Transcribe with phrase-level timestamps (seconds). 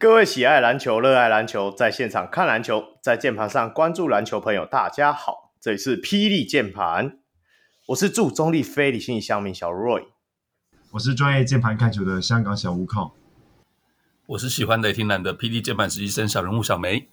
[0.00, 7.18] 各位喜爱篮球、热爱篮球，在现场看篮球，在键盘上关注篮球朋友，大家好，这里是霹雳键盘，
[7.88, 10.06] 我是驻中立非理性乡民小 Roy，
[10.92, 13.10] 我是专业键盘看球的香港小悟空，
[14.28, 17.08] 我是喜欢雷霆蓝的 PD 键盘实习生小人物小梅。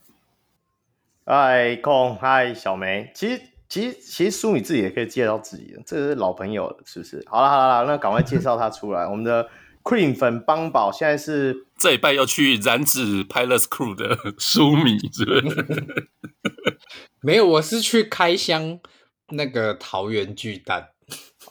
[1.25, 7.23] 嗨，空，嗨，小梅，其实，其实，其实，书你自己也可以介绍自己的，这是老朋友了，是不是？
[7.25, 9.47] 好了，好了，那赶快介绍他出来， 我们的。
[9.81, 16.09] Cream 粉邦宝现在是这一拜要去染指 Pilot Crew 的书迷，是不是？
[17.21, 18.79] 没有，我是去开箱
[19.29, 20.89] 那个桃园巨蛋。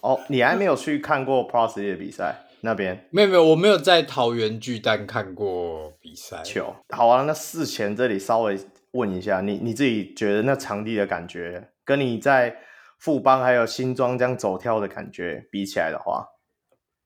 [0.02, 3.06] 哦，你还没有去看过 Pro League 的比赛那边？
[3.12, 6.42] 没有没有，我没有在桃园巨蛋看过比赛。
[6.42, 8.58] 球好啊，那事前这里稍微
[8.92, 12.56] 问一下，你你自己觉得那场地的感觉，跟你在
[12.98, 16.28] 富邦还有新庄这样走跳的感觉比起来的话？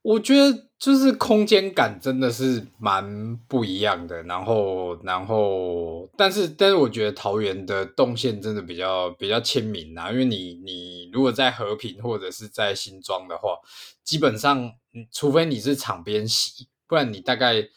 [0.03, 13.59] 我觉得就是空间感真的是蛮不一样的，然后，然后，但是，但是我觉得桃园的动线真的比较比较亲民啊，因为你你如果在和平或者是在新庄的话，
[14.05, 14.73] 基本上，
[15.13, 17.69] 除非你是场边席，不然你大概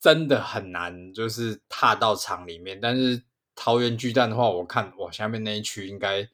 [0.00, 2.80] 真的很难就是踏到场里面。
[2.80, 3.22] 但是
[3.54, 6.28] 桃园巨蛋的话，我看我，下面那一区应该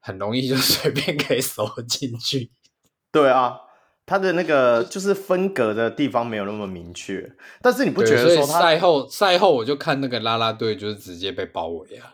[0.00, 2.50] 很容易就 随便可以走进去。
[3.12, 3.60] 对啊。
[4.06, 12.12] 他的那个就是分隔的地方没有那么明确，但是你不觉得说赛后赛后我就看那个啦啦队就是直接被包围啊，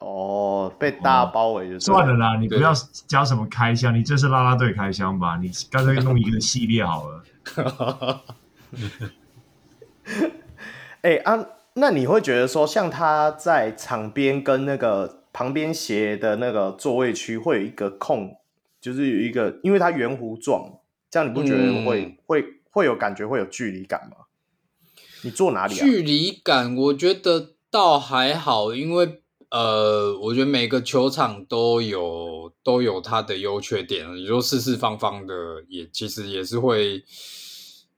[0.00, 2.72] 哦，被大家包围就算了啦，你不要
[3.06, 5.36] 加什么开箱，你这是啦啦队开箱吧？
[5.40, 7.22] 你干脆 弄一个系列好了。
[11.02, 18.36] 哎啊，那你会觉得说，像他在场边跟那个旁边斜的那个座位区会有一个空，
[18.80, 20.78] 就是有一个，因为它圆弧状。
[21.10, 24.16] 这样你不觉得会、嗯、会会有感觉会有距离感吗？
[25.22, 25.84] 你坐哪里啊？
[25.84, 29.19] 距离感我觉得倒还好，因为
[29.50, 34.14] 呃，我觉得每个球场都有都有它的优缺点。
[34.16, 35.34] 你说四四方方的，
[35.68, 37.04] 也其实也是会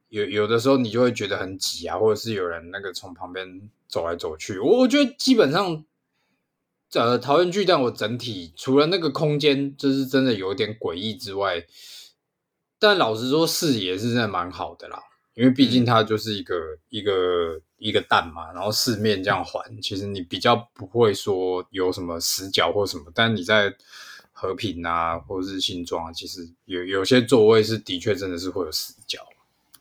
[0.09, 4.59] 有有的时候你就会觉得很挤啊，或者是有人那个从旁边走来走去。
[4.59, 5.85] 我我觉得基本上，
[6.95, 11.67] 呃，桃园巨蛋我整体除了那个空间就是真的有点诡异之外。
[12.79, 15.01] 但老实说，视野是真的蛮好的啦，
[15.35, 23.07] 因为毕竟它就是一个、嗯、一个一个蛋嘛，然后四面这样环，其实你比较不会说有什么死角或什么。
[23.13, 23.75] 但你在
[24.31, 29.19] 和平啊，或者是新庄啊，其实有有些座位是的确真的是会有死角。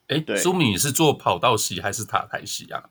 [0.07, 2.89] 哎，苏米是坐跑道席还是塔台席啊？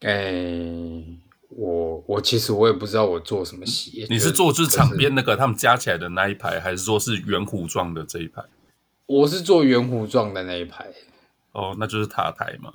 [0.00, 1.04] 哎，
[1.50, 4.06] 我我其实我也不知道我坐什么席。
[4.08, 8.42] 你是坐就是场边那个他们加起来的那一排，还是说是圆弧状的这一排？
[9.06, 10.92] 我是坐圆弧状的那一排，
[11.52, 12.74] 哦，那就是塔台嘛。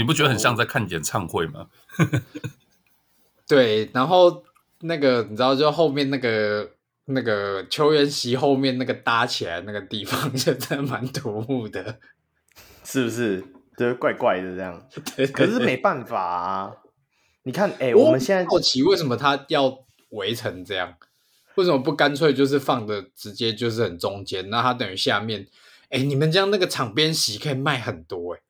[0.00, 1.68] 你不觉得很像在看演唱会吗？
[1.98, 2.08] 哦、
[3.46, 4.42] 对，然后
[4.80, 6.70] 那个你知道，就后面那个
[7.04, 11.98] 那个球员席后面那个搭起来那个地方， 就真的蛮突兀的，
[12.82, 13.44] 是不是？
[13.76, 14.88] 就是，怪怪的这样。
[15.14, 16.72] 对，可是没办法啊。
[17.42, 20.94] 你看，哎、欸，我们现在好奇为什么他要围成这样。
[21.56, 24.48] 为什么不干脆就是放的直接就是很中间？
[24.48, 25.46] 那他等于下面，
[25.90, 28.40] 哎，你们这样那个场边席可以卖很多哎。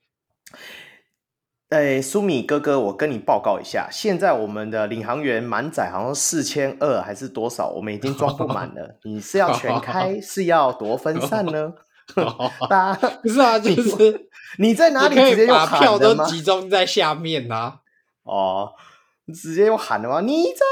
[1.70, 7.68] 哎，苏米哥哥，我跟你报告一下，现在我们的领航员满载好像四千二还是多少？
[7.68, 8.98] 我们已经装不满了。
[9.04, 11.72] 你是要全开，是要多分散呢？
[12.68, 14.28] 大家不是啊，就是
[14.58, 17.76] 你在哪里直接把票都集中在下面呐、啊？
[18.24, 18.72] 哦，
[19.32, 20.20] 直接用喊的吗？
[20.22, 20.66] 你在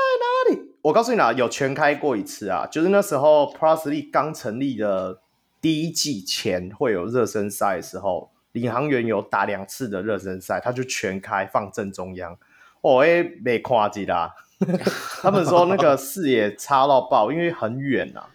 [0.50, 0.58] 哪里？
[0.82, 5.20] 我告诉你啊，有全开过一次啊，就是那时候 League 刚成立的
[5.60, 12.36] 第一季前会有热身赛的时候，领航员有打两次的热身赛，他就全开放正中央。
[12.80, 14.34] 哦，哎，没夸机啦，
[15.20, 18.28] 他们说那个视野差到爆，因为很远啊，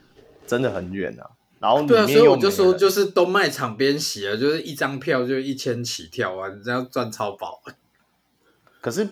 [0.45, 1.30] 真的很远啊。
[1.60, 7.62] 然后对啊，所以我就说，就是都卖场边席啊，就是一张票就一千起跳啊，你这样赚超饱。
[8.81, 9.07] 可是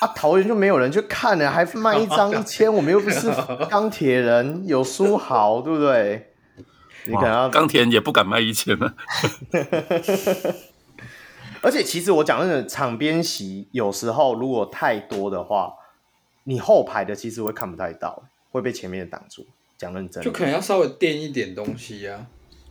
[0.00, 3.30] 啊，桃园就没有人去看呢，还卖一张一千，我们又不是
[3.70, 6.34] 钢铁人，有书豪，对不对？
[7.06, 8.94] 你可能要钢铁人也不敢卖一千了。
[11.60, 15.74] 而且其实我讲真的，场边席有时候如果太多的话，
[16.44, 19.46] 你后排的其实会看不太到，会被前面的挡住。
[19.76, 22.26] 讲认真，就可能要稍微垫一点东西呀、啊。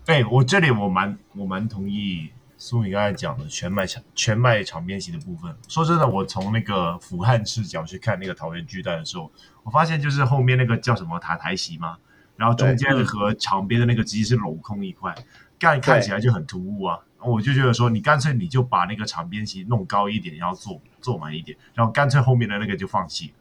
[0.05, 5.55] 对，我这里我蛮我蛮同意苏米刚才讲的全麦场全麦场边席的部分。
[5.69, 9.31] 说真的，我从那个俯瞰视角去看那个桃园巨蛋的时候，
[9.63, 11.97] 我发现就是后面那个叫什么塔台席嘛，
[12.37, 15.13] 然后中间的和场边的那个其实是镂空一块，
[15.59, 16.99] 看看起来就很突兀啊。
[17.19, 23.33] 我就觉得说，你干脆你就把那个场边机弄高一点，然后做做满一点，然后干脆后面的那个就放弃。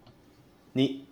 [0.72, 1.06] 你，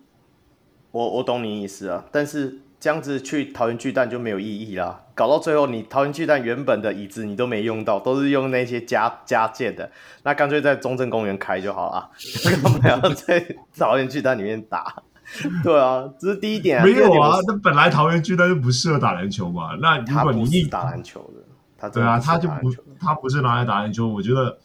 [0.89, 5.03] 我我懂你意思啊，但是这样子去桃园巨蛋就没有意义啦。
[5.13, 9.91] 搞到最后，你桃园巨蛋原本的椅子你都没用到，都是用那些加加建的，
[10.23, 12.09] 那干脆在中正公园开就好了，
[12.43, 15.03] 干嘛要在桃园巨蛋里面打？
[15.63, 16.85] 对啊，这是第一点啊。
[16.85, 19.75] 没有啊，那本来桃园巨蛋就不适合打篮球嘛。
[19.81, 21.43] 那如果你打篮球的。
[21.77, 24.07] 他对啊，他就不，他不是拿来打篮球。
[24.07, 24.57] 我觉得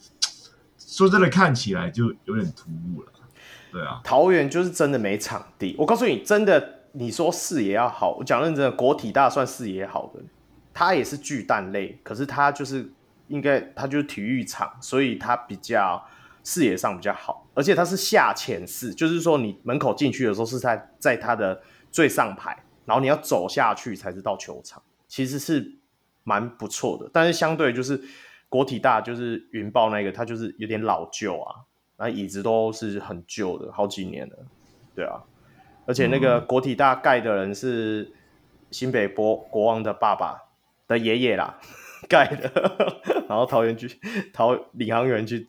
[0.79, 3.09] 说真的，看起来就有点突兀了。
[3.73, 5.75] 对啊，桃园就是真的没场地。
[5.77, 10.21] 我告诉你，真的，你说视野要好，我讲认真的，国体大算视野好的，
[10.73, 12.93] 他也是巨蛋类，可是他就是
[13.27, 16.05] 应该他就是体育场，所以他比较
[16.45, 21.61] 视野上比较好，而且它是下潜式，就是说你门口进去的时候是在在它的
[21.91, 25.76] 最上排，然后你要走下去才是到球场，其实是。
[26.23, 28.00] 蛮不错的，但是相对就是
[28.50, 31.64] 国体大，就是云豹那个，它就是有点老旧啊，
[31.97, 34.37] 那椅子都是很旧的，好几年了，
[34.94, 35.25] 对啊，
[35.87, 38.12] 而且那个国体大盖的人是
[38.70, 40.43] 新北国国王的爸爸
[40.87, 41.58] 的爷爷啦
[42.06, 42.52] 盖的，
[43.26, 43.99] 然后桃园去
[44.35, 45.49] 桃领航员去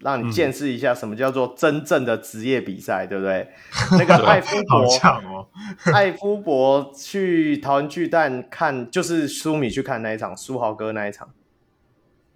[0.00, 3.48] 让你见识一下什么叫做真正的职业比赛，嗯、对不对？
[3.98, 5.48] 那个艾夫伯，哦、
[5.92, 11.28] 艾夫伯去桃园巨蛋看，就是苏米去看那一场，苏豪哥那一场。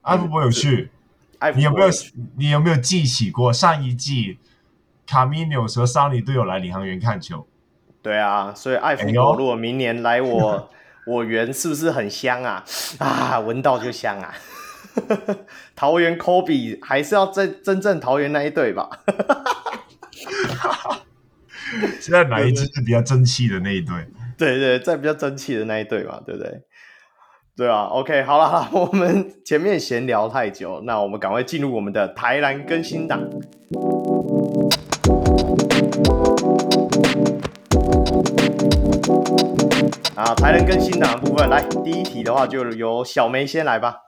[0.03, 0.91] 艾夫伯有去，
[1.39, 2.71] 艾夫伯有去，你有没有？
[2.71, 4.39] 你有没有记起过上一季
[5.07, 7.47] 卡米纽和桑尼都有来领航员看球？
[8.03, 10.71] 对啊，所以艾夫伯如果明年来我
[11.07, 12.63] 我园，是不是很香啊？
[12.99, 14.35] 啊，闻到就香啊！
[15.75, 18.89] 桃园科比还是要在真正桃园那一队吧？
[22.01, 23.95] 现在哪一支是比较争气的那一队？
[24.39, 26.63] 对，对对，在比较争气的那一队嘛，对不对？
[27.57, 33.21] 对啊，OK，好了我们前面闲聊太久，那我们赶快进入我们的台南更新档。
[40.17, 43.99] 啊，台南更新档的部分，来第一题的话，就由小梅先来吧。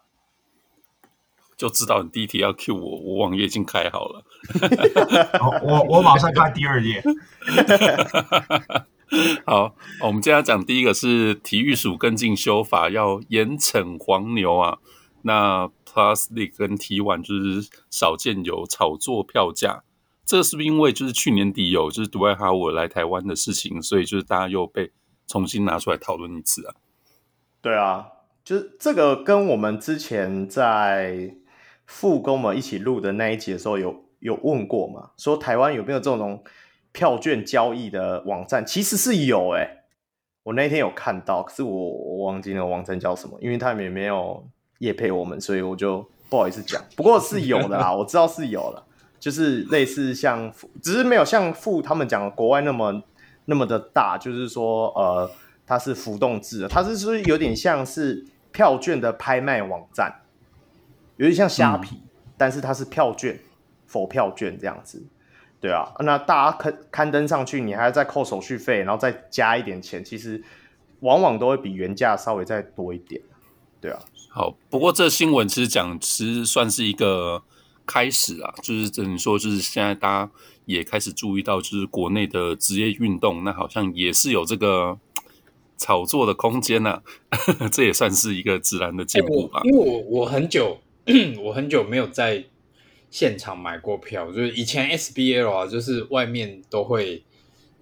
[1.57, 4.23] 就知道你第一题要 cue 我，我网页已经开好了。
[5.65, 7.03] 我我马上看第二页。
[9.47, 14.79] 好，我们今天要讲第一个是体育署跟进修法，要严惩黄牛啊。
[15.23, 19.83] 那 Plus League 跟 T1 就是少见有炒作票价，
[20.27, 24.93] 这是不是因为就是去年底有就是杜爱哈我来台湾的事情，所以就是大家又被
[25.27, 26.75] 重新拿出来讨论一次啊？
[27.63, 28.09] 对啊，
[28.45, 31.35] 就是这个跟我们之前在。
[31.87, 35.11] 副跟我们一起录的那一集的时候有，有有问过嘛？
[35.17, 36.43] 说台湾有没有这种
[36.93, 38.65] 票券交易的网站？
[38.67, 39.85] 其实是有诶、欸，
[40.43, 44.45] 我那天有看到，可是我我忘记那个网站叫什么，因为他们也没有
[44.79, 46.83] 业配我们，所以我就不好意思讲。
[46.97, 48.85] 不过是有的啦， 我知道是有了，
[49.21, 50.53] 就是类似像，
[50.83, 53.03] 只是没有像富他们讲的国外那么
[53.45, 55.31] 那么的大，就是说呃，
[55.65, 60.23] 它是浮动制的，它是是有点像是票券的拍卖网站。
[61.17, 63.39] 有点像虾皮，嗯、但是它是票券，
[63.87, 65.03] 否票券这样子，
[65.61, 70.43] 对啊，那大家刊刊登上去，你还要再扣手续费，然后再加一点钱，其实
[71.01, 73.21] 往往都会比原价稍微再多一点，
[73.81, 73.99] 对啊。
[74.29, 77.43] 好，不过这新闻其实讲，其实算是一个
[77.87, 80.31] 开始啊，就是等于说，就是现在大家
[80.67, 84.99] 也开始注意到，就是国内的职业运动，那好像也是有这个
[85.79, 87.41] 炒作的空间呐、啊，
[87.73, 89.61] 这也算是一个自然的进步吧。
[89.61, 90.79] 欸、因为我我很久。
[91.43, 92.45] 我很久没有在
[93.11, 97.25] 现场买过票，就是以前 SBL 啊，就是外面都会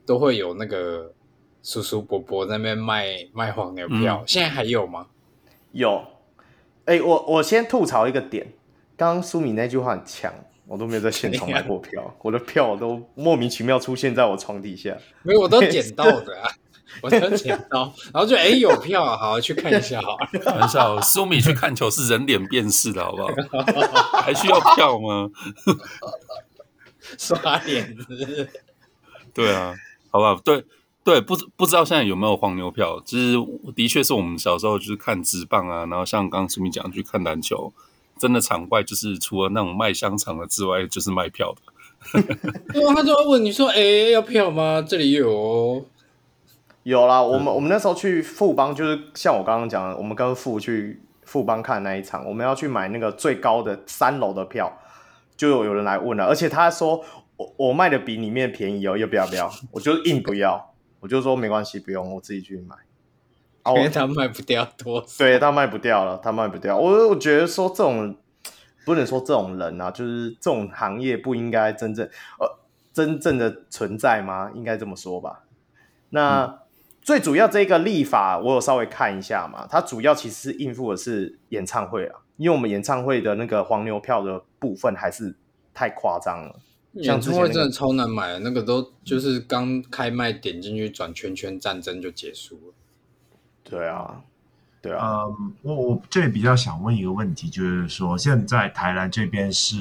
[0.04, 1.12] 都会有那个
[1.62, 5.07] 叔叔伯伯在那边卖卖黄牛票，嗯、现在还有吗？
[5.73, 6.04] 有。
[6.85, 8.47] 哎、欸，我我先吐槽一个点，
[8.95, 10.31] 刚刚苏米那句话很强，
[10.66, 16.50] 我都没有在现场买过票，我的票都莫名其妙出现在我床底下，没有，我都捡到的啊。
[17.02, 20.16] 我就捡到，然后就哎、欸、有票啊，好去看一下好。
[20.58, 23.28] 很少，苏米去看球是人脸辨识的好不好？
[24.22, 25.30] 还需要票吗？
[27.18, 28.48] 刷脸子。
[29.34, 29.74] 对啊，
[30.10, 30.34] 好不好？
[30.36, 30.64] 对
[31.02, 33.02] 对，不不知道现在有没有黄牛票？
[33.04, 33.36] 其实
[33.74, 37.72] 的确是我们小时候就是看职棒啊，然后像刚刚苏米讲去看篮球，
[38.18, 42.20] 真的场外就是除了那种卖香肠的之外，就是卖票的。
[42.72, 44.84] 对啊，他就会问你说：“哎、欸，要票吗？
[44.86, 45.82] 这里有、哦。”
[46.85, 54.71] 有啦，我们我们那时候去富邦，就是像我刚刚讲的，我们跟富去富邦看那一场，我们要去买那个最高的三楼的票，
[55.35, 57.03] 就有有人来问了，而且他说
[57.38, 59.50] 我我卖的比里面便宜哦，要不要不要？
[59.71, 62.76] 我就硬不要，我就说没关系，不用，我自己去买。
[63.75, 66.76] 因为他卖不掉多，对，他卖不掉了，他卖不掉。
[66.76, 68.14] 我我觉得说这种
[68.85, 72.07] 不能说这种人啊，就是这种行业不应该真正
[72.38, 72.59] 呃
[72.93, 74.50] 真正的存在吗？
[74.55, 75.45] 应该这么说吧。
[76.11, 76.45] 那。
[76.45, 76.59] 嗯
[77.04, 85.37] 最主要这个立法，我有稍微看一下嘛，它主要其实是应付的是演唱会啊，因为我们演唱会的那个黄牛票的部分还是
[85.75, 86.58] 太夸张了。
[86.94, 92.75] 演唱会真的超难买，那个都就是刚开卖点进去转圈圈，战争就结束了。
[93.62, 94.23] 对啊，
[94.80, 95.25] 对啊。
[95.40, 99.76] 嗯，我我这里比较想问一个问题，就是说现在台南这边是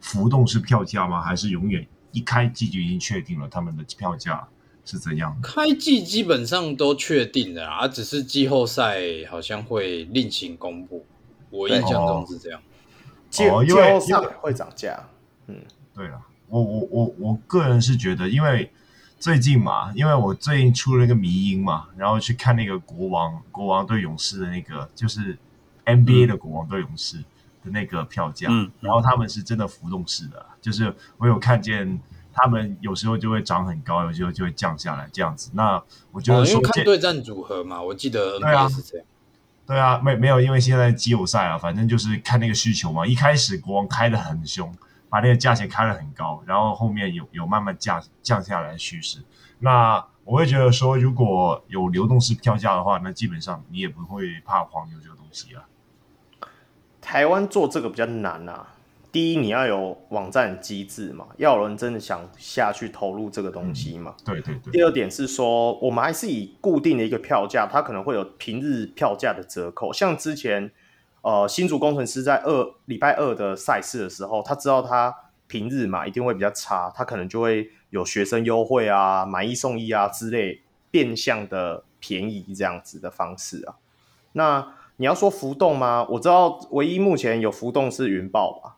[0.00, 1.22] 浮动式票价吗？
[1.22, 4.46] 还是永远一开机就已经确定了他们的票价？
[4.90, 5.38] 是怎样？
[5.42, 11.04] 开季基本上都确定了啊，只是季后赛好像会另行公布。
[11.50, 12.58] 我印象中是这样。
[13.28, 14.98] 季季后赛会涨价。
[15.46, 15.56] 嗯，
[15.94, 16.18] 对了，
[16.48, 18.70] 我我我我个人是觉得，因为
[19.18, 25.36] 最近嘛，因为我最近出了一个迷因嘛，然后去看那个国王国王对勇士的那个，就是
[25.84, 27.18] NBA 的国王对勇士
[27.62, 32.00] 的那个票价，嗯，然后他们是真的浮动式的，就是我有看见。
[32.40, 35.50] 他们有时候就会涨很高，有时候就会降下来，这样子。
[35.54, 39.06] 那我觉得说，因为看对战组合嘛，我记得 NBA 是这样。
[39.66, 43.06] 对啊，没没有，因为现在季后赛啊，反正就是看那个需求嘛。
[43.06, 44.74] 一开始国王开的很凶，
[45.10, 49.22] 把那个价钱开得很高，然后后面有有慢慢降降下来的趋势。
[49.58, 55.64] 那我会觉得说，如果有流动式票价的话，那基本上你也不会怕黄牛这个东西啊。
[57.00, 58.68] 台湾做这个比较难啊。
[59.10, 64.14] 第一，你要有网站机制嘛，要有人真的想下去投入这个东西嘛。
[64.18, 64.72] 嗯、对对对。
[64.72, 69.90] 第二点是说，我们还是以固定的一个票价，它可能会有平日票价的折扣。
[69.92, 70.70] 像之前，
[71.22, 75.14] 呃，新竹工程师在二礼拜二的赛事的时候，他知道他
[75.46, 80.60] 平日嘛一定会比较差，他可能就会有学生优惠啊、买一送一啊之类
[80.90, 83.76] 变相的便宜这样子的方式啊。
[84.32, 86.06] 那你要说浮动吗？
[86.10, 88.76] 我知道唯一目前有浮动是云豹吧。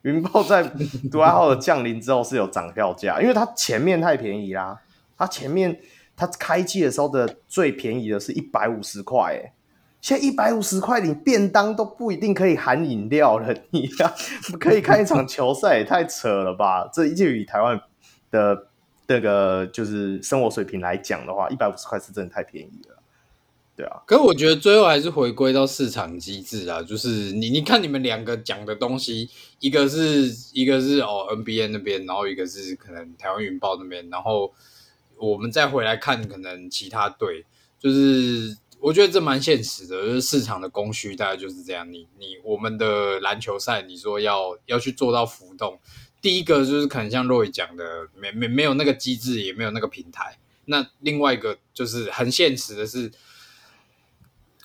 [0.02, 0.62] 云豹在
[1.10, 4.80] 独爱号的降临之后是有涨票价，因为它前面太便宜啦。
[5.18, 5.78] 它前面
[6.16, 9.52] 它开季的时候的最便宜的是一百五十块，哎，
[10.00, 14.14] 现在一百五十块你便当都不一定可以含饮料了，你呀，
[14.58, 16.88] 可以看一场球赛也太扯了吧？
[16.90, 17.78] 这就以台湾
[18.30, 18.68] 的
[19.06, 22.99] 那个就是生活水平来讲的话，一百五十块是真的太便宜了。
[23.80, 34.52] 对啊，可是我觉得最后还是回归到市场机制啊，就是你你看你们两个讲的东西，一个是一个是哦 NBA 那边，然后一个是可能台湾云豹那边，然后
[35.16, 37.46] 我们再回来看可能其他队，
[37.78, 41.90] 就是我觉得这蛮现实的，就是市场的供需大概就是这样。
[41.90, 45.80] 你你我们的篮球赛，你说要要去做到浮动，
[46.20, 50.36] 第一个就是可能像 Roy 讲的，没没没有那个机制，也没有那个平台。
[50.66, 53.10] 那另外一个就是很现实的是。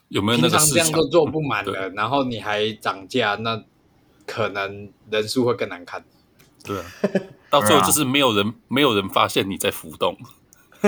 [0.10, 0.76] 有没有那个市场？
[0.76, 3.64] 平常这样都做不满了，然后你还涨价，那
[4.26, 6.04] 可能人数会更难看。
[6.64, 6.82] 对，
[7.50, 10.18] 到最后就是没有人，没有人发现你在浮动。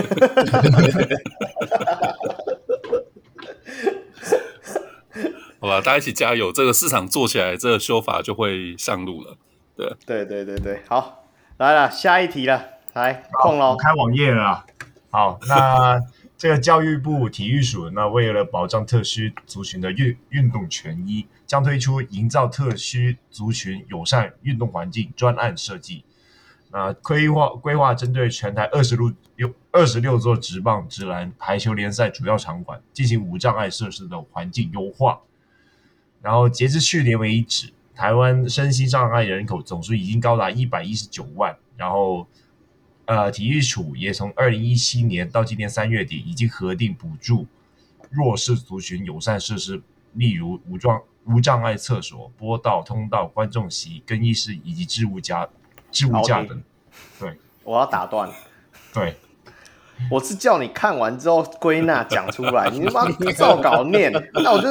[5.60, 9.36] 好吧，大家一起加油，这个市场做起来，这个修法就会上路了。
[9.76, 11.24] 对，对，对，对，对，好，
[11.58, 14.66] 来了，下一题了，来，空了，开网页了。
[15.10, 16.00] 好，那。
[16.38, 26.04] 这个教育部体育署，那为了保障特需族群的运运动权益，将推出营造特需族群友善运动环境专案设计。
[26.72, 35.20] 那规划规划针对全台二十六有二十六座职棒、职篮、排球联赛主要场馆进行无障碍设施的环境优化。
[36.22, 42.28] 然后截至去年为止，台湾身心障碍人口总数已经高达一百一十九万，然后
[43.08, 47.48] 呃，体育署也从二零一七年到今年三月底，已经核定补助
[48.12, 49.82] 弱势族群友善设施，
[50.14, 55.48] 例如无障无障碍厕所、坡道、通道、观众席、更衣室以及置物架、
[55.90, 56.62] 置物架等。
[57.20, 58.30] 对，我要打断。
[58.94, 59.16] 对。
[60.10, 64.70] 我是叫你看完之后归纳讲出来，你他妈照稿念，那我就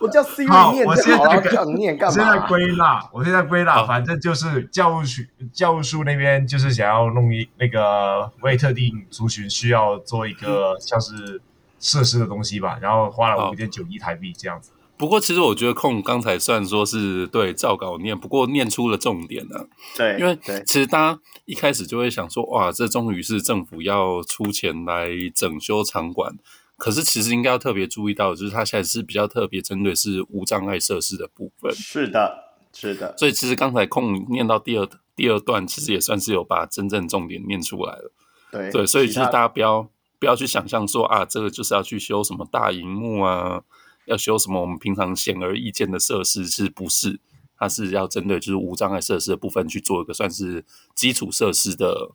[0.00, 2.14] 我叫 Siri 念就好了，我叫 你念干嘛？
[2.14, 5.22] 现在归纳，我现在归纳，反正就是教务处
[5.52, 11.40] 教务处那边就是想要弄一那个为特定族群需要做一个像是
[11.78, 14.72] 设施的东西吧，然后花了五点九亿台币这样子。
[14.98, 19.66] 不过，其实我觉得空刚才虽然说是对照稿念，不过念出了重点呢、啊。
[19.96, 20.36] 对，因为
[20.66, 26.36] 其实大家一开始就会想说，哇，这终于是政府要出钱来整修场馆。
[26.76, 31.72] 可是，其实应该要特别注意到，就是它现在是比较特别针对是无障碍设施的部分。
[31.74, 33.16] 是的，是的。
[33.16, 38.12] 所以，其实刚才空念到第二第二段，其实也算是有把真正重点念出来了。
[38.52, 39.88] 对对，所以其实大家不要
[40.18, 43.62] 不要去想象说啊，这个就是要去修什么大荧幕啊。
[44.08, 44.60] 要修什么？
[44.60, 47.20] 我们平常显而易见的设施是不是？
[47.60, 52.12] 它是要针对就是无障碍设施的部分去做一个算是基础设施的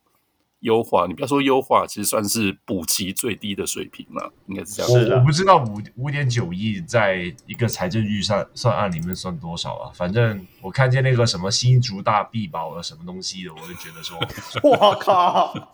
[0.62, 1.06] 优化。
[1.06, 4.90] 你不要说优化，其实算是补齐最低的水平了，应该是这样。
[4.90, 9.92] 我我不知道五五点九亿在一个财政预算算案里面算多少啊？
[9.94, 14.18] 反正我看见那个什么新竹大碧宝的什么东西的，我就觉得说，
[14.64, 15.54] 我靠！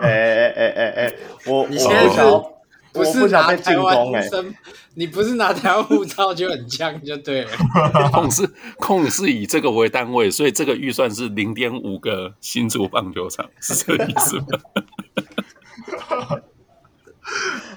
[0.00, 2.55] 哎哎哎哎哎，我你现在是。
[2.96, 4.56] 不是拿台湾生、欸，
[4.94, 7.50] 你不是拿台湾护照就很呛就对了。
[8.12, 14.46] 控是控是以这个为单位，所以这个预算是零点五个新竹棒球场，是这个意思吗？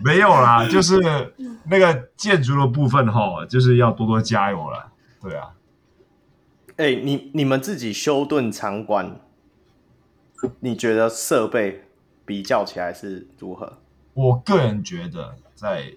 [0.03, 0.97] 没有啦，就是
[1.69, 4.91] 那个建筑的部分哈，就是要多多加油了。
[5.21, 5.49] 对啊，
[6.77, 9.19] 哎、欸，你你们自己修顿场馆，
[10.61, 11.83] 你觉得设备
[12.25, 13.79] 比较起来是如何？
[14.19, 15.93] 我个人觉得在，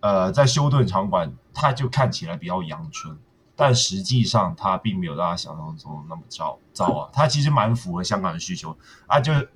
[0.00, 3.14] 呃，在休顿场馆，它就看起来比较阳春，
[3.54, 7.10] 但实际上它并没有大家想象中那么糟糟啊。
[7.12, 8.74] 它其实蛮符合香港的需求
[9.06, 9.50] 啊，就是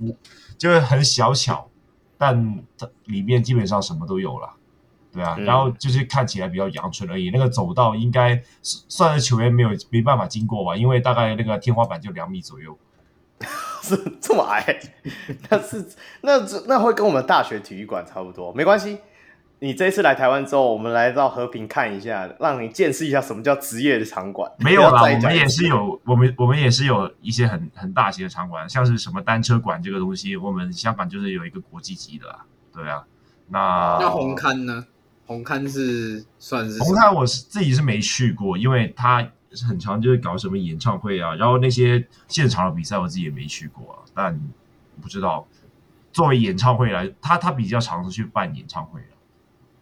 [0.58, 1.66] 就是很小巧，
[2.18, 4.50] 但它里面基本上什么都有了，
[5.10, 5.34] 对啊。
[5.38, 7.30] 然后就是看起来比较阳春而已。
[7.30, 12.76] 那个走道应该算是球员没有没办法经过吧，因为大概那个天花板就两米左右。
[13.82, 14.80] 是这么矮，
[15.50, 15.84] 那是
[16.22, 18.98] 那那会跟我们大学体育馆差不多，没关系。
[19.58, 24.50] 你这一次来台湾之后，我们来到和平看一下，让你见识一下什么叫职业的场馆。
[24.58, 32.44] 没有啦，我们也是有，我们我们也是有一些很很大型的场馆，像是什么单车馆这个东西，我们香港就是有一个国际级的啦。
[32.74, 33.04] 对啊，
[33.48, 34.84] 那那红磡呢？
[35.26, 39.26] 红磡是算是红磡，我是自己是没去过，因为它。
[39.54, 44.40] 是很常，就是搞什么演唱会啊，然后那些现场的比赛我自己也没去过啊，但
[45.00, 45.46] 不知道
[46.12, 49.06] 作为演唱会来，他他比较常去办演唱会的。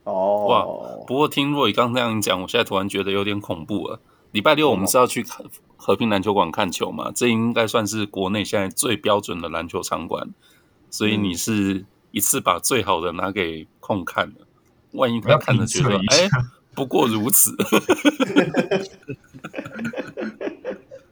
[0.05, 1.05] 哦，哇！
[1.07, 4.01] 不过听若雨刚这样讲，我现在突然觉得有点恐怖了。
[4.33, 5.45] 礼拜六我们是要去看
[5.77, 7.13] 和平篮球馆看球嘛？
[7.15, 10.33] 这应该算是国内现在最标准的篮球场馆，
[10.89, 14.47] 所以你是一次把最好的拿给空看了，
[14.93, 16.29] 万一他看了觉得哎。
[16.81, 17.55] 不过如此。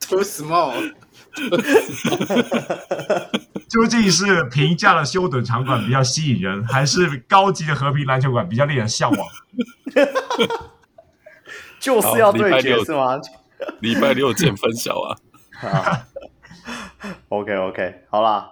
[0.01, 0.73] Too small。
[3.69, 9.27] 究竟是平价的修顿场馆比较吸引人，还是高级的和平篮球馆比较令人向往？
[11.79, 13.21] 就是要对决是吗？
[13.79, 15.15] 礼拜六见分晓啊。
[17.27, 18.49] OK OK，好啦，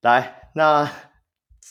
[0.00, 0.90] 来，那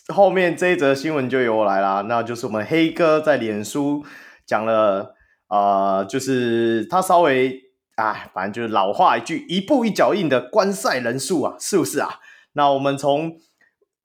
[0.09, 4.05] 后面这一则新闻就由我来啦，那就是我们黑哥在脸书。
[4.45, 5.15] 讲了，
[5.47, 7.61] 呃，就是他稍微，
[7.95, 12.19] 啊，反正就是老话一句，一步一脚印的观赛人数啊，是不是啊？
[12.53, 13.37] 那我们从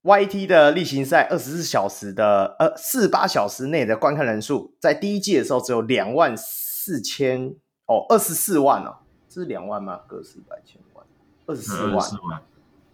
[0.03, 7.55] YT 的例行赛二十四小时的，呃，四十八小时内的观看人数，在第一季的时候只有两万四千，
[7.87, 8.97] 哦，二十四万哦，
[9.29, 10.01] 这是两万吗？
[10.09, 11.05] 个四百千万，
[11.47, 12.09] 二十四万，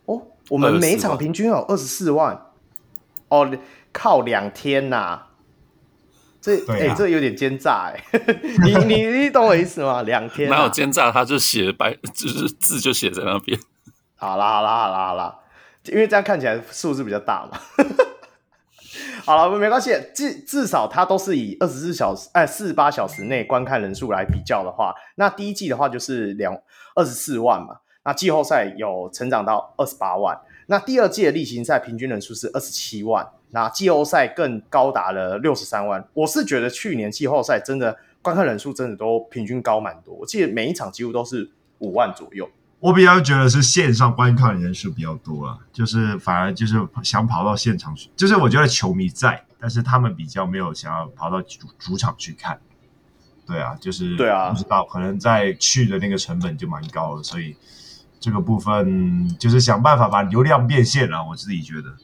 [0.06, 2.46] 哦，我们每场平均有二十四万，
[3.28, 3.48] 哦，
[3.92, 5.30] 靠两天呐、啊。
[6.46, 8.00] 这哎、啊欸，这有点奸诈哎！
[8.64, 10.02] 你你你懂我意思吗？
[10.02, 11.10] 两天、啊、哪有奸诈？
[11.10, 13.58] 他就写白， 就是字就写在那边。
[14.14, 15.38] 好啦好啦好啦好啦，
[15.86, 17.58] 因为这样看起来数字比较大嘛。
[19.26, 26.56] 好了，没关系，至至少它都是以二十四小时哎四十八小时内观看人数来比较的话，那第一季的话就是两
[26.94, 27.78] 二十四万嘛。
[28.04, 30.38] 那季后赛有成长到二十八万。
[30.68, 36.06] 那第二季的例行赛平均人数是二十七万，那季后赛更高达了六十三万。
[36.14, 42.48] 我是觉得去年季后赛真的观看人数真的都平均高蛮多，我记得每一场几乎都是五万左右。
[42.78, 52.58] 我比较觉得是线上观看人数比较多啊，就是反而就是想跑到现场去，就是我觉得球迷在，但是他们比较没有想要跑到主主场去看。
[53.46, 57.56] 对啊，就是对啊，不知道可能在去的那个成本就蛮高的，所以
[58.18, 61.24] 这个部分就是想办法把流量变现了。
[61.24, 61.94] 我自己觉得，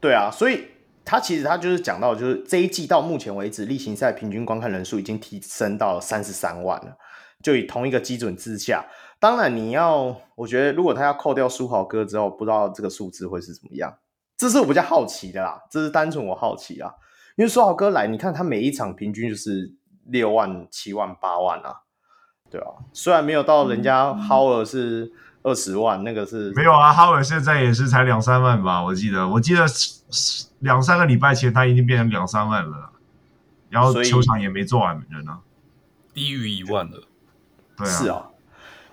[0.00, 0.64] 对啊，所以
[1.06, 6.98] 他其实他就是讲到，就是这一季到目前为止例行赛平均观看人数已经提升到三十三万了，
[7.42, 8.84] 就以同一个基准之下。
[9.20, 13.96] 当然，你要，我觉得如果他要扣掉书豪哥之后，不知道这个数字会是怎么样。
[14.36, 16.92] 这是我比较好奇的啦，这是单纯我好奇啊。
[17.36, 19.72] 因为书豪哥来，你看他每一场平均就是
[20.06, 21.82] 六万、七万、八万啊，
[22.50, 22.66] 对啊。
[22.92, 25.10] 虽然没有到人家哈尔是
[25.46, 26.92] 二十万，那个是没有啊。
[26.92, 29.64] 哈尔现在也是才两三万吧，我记得，我记得
[30.58, 32.90] 两三个礼拜前他已经变成两三万了，
[33.70, 35.38] 然后球场也没坐满人啊，
[36.12, 37.04] 低于一万了。
[37.76, 38.26] 对啊，是啊。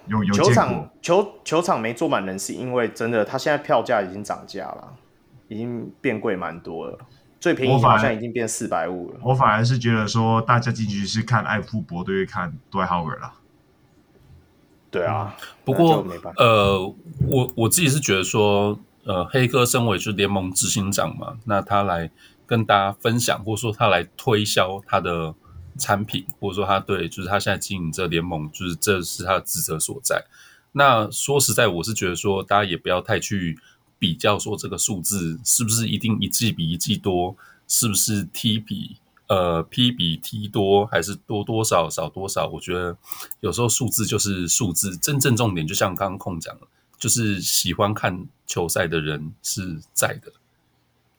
[0.06, 4.94] 有有球场球球场没坐满人，是因为真的，他现在票价已经涨价了，
[5.48, 7.00] 已经变贵蛮多了。
[7.40, 9.20] 最便宜好像已经变四百五了。
[9.24, 13.34] 我反而是觉得说，大家进去是看艾夫伯对看杜浩尔了。
[14.94, 16.06] 对啊，不过
[16.38, 16.80] 呃，
[17.28, 22.10] 我我自己是觉得说，呃，黑哥身为就是联盟执行长嘛，那他来
[22.46, 25.36] 跟大家分享，或者说他来推销他的。
[25.76, 30.24] 产品，或者说他对，就是他现在经营这联盟，就是这是他的职责所在。
[30.74, 33.58] 那说实在，我是觉得说，大家也不要太去
[33.98, 37.36] 比较说这个数字是不是一定一季比一季多，
[37.68, 42.48] 是不是 T 比呃 P 比 T 多，还是多多少少多少？
[42.48, 42.98] 我觉得
[43.40, 50.32] 有时候数字就是数字，真正重点就像刚刚空讲了，就是喜欢看球赛的人是在的。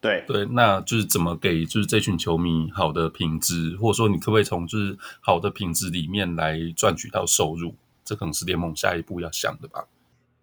[0.01, 7.75] 对对，那就是怎么给就是这群球迷好的品质，或者说你可不可以从就是好的品质里面来赚取到收入？
[8.05, 9.87] 这可能是联盟下一步要想的吧。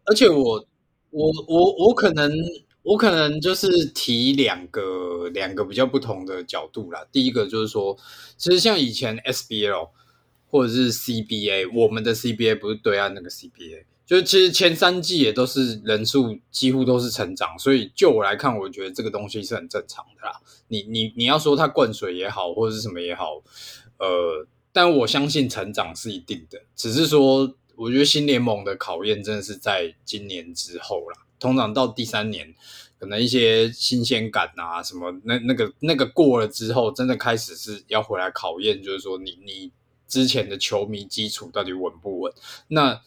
[0.05, 0.65] 而且我
[1.11, 2.31] 我我我可能
[2.83, 7.05] 我可能就是提两个两个比较不同的角度啦。
[7.11, 7.97] 第一个就是说，
[8.37, 9.89] 其实像以前 SBL
[10.47, 13.85] 或者是 CBA，我们的 CBA 不是对岸那个 CBA。
[14.03, 20.41] 就是其实前三季也都是人数几乎都是成长，所以就我来看，我觉得这个东西是很正常的啦。
[20.67, 23.41] 你你你要说它灌水也好，或者是什么也好，
[23.99, 26.59] 呃，但我相信成长是一定的。
[26.75, 31.17] 只是说，我觉得新联盟的考验真的是在今年之后啦。
[31.41, 32.55] 通常到第三年，
[32.97, 39.71] 可能一些新鲜感啊什么，那那个那个过了之后，真的开始是要回来考验，就是说你你
[40.07, 42.31] 之前的球迷基础到底稳不稳？
[42.69, 43.01] 那。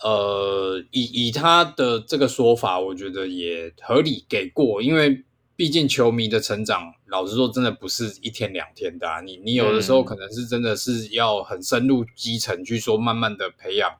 [0.00, 5.24] 呃，以以他的这个说法，我觉得也合理给过，因为
[5.56, 9.20] 毕竟球迷的成长，老实说，真的不是一天两天的啊。
[9.20, 13.90] 你你有的时候可能是真的是要很深入基层去说，慢慢的培养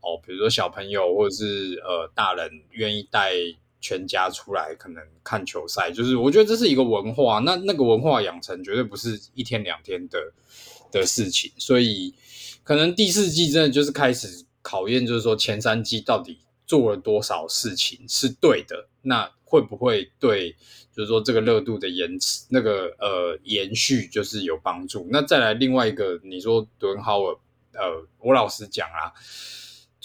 [0.00, 3.32] 哦，比如说小朋友或者是呃大人愿意带
[3.80, 10.32] 全家出来，可能看球赛，就是我觉得这是一个文化，那那个文化养成绝对不是一天两天的
[10.90, 12.14] 的事情，所以
[12.62, 14.44] 可能第四季真的就是开始。
[14.68, 18.88] 考验就是说，前三季到底做了多少事情是对的？
[19.02, 20.50] 那会不会对，
[20.92, 25.06] 就是说这个热度的延迟，那个呃延续就是有帮助？
[25.08, 27.36] 那再来另外一个，你说敦豪尔，
[27.74, 29.14] 呃，我老实讲啊，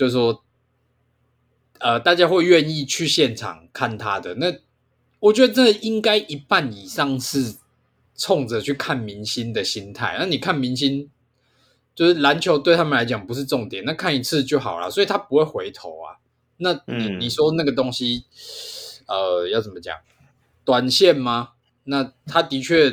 [0.01, 0.43] 就是说，
[1.77, 4.33] 呃，大家会愿意去现场看他的？
[4.33, 4.51] 那
[5.19, 7.57] 我觉得这应该一半以上是
[8.15, 10.17] 冲着去看明星的心态。
[10.17, 11.07] 那你看明星？
[11.93, 16.17] 就是篮球对他们来讲不是重点，那看一次就好了，所以他不会回头啊。
[16.57, 18.23] 那你、嗯、你说那个东西，
[19.05, 19.95] 呃，要怎么讲？
[20.65, 21.49] 短线吗？
[21.83, 22.89] 那他的确，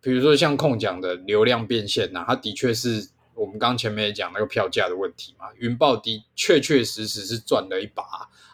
[0.00, 5.46] 比如说像控讲的流量变现呐、啊，他的确是我们刚前面也讲那个票价的问题嘛。
[5.56, 8.02] 云豹的确确实实是赚了一把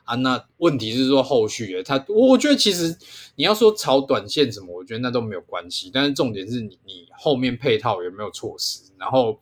[0.05, 0.15] 啊。
[0.15, 2.97] 那问题是说后续，他我觉得其实
[3.35, 5.91] 你要说炒短线什么，我觉得那都没有关系。
[5.93, 8.83] 但是重点是你你后面配套有没有措施？
[8.97, 9.41] 然后，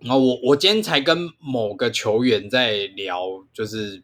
[0.00, 4.02] 然后我我今天才跟某个球员在聊，就是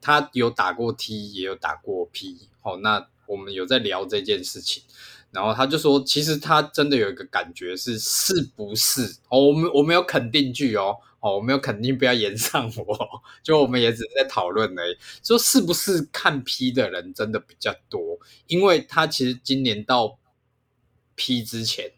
[0.00, 4.84] 他有打过 T，也有打过 P，好，那我们有在聊这件事情。
[5.30, 9.02] 然后他就说，其实他真的有一个感觉是，是不是？
[9.28, 13.22] 哦，我们我没有肯定句哦，哦，我没有肯定，不要炎上我。
[13.42, 18.18] 就我们也只是在讨论而已，说是不是看 P 的人真的比较多？
[18.46, 20.18] 因为他其实今年到
[21.14, 21.92] P 之前。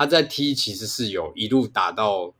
[0.00, 2.32] 他在 T 其实是有一路打到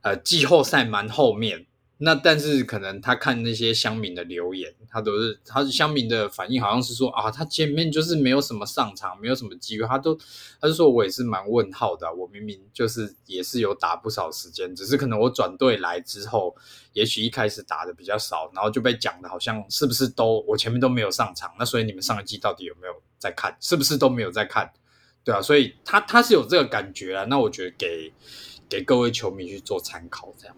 [0.00, 1.66] 呃季后赛蛮后面，
[1.98, 10.12] 那但是可能他看那些乡民的留言，他都是他乡民的反应，好像是说啊，他前面就是没有什么上场，没有什么机会，他都
[10.60, 16.54] 他就说我也是蛮问号的，我明明就是也是有打不少时间，只是可能我转队来之后，
[16.94, 24.72] 也许一开始打的比较少，然后就被讲的好像是不是都我前面都没有上场，那所以你们上一季到底有没有在看，是不是都没有在看？
[25.22, 28.12] 对啊，所以他他是有这个感觉啊，那我觉得给
[28.68, 30.56] 给各位球迷去做参考，这样。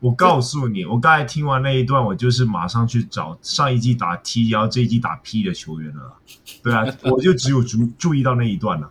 [0.00, 6.14] 我告诉你，我刚才听完那一段，我就是马上去找上一季打 T，然后这一季打 P 的球员了。
[6.62, 8.90] 对啊， 我就只有注注意到那一段了。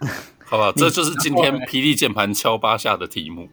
[0.44, 3.48] 好吧，这就是今天霹雳键盘敲八下的题目。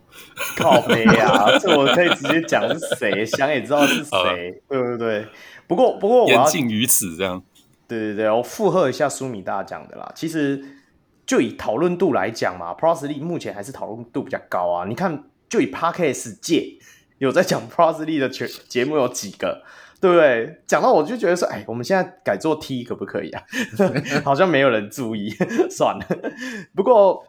[0.58, 5.28] 靠背啊， 这我可以直接讲是谁，想也知道是谁，对不对？
[5.68, 7.42] 不过不过我要言尽于此，这样。
[7.88, 10.12] 对对对，我附和一下苏米大讲的啦。
[10.14, 10.62] 其实
[11.26, 14.86] 就以讨论度来讲嘛，Plus League 目前还是讨论度比较高啊。
[14.86, 15.24] 你看。
[15.50, 16.78] 就以 Podcast 界
[17.18, 19.64] 有在讲 Plus League 的节节目有几个，
[20.00, 20.62] 对不对？
[20.68, 23.44] 讲到我就觉得说，哎，我们现在改做 T 可不可以啊？
[24.24, 25.30] 好像没有人注意，
[25.70, 26.06] 算了。
[26.76, 27.26] 不过，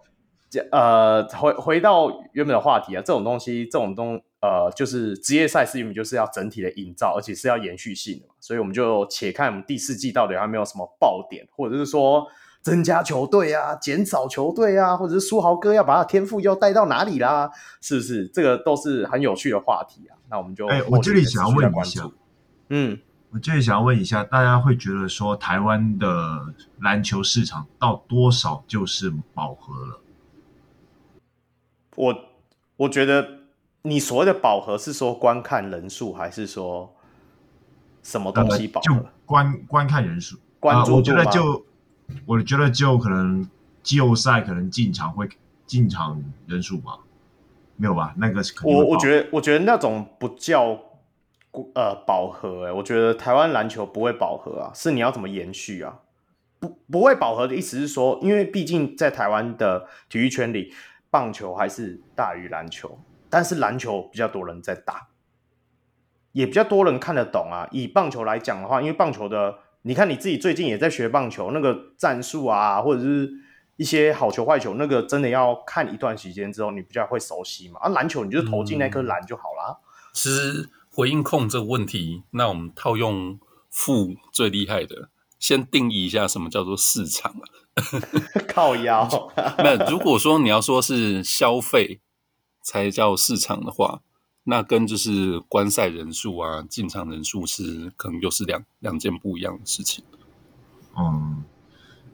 [0.70, 8.34] 呃，回回到原本的话题啊，这种东西，这种东，呃，就是职业赛事，原本就是要整体的营造，而且是要延续性的嘛。
[8.38, 12.26] 所以我们就且看我们第四季到底还没有什么爆点，或者是说。
[12.62, 17.50] 增加球队啊，减少球队啊，或者是书豪哥要把他天赋要带到哪里啦？
[17.80, 18.26] 是不是？
[18.28, 20.16] 这个都是很有趣的话题啊。
[20.28, 22.10] 那我们就哎、欸，我这里想要问一下，
[22.68, 22.98] 嗯，
[23.30, 30.00] 我这里想要问一下，大家会觉得说台湾的篮球市场到多少就是饱和了？
[31.96, 32.14] 我
[32.76, 33.26] 我觉得
[33.82, 36.94] 你所谓的饱和是说观看人数，还是说
[38.02, 38.94] 什么东西饱和？
[38.94, 40.94] 呃、就观观看人数，关注度吗？
[40.94, 41.64] 呃、我觉得就。
[42.26, 43.48] 我觉得就可能
[43.82, 45.28] 季后赛可能进场会
[45.66, 46.98] 进场人数吧，
[47.76, 48.14] 没有吧？
[48.16, 48.54] 那个是。
[48.64, 50.78] 我我觉得我觉得那种不叫
[51.74, 56.00] 呃饱和哎，我觉得台湾篮球不会饱和啊，是你要怎么延续啊？
[56.58, 60.72] 不不会饱和的意思是说，因为毕竟在台湾的体育圈里，
[61.10, 65.08] 棒球还是大于篮球，但是篮球比较多人在打，
[66.32, 67.66] 也比较多人看得懂啊。
[67.70, 69.58] 以棒球来讲的话，因为棒球的。
[69.82, 73.30] 你看你自己最近也在学棒球，那个战术啊，或者是
[73.76, 77.80] 一些好球坏球，那个真的要看一段时间之后，你比较会熟悉嘛。
[77.80, 79.78] 啊，篮球你就投进那颗篮就好啦。
[80.12, 83.40] 其实回应控这个问题，那我们套用
[83.70, 87.44] 富最厉害的，先定义一下什么叫做市场啊？
[88.46, 89.08] 靠腰。
[89.58, 92.00] 那如果说你要说是消费
[92.60, 94.02] 才叫市场的话。
[94.42, 100.02] 那跟就是观赛人数啊，进场人数是可能又是两两件不一样的事情。
[100.96, 101.44] 嗯，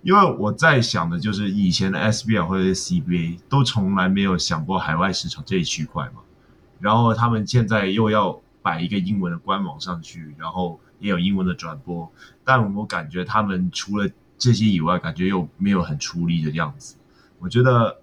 [0.03, 6.21] 因为我在想的就是以前的 SBL 或者 CBA 都从来没有想过海外市场这一区块嘛，
[6.81, 12.13] 然后他们现在又要摆一个英文的官网上去，然后也有英文的转播，
[12.45, 16.97] 但我感觉他们除了这些以外，感觉又没有很出力的样子。
[17.39, 18.03] 我觉得。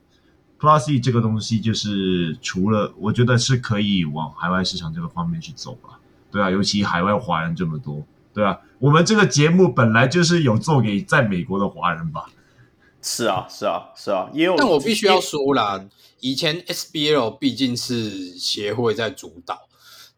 [0.63, 5.99] Plus League 这个东西就是除了我觉得是可以往海外市场这个方面去走吧，
[6.31, 8.01] 对啊，尤其海外华人这么多，
[8.33, 12.27] 对啊，我们这个节目本来就是有做给在美国的华人吧，
[13.01, 14.55] 是啊，是啊，是啊，也有。
[14.57, 15.83] 但我必须要说啦，
[16.21, 19.67] 以前 SBL 毕竟是协会在主导，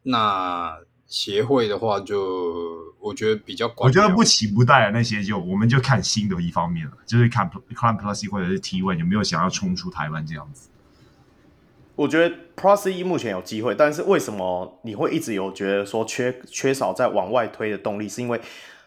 [0.04, 0.76] 那。
[1.06, 3.88] 协会的话，就我觉得比较管。
[3.88, 10.68] 我觉得不期不待啊，那些就我们就看新的一方面了，就是看 Clan Plus 或者是 T1 有没有想要冲出台湾这样子。
[11.94, 18.08] 我觉得 Plus 一目前有机会，但是为什么你会一直有觉得说缺缺少在往外推的动力？
[18.08, 18.40] 是因为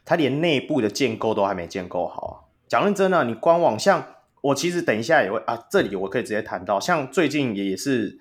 [0.05, 2.33] 它连内部的建构都还没建构好啊。
[2.67, 4.05] 讲认真的，你官网像
[4.41, 8.19] 我其实等一下也会啊，这里我可以直接谈到，像最近也是，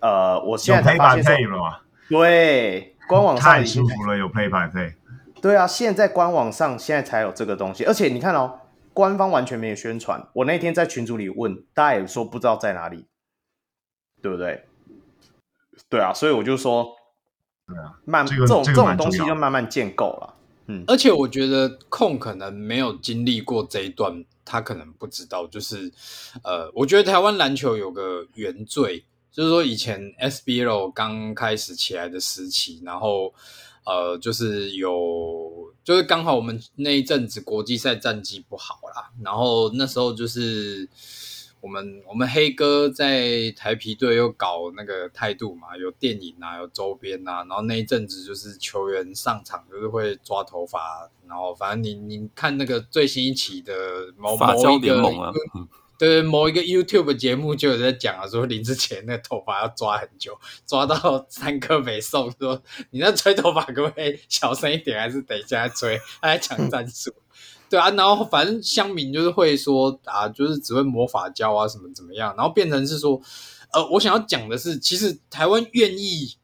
[0.00, 2.95] 呃，我现在才发现说，对。
[3.08, 4.94] 官网上太舒服了，有 play by play。
[5.40, 8.60] 对啊，现在官网上现在才有这个东西，而且你看哦，
[8.92, 10.26] 官方完全没有宣传。
[10.32, 13.06] 我那天在群组里问，大家也说不知道在哪里，
[14.20, 14.64] 对不对？
[15.88, 16.96] 对啊，所以我就说，
[17.66, 20.34] 对啊，慢、这个、这种、这个、这种东西就慢慢建构了。
[20.66, 25.92] 嗯，而且我觉得控可能没有经历过这一段，他可能不知道，就是
[26.42, 29.04] 呃，我觉得台湾篮球有个原罪。
[29.36, 33.34] 就是说，以前 SBL 刚开始起来的时期，然后
[33.84, 40.88] 呃，就是有，就是刚好我们那一阵子国际赛战绩不好啦，然后那时候就是
[41.60, 53.74] 我们我们黑哥在台皮队又搞那个态度嘛，有电影啊，有周边啊，然后那一阵子就是球员上场就是会抓头发，然后反正你你看那个最新一期的
[54.16, 54.96] 某某一个。
[55.98, 65.98] 对某一个 YouTube 节目就有在讲啊，说林志前那头发要抓很久， 抓到三颗没送，说你那吹头发可不可以小声一点，还是等一下再吹？
[66.20, 67.12] 他在抢战术。
[67.68, 73.20] 对啊，然后反正乡民就是会说啊，就是只会魔法胶啊什么怎么样，然后变成是说，
[73.72, 76.36] 呃，我想要讲的是，其实台湾愿意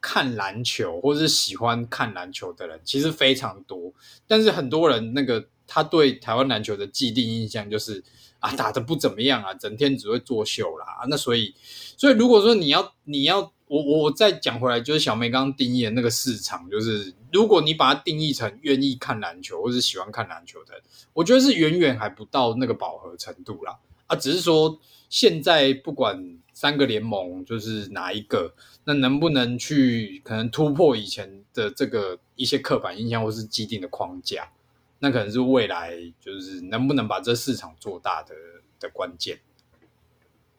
[0.00, 3.92] 看篮球或者是喜欢看篮球的人其实非常多，
[4.28, 8.04] 但是很多人那个他对台湾篮球的既定印象就是
[8.40, 11.54] 啊打得不怎么样啊，整天只会作秀啦，那所以
[11.96, 13.52] 所以如果说你要你要。
[13.70, 20.72] 我我再讲回来，就是小梅刚刚定义的那个市场，就是如果你把它定义成愿意看篮球或是喜欢看篮球的，
[21.12, 23.78] 我觉得是远远还不到那个饱和程度啦。
[24.06, 34.50] 啊，只是说现在不管三个联盟就是哪一个，那能不能去可能突破以前的这个一些刻板印象或是既定的框架，
[35.00, 38.34] 那可能是未来就是能不能把这市场做大的
[38.80, 39.38] 的关键。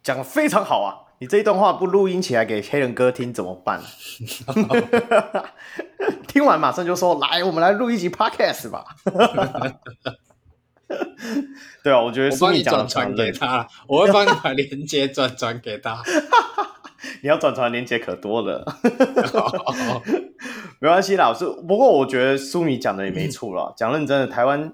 [0.02, 1.12] 讲的非常好啊！
[1.20, 3.82] 你这一段话不录音起来给黑人哥听怎么办？
[6.28, 8.86] 听完马上就说：“来，我们来录一集 podcast 吧。
[11.84, 16.02] ”对啊，我觉得我帮你转传给他，我会帮你把链接转传给他。
[17.22, 18.66] 你要转传链接可多了，
[20.80, 21.34] 没关系啦。
[21.34, 23.72] 是不过我觉得苏米讲的也没错啦。
[23.78, 24.74] 讲认真的，台湾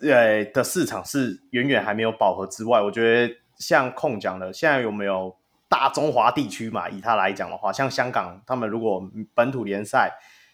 [0.00, 3.36] 呃的市场是远远还没有饱和之外，我觉得。
[3.60, 5.36] 像控讲的，现在有没有
[5.68, 6.88] 大中华地区嘛？
[6.88, 10.12] 以他来讲的话，像香港，他们如果本土联赛，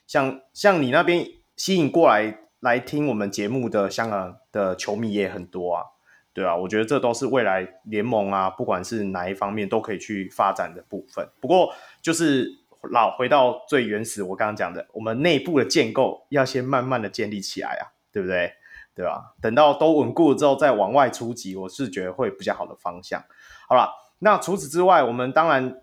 [0.08, 1.24] 像像你那边
[1.54, 5.84] 吸引过来来听我们节目的香港的球迷也很多啊，
[6.32, 11.28] 对啊，我觉得这都是未来联盟啊，不管是哪一方面都可以去发展的部分。
[11.40, 12.50] 不过就是
[12.90, 18.52] 老回到最原始，我刚刚讲的，我们内部的建构要先慢慢的建立起来啊，对不对？
[18.94, 19.34] 对吧？
[19.42, 23.22] 等到都稳固了之后，再往外出击，我是觉得会比较好的方向。
[23.68, 25.82] 好了，那除此之外，我们当然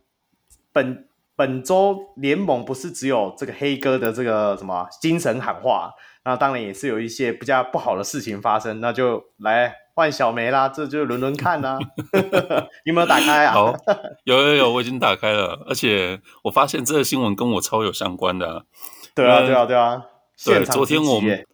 [0.71, 5.93] 本本周联盟不是只有这个黑哥的这个什么精神喊话，
[6.25, 8.79] 那当然也是有一些比较不好的事情发生。
[8.79, 11.77] 那就来换小梅啦，这就轮轮看啦。
[12.85, 13.53] 你有没有打开啊？
[13.53, 13.75] 好，
[14.23, 18.63] 有有有，我已经打开了，而且我发现这个新闻跟我超有相关的啊。
[19.13, 20.03] 对啊，对啊，对啊。
[20.45, 21.45] 对，昨天我们。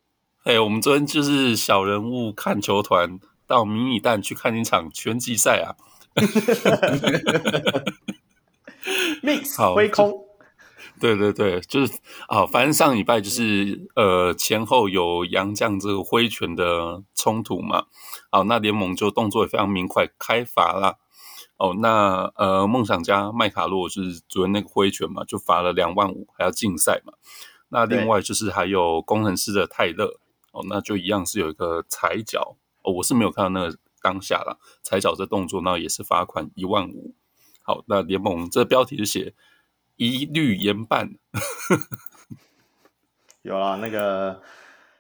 [0.46, 5.76] 哎、欸，我们昨天就是小人物看球团到迷你蛋去看一场拳击赛啊！
[9.22, 10.14] Mix 挥空，
[11.00, 11.94] 对对对，就是
[12.28, 17.86] 啊，反正上礼拜就是呃前后有杨将这个挥拳的冲突嘛。
[18.32, 20.98] 好，那联盟就动作也非常明快，开罚啦。
[21.58, 27.14] 哦，那呃梦想家麦卡洛就是昨天那个挥拳嘛，就罚了两万五，还要禁赛嘛。
[27.70, 30.20] 那另外就是还有工程师的泰勒。
[30.52, 37.14] 哦，那就一样是有一个踩脚哦，我是没有看到那个当下啦，踩脚这动作，那也是罚款一万五。
[37.62, 39.36] 好，那联盟这标题是写
[40.00, 41.12] 一律严办。
[43.44, 44.42] 有啊，那个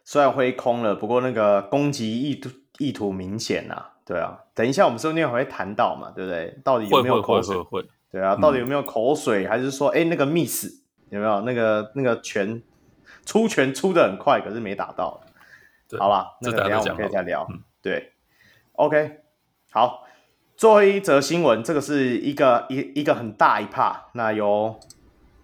[0.03, 3.93] 虽然挥空了，不过那个攻击意图意图明显呐、啊。
[4.05, 6.59] 对啊，等一下我们说不定还会谈到嘛，对不对？
[6.63, 7.55] 到底有没有口水？
[7.55, 9.45] 会会会会对啊，到底有没有口水？
[9.45, 10.67] 嗯、还是说，哎，那个 miss
[11.09, 12.61] 有没有那个那个拳
[13.25, 15.21] 出拳出的很快，可是没打到？
[15.97, 17.47] 好吧，那个等下我们可以再聊。
[17.49, 18.11] 嗯、对
[18.73, 19.19] ，OK，
[19.71, 20.07] 好，
[20.59, 23.95] 最后一则新闻，这个是一个一一个很大一 part。
[24.11, 24.77] 那有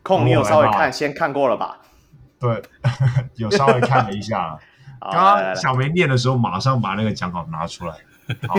[0.03, 1.77] 空，你有稍微看，先看过了吧？
[2.37, 2.61] 对，
[3.35, 4.59] 有稍微看了一下。
[4.99, 7.95] 刚刚小梅念的时候，马上把那个讲稿拿出来。
[8.49, 8.55] 好，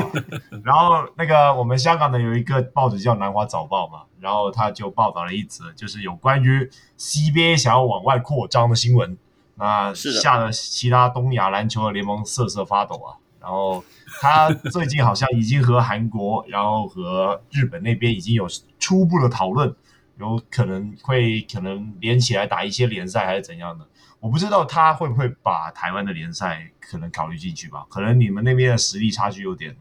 [0.64, 9.18] 然后那个我们香港的有一个报纸叫《南华早报》嘛，然后他就报道了一则，就是有关于 CBA 想要往外扩张的新闻。
[9.56, 13.20] 那吓得其他东亚篮球的联盟瑟瑟发抖啊！
[13.38, 13.84] 然后
[14.20, 18.46] 他最近好像已经和韩国，然后和日本那边已经有
[18.78, 19.74] 初步的讨论，
[20.18, 23.86] 有可能会可能连起来打一些联赛还是怎样的？
[24.20, 27.84] 我不知道他会不会把台湾的联赛可能考虑进去吧？
[27.90, 29.76] 可能你们那边的实力差距有点，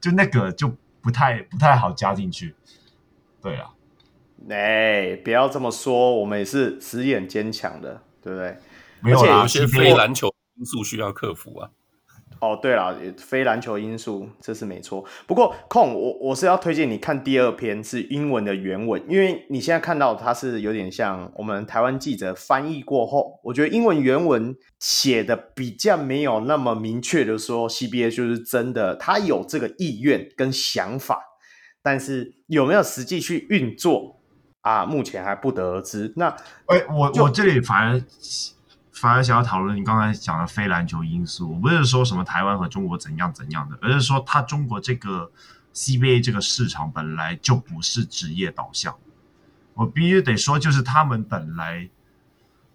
[0.00, 2.54] 就那个就不太不太好加进去。
[3.42, 3.70] 对啊，
[4.48, 8.56] 哎，不要这么说，我们也是实力很坚强的，对不对？
[9.00, 11.70] 没有啦有些非篮球因素需要克服啊。
[12.40, 15.04] 哦，对了，非篮球因素这是没错。
[15.26, 31.20] 不过控我我是要推荐你看第二篇是英文的原文，因为你现在看到它是有点像我们台湾记者翻译过后，我觉得英文原文写的比较没有那么明确的说 CBA 就是真的，他有这个意愿跟想法，
[31.82, 34.20] 但是有没有实际去运作
[34.60, 34.86] 啊？
[34.86, 36.12] 目前还不得而知。
[36.16, 36.28] 那
[36.66, 38.00] 哎，我我这里反而。
[39.00, 41.52] 反而想要讨论你刚才讲的非篮球因素。
[41.52, 45.30] 我不是说什么台湾和中国怎样怎样的，而是说他中国这个
[45.74, 48.94] CBA 这个市场本来就不是职业导向。
[49.74, 51.88] 我必须得说，就是他们本来，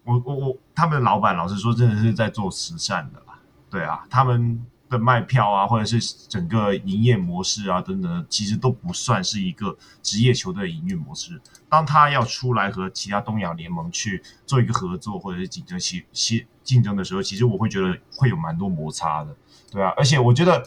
[0.03, 3.37] 我我我，他们的老板老实说，真的是在做慈善的啦。
[3.69, 11.41] 对啊，他们的卖票啊，或者是整个营业模式啊等等，其实都不算是一个职业球队的营运模式。
[11.67, 19.35] 当他要出来和其他东亚联盟去做一个合作，或者是竞争其其竞争的时候，其实我会觉得会有蛮多摩擦的。
[19.71, 20.63] 对啊，而且我觉得。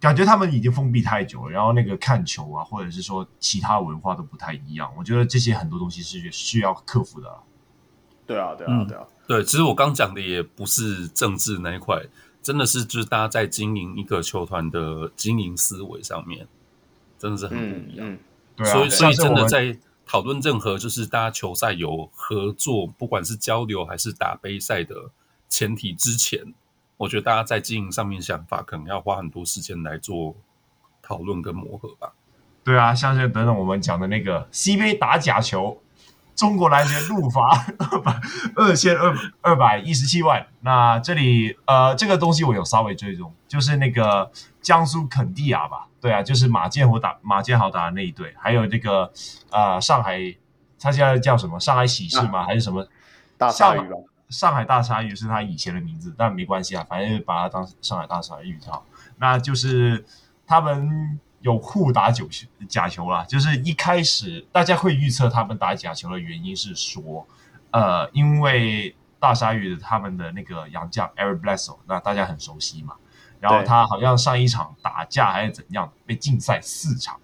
[0.00, 4.90] 感觉他们已经封闭太久了，然后那个看球啊，或者是说其他文化都不太一样。
[4.96, 7.28] 我觉得这些很多东西是需要克服的。
[8.26, 9.44] 对啊，对啊，对啊，对。
[9.44, 12.02] 其实我刚讲的也不是政治那一块，
[12.42, 16.46] 真的是就是大家在经营一个球团的经营思维上面，
[17.18, 18.18] 真的是很不一样。
[18.64, 25.10] 所以所以真的在讨论任何就是大家球赛有合作，不管是交流还是打杯赛的
[25.48, 26.54] 前提之前。
[26.96, 30.36] 我觉得大家在经营上面想法，可能要花很多时间来做
[31.00, 32.12] 讨论跟磨合吧。
[32.62, 35.82] 对啊，像是等等我们讲的那个 CBA 打假球，
[36.40, 38.18] 中国篮协怒罚二 百
[38.56, 40.46] 二千二二百一十七万。
[40.62, 44.32] 那这里呃，这个东西我有稍微追踪，就是那个
[44.62, 45.86] 江苏肯帝亚吧？
[46.00, 49.12] 对啊，就是马建豪打马建豪打的那一队，还有这个
[49.50, 50.18] 呃上海，
[50.80, 51.60] 他现在叫什么？
[51.60, 52.38] 上海喜事吗？
[52.38, 52.88] 啊、还是什么？
[53.36, 53.96] 大鲨鱼吧。
[54.30, 58.86] 上海大鲨鱼是他以前的名字，但没关系啊，反正就把它当上海大鲨鱼就好。
[59.18, 60.06] 那就是
[60.46, 67.26] 他们有互打九球假球啦，就是一开始大家会预测他们打假球的原因是说，
[67.70, 72.94] 呃，因为大鲨鱼的他们的那个洋将 Eric Bledsoe，那大家很熟悉嘛。
[73.38, 77.18] 然后他好像上一场打架还是怎样，被禁赛四场。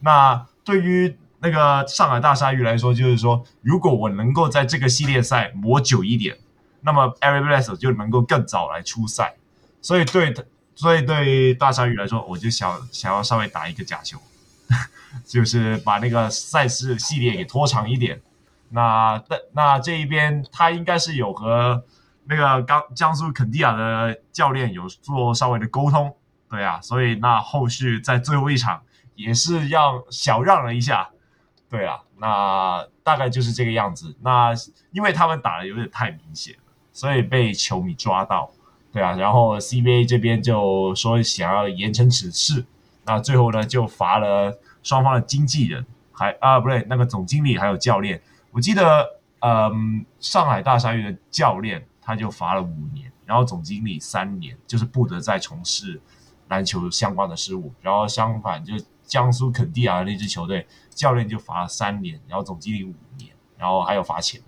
[0.00, 6.36] 那对于那个上海大鲨鱼来说，就是说，如果我能够在这个系列赛磨久一点。
[6.80, 9.34] 那么 Eric Bledsoe 就能够更早来出赛，
[9.82, 10.32] 所以对，
[10.78, 14.16] 所以对于大鲨鱼来说，我就想想要稍微打一个假球，
[15.26, 18.22] 就是把那个赛事系列给拖长一点。
[18.68, 19.20] 那
[19.54, 21.82] 那这一边他应该是有和
[22.26, 26.14] 那个江江苏肯迪亚的教练有做稍微的沟通，
[26.48, 28.80] 对啊，所以那后续在最后一场
[29.16, 31.10] 也是要小让了一下，
[31.68, 34.14] 对啊，那大概就是这个样子。
[34.22, 34.54] 那
[34.92, 36.54] 因为他们打的有点太明显。
[36.90, 38.50] 所以被球迷抓到，
[38.90, 42.64] 对啊，然后 CBA 这边就说想要严惩此事，
[43.04, 48.20] 那最后呢就罚了双方的经纪人，还啊不对，那个总经理还有教练，
[48.50, 49.06] 我记得
[49.40, 56.00] 嗯上海大鲨鱼的教练他就罚了五年，然后总经理三年，就是不得再从事
[56.48, 58.72] 篮球相关的事务，然后相反就
[59.04, 64.40] 江苏肯帝亚那支球队教练就罚了三年，然后总经理五年，然后还有罚钱，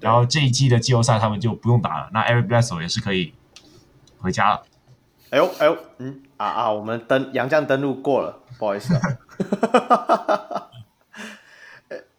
[0.00, 3.34] 然后这一季的季后赛他们就不用打了，那 Eric Bledsoe 也是可以
[4.18, 4.62] 回家了。
[5.30, 9.00] 哎呦哎呦，嗯啊啊，我们登杨将登录过了，不好意思啊。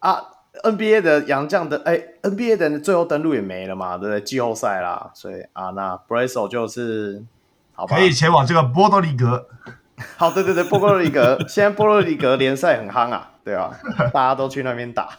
[0.00, 0.22] 啊
[0.62, 4.20] ，NBA 的杨将的哎，NBA 的最后登录也没了嘛，对不对？
[4.22, 7.24] 季后赛啦，所以啊，那 Bledsoe 就是
[7.72, 9.48] 好吧，可以前往这个波多黎各。
[10.16, 13.70] 好，对对对，波多黎各现在波多黎各联赛很夯啊，对啊，
[14.14, 15.10] 大家都去那边打。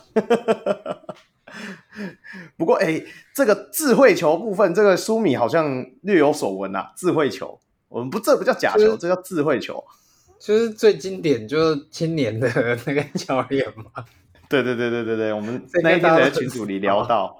[2.56, 3.04] 不过，哎，
[3.36, 6.94] 这个智慧球部分，这个苏米好像略有所闻啊。
[6.96, 9.84] 智慧球，我们不，这不叫假球，就是、这叫智慧球。
[10.40, 12.48] 就是最经典，就是青年的
[12.88, 14.06] 那个教练嘛。
[14.48, 17.38] 对对对对对对，我们那一天在群组里聊到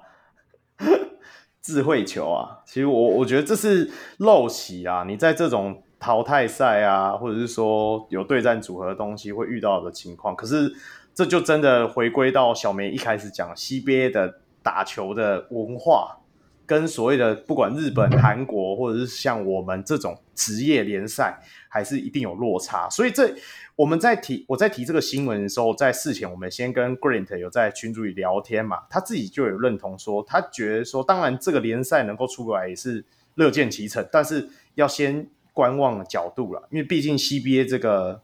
[1.62, 2.58] 智慧球啊。
[2.66, 5.04] 其实我我觉得这是陋习啊。
[5.06, 10.74] 你在这种淘汰赛啊，或者是说有对战组合的东西会遇到的情况，可是。
[11.14, 16.18] 这就真的回归到小梅一开始讲 CBA 的打球的文化，
[16.64, 21.38] 跟所谓的不管日本、韩国，或者是像我们这种职业联赛，
[21.68, 22.88] 还是一定有落差。
[22.88, 23.34] 所以这
[23.76, 33.04] 我们在提我在提这个新闻的时候，在事前我们先跟 Grant 有在群组里聊天嘛，他自己就有认同说，他觉得说，当然这个联赛能够出来也是
[33.34, 38.22] 乐见其成，但是要先观望角度了，因为毕竟 CBA 这个。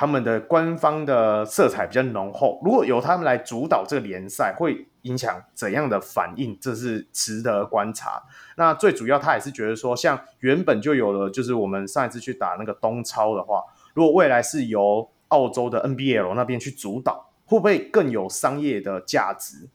[0.00, 6.58] 他们的官方的色彩比较浓厚，如果由他们来主导这个联赛，会影响怎样的反应？
[6.60, 8.22] 这是值得观察。
[8.56, 13.62] 那最主要，他也是觉得说，像原本就有了，就是我们上一次去打那个东超的话，
[13.94, 19.68] 如果未来是由澳洲的 NBL 那边去主导，会不会更有商业的价值？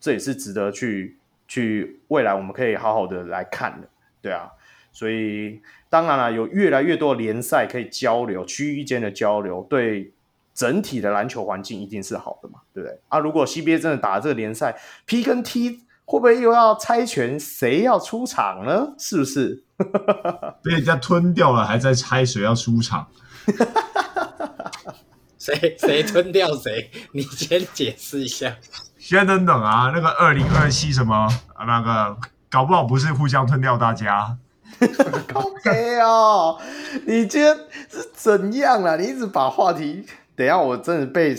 [0.00, 3.88] 这也是值得去去未来我们可以好好的来看的，
[4.20, 4.50] 对啊。
[4.92, 5.60] 所以
[5.90, 10.12] 当然了，有越来越多联赛可以交流，区域间的交流，对
[10.54, 13.00] 整体的篮球环境一定是好的嘛，对不对？
[13.08, 18.94] 啊，如果 CBA 真的打这个联赛，P 跟 T 会不会又要猜拳谁要出场呢？
[18.98, 19.64] 是不是？
[20.62, 23.08] 被人家吞掉了，还在猜谁要出场？
[25.38, 26.90] 谁谁吞掉谁？
[27.12, 28.56] 你先解释一下。
[28.98, 31.14] 先等等啊，那个二零二七什么
[31.54, 31.64] 啊？
[31.66, 32.16] 那个
[32.48, 34.38] 搞不好不是互相吞掉大家。
[35.34, 36.58] OK 哦，
[37.06, 37.54] 你今天
[37.90, 38.96] 是怎样啊？
[38.96, 40.06] 你一直把话题，
[40.36, 41.34] 等下我真的被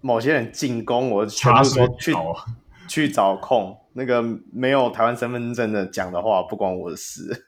[0.00, 2.14] 某些人进攻，我全部说去
[2.88, 3.76] 去找空。
[3.92, 4.22] 那个
[4.52, 7.44] 没有台湾身份证的讲的话，不关我的事。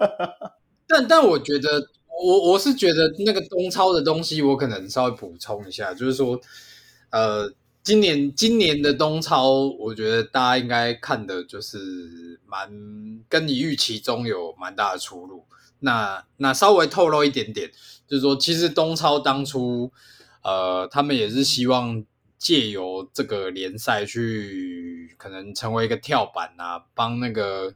[0.88, 1.86] 但但我觉得，
[2.24, 6.40] 我我是觉得那个东超的东西，我可能稍微补充一下，就是说，
[7.10, 12.70] 呃，今年今年的东超，我觉得大家应该看的就是蛮
[13.28, 15.44] 跟你预期中有蛮大的出入。
[15.80, 17.70] 那那稍微透露一点点，
[18.08, 19.92] 就是说，其实东超当初，
[20.44, 22.04] 呃，他们也是希望。
[22.36, 27.74] 借由这个联赛去可能成为一个跳板啊，帮那个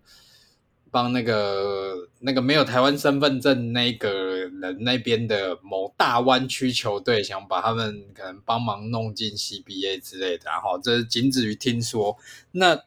[0.90, 12.18] 帮那个那个没有台湾身份证那个人那边的某大湾区球队，想把他们可能帮忙弄进 CBA 之类的，然后这是仅止于听说。
[12.50, 12.78] 那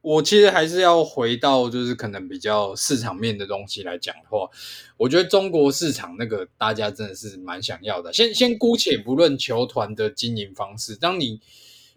[0.00, 4.48] 我其实还是要回到，就是可能比较市场面的东西来讲的话，
[4.96, 8.12] 我觉得中国市场那个大家真的是蛮想要的。
[8.12, 11.40] 先先姑且不论球团的经营方式，当你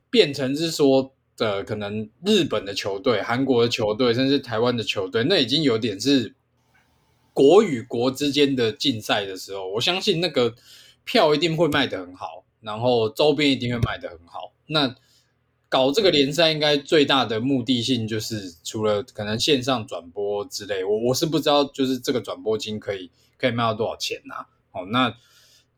[0.09, 6.33] 变成是说的可能日本的球队、韩国的球队，甚至台湾的球队，那已经有点是
[7.33, 10.55] 国与国之间的竞赛的时候，我相信那个
[11.05, 14.51] 票一定会卖得很好，然后周边一定会卖得很好。
[14.65, 14.95] 那
[15.71, 24.45] 搞这个联赛应该最大的目的性就是除了可能线上转播之类，我我是不知道就是这个转播金可以可以卖到多少钱呐、啊？
[24.73, 25.15] 哦，那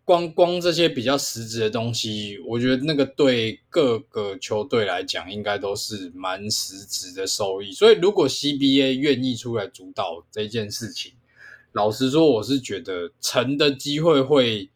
[0.04, 7.72] 光光这些比较实质的东西，我觉得那个对各个球队来讲应该都是蛮实质的收益。
[7.72, 11.12] 所以如果 CBA 愿意出来主导这件事情，
[11.72, 14.72] 老实说，我是觉得成的机会会。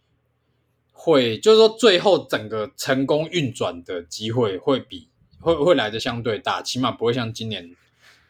[1.00, 5.08] 会，就是说，最后整个成功运转的机会会比
[5.39, 7.76] 会会来的相对大，起码不会像今年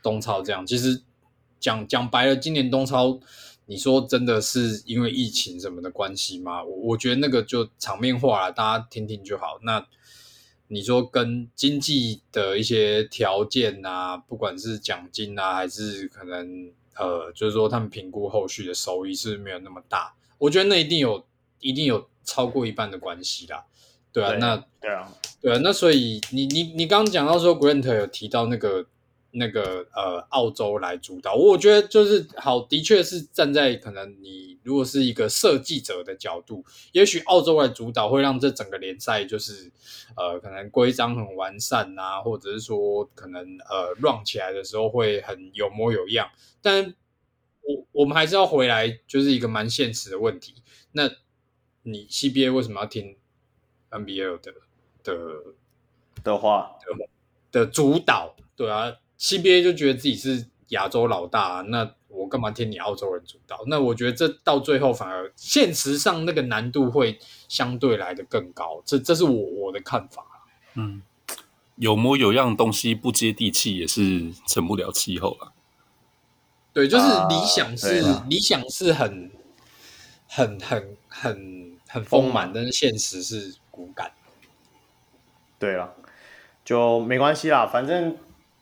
[0.04, 0.68] 东超这样。
[0.68, 1.02] 其实
[1.62, 3.20] 讲讲白了，今年东超，
[3.68, 6.62] 你说真的是因为疫情什么的关系吗？
[6.62, 9.58] 我我觉得那个就场面话了，大家听听就好。
[9.64, 9.88] 那
[10.68, 20.14] 你说跟经济的一些条件啊，不管是奖金啊，还是可能呃，就是说他们评估后续的收益是没有那么大？
[20.38, 21.26] 我觉得那一定有，
[21.62, 22.08] 一定有。
[22.28, 23.66] 超过一半的关系啦，
[24.12, 28.86] 对啊，对那对啊，对啊，那所以你你你刚刚讲到说，Grant 有提到那个
[29.32, 39.72] 那个呃澳洲来主导，我觉得就是好，的确是站在可能你如果是一个设计者的角度，也许澳洲来主导会让这整个联赛就是
[40.18, 46.28] 呃可能规章很完善啊，或者是说可能呃 run 起来的时候会很有模有样，
[46.62, 46.94] 但
[47.62, 50.56] 我我们还是要回来，就是一个蛮现实的问题，
[50.92, 51.10] 那。
[51.90, 53.16] 你 CBA 为什么要听
[53.92, 54.54] NBL 的
[55.04, 55.16] 的
[56.22, 56.76] 的话
[57.52, 58.36] 的，的主导？
[58.58, 63.64] 对啊，CBA 就觉得自己是亚洲老大，那我干嘛听你澳洲人主导？
[63.68, 67.18] 那我觉得这到最后反而现实上那个难度会
[67.48, 68.84] 相对来的更高。
[68.86, 70.26] 这这是我我的看法。
[70.74, 71.02] 嗯，
[71.78, 75.54] 有模有样东西不接地气也是成不了气候啊。
[76.74, 79.32] 对，就是理想是、啊、理想是很
[80.28, 81.32] 很很很。
[81.32, 81.57] 很
[82.04, 84.12] 丰满，但是现实是骨感。
[85.60, 85.94] 对了，
[86.64, 88.16] 就没关系啦，反正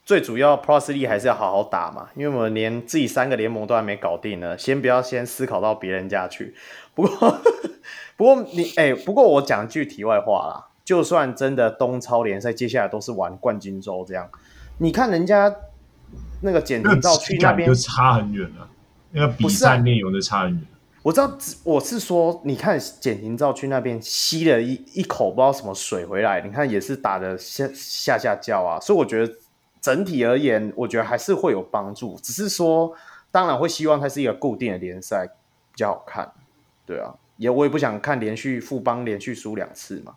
[0.06, 6.56] 最主要 Plus League 还是要好好打嘛，因为我们连自己三个联盟都还没搞定呢，先不要先思考到别人家去。
[6.94, 7.42] 不过，
[8.16, 14.30] 不过你哎、欸，不过我讲句题外话啦，就算真的东超联赛接下来都是玩冠军周这样，
[14.78, 15.54] 你看人家
[16.42, 18.70] 那个简廷照去那边就差很远了，
[19.12, 20.62] 那个比赛内容就差很远。
[21.06, 29.32] 我知道，我是说，你看简廷照去那边吸了一一口不知道什么水回来，你看也是打的下下下叫啊，所以我觉得
[29.80, 32.18] 整体而言，我觉得还是会有帮助。
[32.24, 32.92] 只是说，
[33.30, 35.28] 当然会希望它是一个固定的联赛
[35.72, 36.28] 比较好看，
[36.88, 40.16] 对啊，也我也不想看连续富邦连续输两次嘛，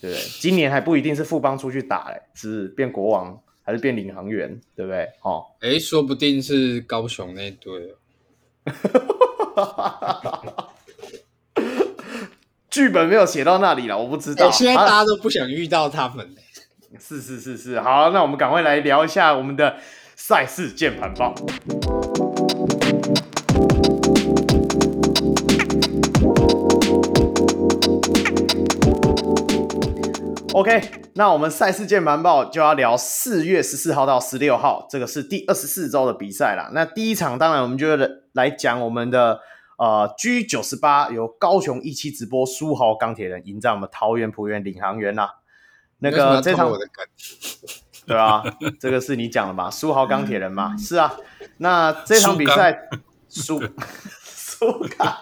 [0.00, 0.20] 对不对？
[0.40, 5.08] 今年还不一定是富邦出去打嘞，是变国王还是变领航员，对不对？
[5.22, 7.94] 哦，哎，说不定是高雄那队。
[9.54, 10.68] 哈哈哈哈哈！
[12.68, 14.50] 剧本没有写到那里了，我不知道。
[14.50, 16.34] 现在大家都不想遇到他们。
[16.98, 19.76] 是是是是，好，那我们赶快来聊一下我们的
[20.16, 21.34] 赛事键盘报。
[30.54, 36.70] OK，那我们赛事键盘报就要聊四月十四号到十六号，这个是第二十四周的比赛啦。
[36.72, 37.88] 那第一场当然我们就
[38.34, 39.40] 来讲我们的
[39.78, 45.28] 呃 G 九十八由高雄一期直播苏豪钢铁人迎战我们桃园璞园领航员啦。
[45.98, 46.72] 那个这场
[48.06, 48.44] 对啊，
[48.78, 49.68] 这个是你讲的嘛？
[49.68, 50.76] 苏豪钢铁人嘛？
[50.78, 51.16] 是啊。
[51.56, 52.88] 那这场比赛
[53.28, 53.60] 输。
[54.54, 55.18] 苏 卡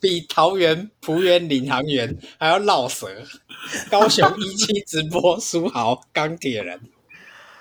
[0.00, 3.08] 比桃园璞园领航员还要绕舌，
[3.90, 6.80] 高雄一期直播书豪钢铁人。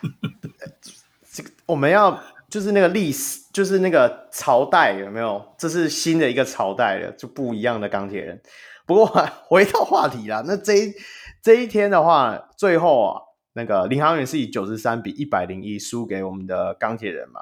[1.32, 5.43] 这个我们要就是那个历史，就是那个朝代有没有？
[5.57, 8.41] 这是新的一个朝代了，就不一样的钢铁人。
[8.86, 9.05] 不过
[9.45, 10.93] 回到话题啦，那这一
[11.41, 13.22] 这一天的话，最后啊，
[13.53, 17.41] 那个领航员是以九十三比一百零一输给我们的钢铁人嘛。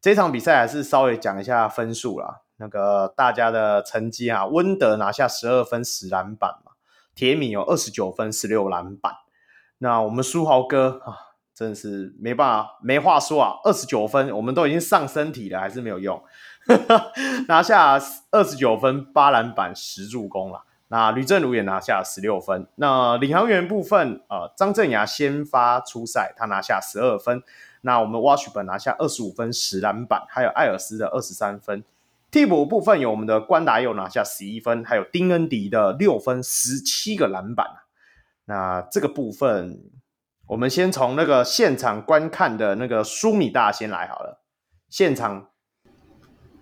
[0.00, 2.42] 这场比赛还是稍微讲一下分数啦。
[2.58, 6.72] 那个大家的成绩啊，温德拿下十二分十篮板嘛，
[7.14, 9.12] 铁米有二十九分十六篮板。
[9.78, 11.16] 那我们书豪哥啊，
[11.54, 16.20] 真的是没办法，没话说啊，二十九分，我们都已经上身体了，还是没有用，
[17.46, 17.98] 拿下
[18.32, 20.64] 二十九分八篮板十助攻了。
[20.88, 22.66] 那吕政儒也拿下十六分。
[22.76, 27.42] 那领航员部分，呃，张镇衙先发出赛，他拿下十二分。
[27.82, 31.84] 那我们 wash 本拿下二十五分十篮板，还有艾尔斯的二十三分。
[32.30, 37.66] 替补部分有我们的关达佑拿下十一分，还有丁恩迪的六分十七个篮板。
[38.44, 39.80] 那这个部分，
[40.46, 44.42] 我们先从那个现场观看的那个苏米大先来好了。
[44.90, 45.48] 现场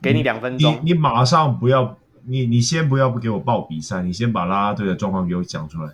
[0.03, 1.97] 给你两分钟，你你马上不要，
[2.27, 5.93] 你你先不要不给我报比赛，你先把啦啦队的状况给我讲出来。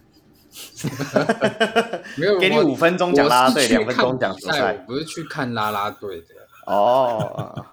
[2.16, 4.84] 没有，给你五分钟讲啦啦队，两分钟讲比赛。
[4.86, 6.26] 我不是去看啦啦队的
[6.66, 7.66] 哦。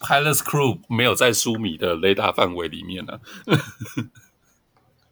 [0.00, 3.14] Pilot's Crew 没有在苏米的雷达范围里面呢、
[3.46, 3.58] 啊。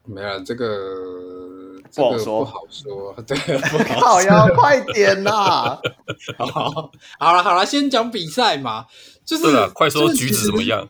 [0.04, 3.12] 没有这个，不好说，不好说。
[3.26, 3.36] 对，
[3.98, 5.76] 好呀，快点呐！
[6.38, 8.86] 好，好了，好了，先讲比赛嘛。
[9.24, 10.88] 就是，啊，快说橘子怎么样？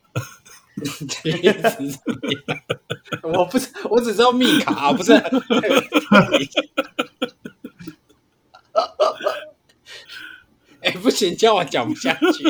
[1.22, 1.88] 橘子怎么
[2.46, 2.58] 样？
[3.22, 5.14] 我不是，我只知道密卡，不是。
[10.82, 12.44] 哎，不行，叫我讲不下去。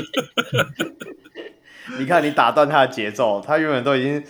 [1.98, 4.22] 你看，你打断他的节奏，他原本都已经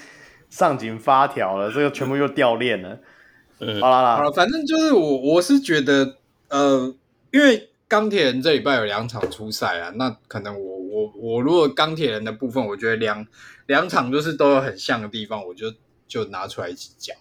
[0.51, 2.99] 上紧发条了，这个全部又掉链了。
[3.59, 6.95] 嗯，好了啦，好了，反正就是我，我是觉得，呃，
[7.33, 13.27] 因为钢铁人这礼拜有两场初赛啊，那可能我我我如果钢铁人的部分，我觉得两
[13.67, 15.73] 两场就是都有很像的地方，我就
[16.07, 17.17] 就拿出来一起讲。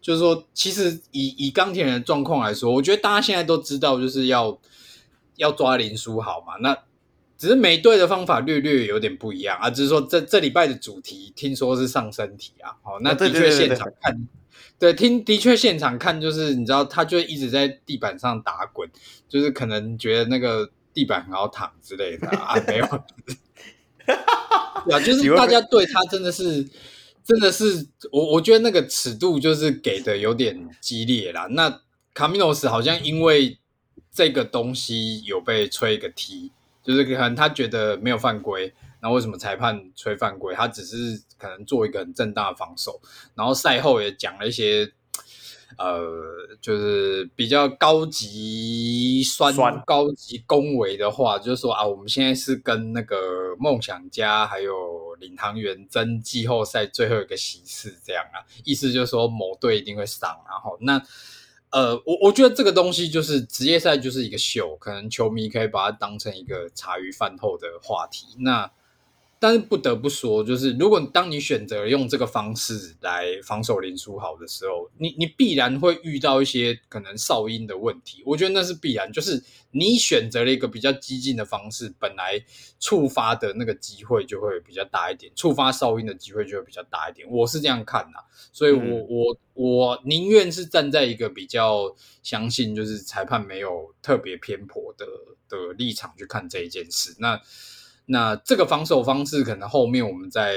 [0.00, 4.56] 就是说，其实以以钢铁人的状况来说，我觉得大家现在都知道，就是要
[5.36, 6.78] 要抓林书豪嘛，那。
[7.36, 14.28] 只是每队的方法略略有点不一样啊，只是说这这礼拜的主题听说是上身体啊，哦，那的确现场看，
[14.78, 18.88] 对，听的确现场看就是你知道他就一直在地板上打滚，
[19.28, 22.86] 就是可能觉得那个地板很好躺之类的啊，没有，
[24.86, 26.64] 对啊，就是大家对他真的是
[27.24, 31.48] 真的是我我觉得那个尺度就是给的有点激烈啦。
[31.50, 31.80] 那
[32.14, 33.58] 卡米诺斯好像因为
[34.12, 36.52] 这个东西有被吹一个 T。
[36.84, 40.54] 就是可能他觉得没有犯规，那为什么裁判吹犯规？
[40.54, 43.00] 他只是可能做一个很正当的防守，
[43.34, 44.92] 然后赛后也讲了一些，
[45.78, 46.00] 呃，
[46.60, 61.02] 就是比较高级酸、酸高级恭维的话，就是说啊，我们现在是跟那个梦想家还有领航员争季后赛最后一个席次这样啊，意思就是说某队一定会上，然后那。
[61.74, 68.36] 呃，我我觉得这个东西就是职业赛就是一个秀，可能球迷可以把它当成一个茶余饭后的话题。
[68.38, 68.70] 那
[69.44, 78.22] 但是不得不说，就是如果当你选择用这个方式来防守林书豪的时候，你你必然会遇到一些可能哨音的问题。
[78.24, 82.42] 我觉得那是必然，就是你选择了一个比较激进的方式，本来
[82.80, 87.28] 触发的那个机会就会比较大一点，触发哨音的机会就会比较大一点。
[87.30, 95.04] 我是这样看的，所以我、嗯、我我宁愿是站在一个比较相信，就是裁判没有特别偏颇的
[95.50, 97.14] 的立场去看这一件事。
[97.18, 97.38] 那。
[98.06, 100.54] 那这个防守方式，可能后面我们再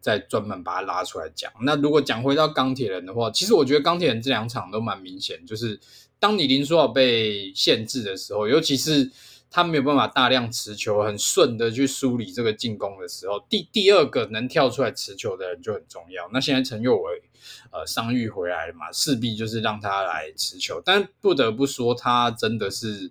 [0.00, 1.50] 再专门把它拉出来讲。
[1.62, 5.80] 那如果讲回到钢铁人的话，其实我觉得钢铁人这两场都蛮明显，就是
[6.18, 9.10] 当你林书豪被限制的时候，尤其是
[9.50, 16.28] 他没有办法大量持球，很顺的去梳理这个进攻的时候，第第二个能跳出来持球的人就很重要。
[16.32, 17.22] 那现在陈宥维。
[17.70, 20.80] 呃，伤愈回来了嘛，势必就是让他来持球。
[20.84, 23.10] 但不得不说，他真的是，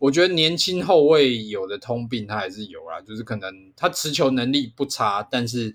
[0.00, 3.00] 我觉得年轻后卫有的通病，他还是有啦。
[3.00, 5.74] 就是可能他持球能力不差，但是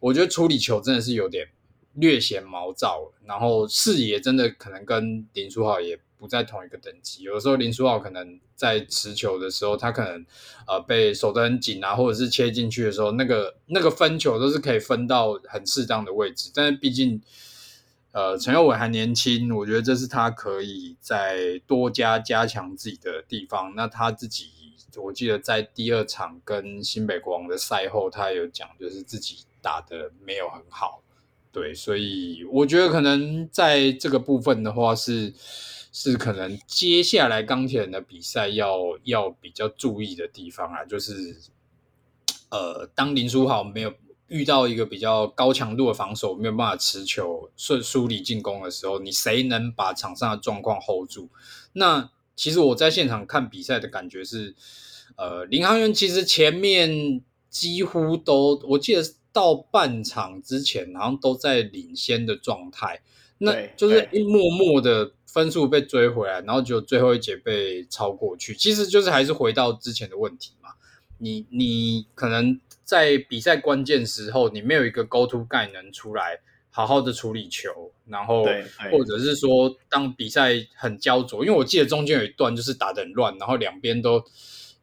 [0.00, 1.48] 我觉得处理球真的是有点
[1.94, 7.22] 略显毛躁，然后视野真的可能跟林书豪也不在同一个等级。
[7.22, 10.26] 有的时候林书豪可能在持球的时候，他可能
[10.66, 16.50] 呃被守得很紧啊，或者是切进去的时候，那个那个分球都是可以分到很适当的位置。
[16.52, 17.22] 但是毕竟
[18.12, 23.74] 呃陈佑伟还年轻，我觉得这是他可以再多加加强自己的地方。
[23.76, 24.46] 那他自己
[24.96, 31.02] 我记得在第二场跟新北国王的赛后，他有讲就是自己打得没有很好。
[31.52, 35.32] 对，所以我觉得可能在这个部分的话，是
[36.00, 41.36] 是可能接下来钢铁人的比赛要要比较注意的地方啊，就是
[42.50, 43.92] 呃，当林书豪没有
[44.28, 51.30] 遇到一个比较高强度的防守，没有办法持球顺梳理进攻的时候，你谁能把场上的状况 hold 住？
[51.72, 54.54] 那其实我在现场看比赛的感觉是，
[55.16, 57.20] 呃，领航员其实前面
[57.50, 59.02] 几乎都，我记得。
[59.30, 63.02] 到半场之前，好像都在领先的状态，
[63.38, 68.54] 那就是一默默的分数被追回来，然后就最后一节被超过去。
[68.54, 70.70] 其实就是还是回到之前的问题嘛。
[71.18, 78.44] 你你可能在比赛关键时候，你没有一个 go to guy 能出来好好的处理球，然后
[78.92, 84.24] 或者是说当比赛很焦灼，因为我记得中间有一段就是打得很乱，然后两边都。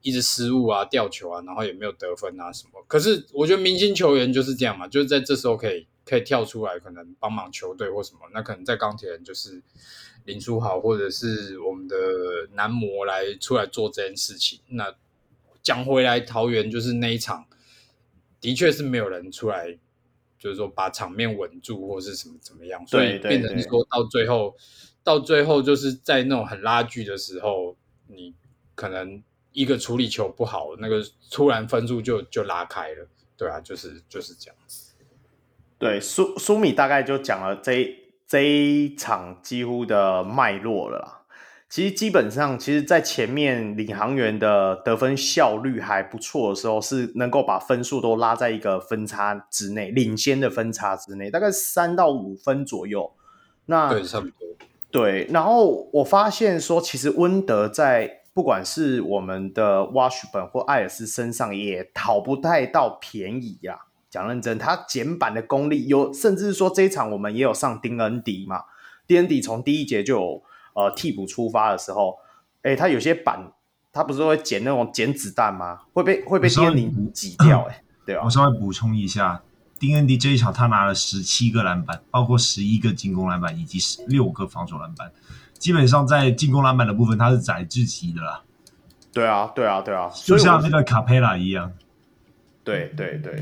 [0.01, 2.85] 一直失误啊，掉球啊，然后也没有得分啊什么。
[2.87, 8.19] 可是我觉得明星球员就是这样嘛，就是在这时候可以可以跳出来，可能帮忙球队或什么。
[8.33, 9.61] 那可能在钢铁人就是
[10.25, 11.97] 林书豪或者是我们的
[12.53, 14.59] 男模来出来做这件事情。
[14.67, 14.95] 那
[15.61, 17.45] 讲回来，桃园就是那一场，
[18.39, 19.77] 的确是没有人出来，
[20.37, 24.55] 就是说把场面稳住或是什么怎么样，所以变成说到最后，
[25.03, 27.75] 到最后就是在那种很拉锯的时候，
[28.07, 28.33] 你
[28.75, 29.23] 可能。
[29.55, 31.01] 一个处理球不好，那个
[31.31, 34.84] 突然分数就就拉开了，对啊，就是就是这样子。
[35.77, 37.95] 对，苏苏米大概就讲了这一
[38.27, 41.21] 这一场几乎的脉络了啦。
[41.69, 53.11] 其实基本上，其实，在前面领航员的得分效率还不错的时候，是能够把分数都拉在一个分差之内，领先的分差之内，大概三到五分左右。
[53.65, 54.35] 那对，差不多。
[54.91, 58.21] 对，然后我发现说，其实温德在。
[58.35, 63.79] 不管是我们的 Washburn 或艾尔斯身上也讨不太到便宜呀、啊。
[64.09, 68.61] 讲认真，他捡板的功力有，甚至是说这一场我们也有上丁恩迪嘛。
[69.07, 70.43] 丁恩迪从第一节就有
[70.73, 72.17] 呃替补出发的时候，
[72.63, 73.51] 哎，他有些板
[73.91, 75.81] 他不是会捡那种捡子弹吗？
[75.93, 78.21] 会被会被丁恩迪挤掉哎，对吧？
[78.23, 79.41] 我稍微补充一下，
[79.77, 85.11] 丁恩迪这一场他拿了十七个篮板，包括十一个进攻篮板以及十六个防守篮板。
[85.57, 88.41] 基本上在进攻篮板的部分，他是宰制级的啦。
[89.13, 91.71] 对啊，对啊，对啊，就像那个卡佩拉一样。
[92.65, 93.33] 对对对，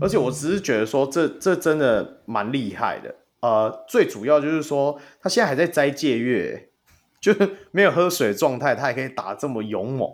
[0.00, 3.14] 而且我只是觉得说这，这这真的蛮厉害的。
[3.40, 6.68] 呃，最主要就是说，他现在还在斋戒月，
[7.20, 10.10] 就是没有喝水状态，他还可以打这么勇猛。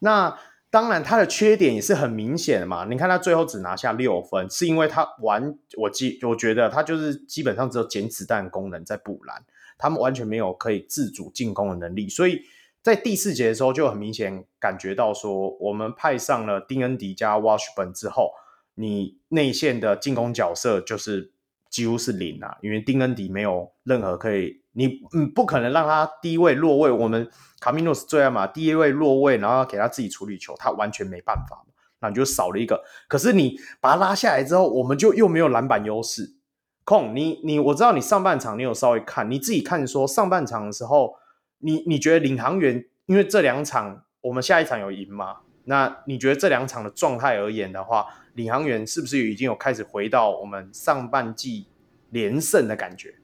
[0.00, 0.38] 那
[0.70, 2.84] 当然，他的缺点也是很明显的嘛。
[2.84, 9.42] 你看他最后只拿下六分，是因为他完我记，我觉得他就是基本上只有捡子弹功能在补篮。
[9.78, 12.42] 他们完全没有可以自主进攻的能力，所以
[12.88, 18.32] 在第四节的时候就很明显感觉到说，我们派上了丁恩迪加 Washburn 之后，
[18.76, 21.32] 你内线的进攻角色就是
[21.68, 27.30] 几乎是零啊，因为丁恩迪没有任何可以，你嗯不可能让他低位落位，我们
[27.60, 31.66] 卡米诺斯最爱嘛，低位落位，然后给他自己处理球，他完全没办法，
[32.00, 32.82] 那你就少了一个。
[33.06, 36.36] 可是你把他拉下来之后，我们就又没有篮板优势。
[36.84, 41.16] 控你你我知道你上半场你有稍微看你自己看说上半场的时候，
[41.58, 45.38] 你你觉得领航员因为这两场我们下一场有赢吗？
[45.64, 51.66] 那你觉得这两场的状态而言的话，领航员是不是已经有开始回到我们上半季
[52.10, 53.14] 连胜的感觉？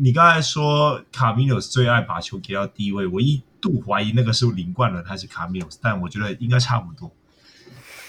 [0.00, 7.10] 你刚才说卡米诺斯最爱把球给到低位，我一度怀疑那个是林冠伦还是卡米诺斯，但我觉得应该差不多。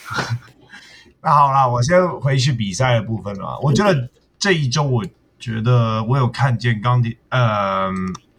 [1.21, 3.59] 那好啦，我先回去比赛的部分了。
[3.61, 5.05] 我觉得这一周，我
[5.37, 7.91] 觉得我有看见钢铁，呃，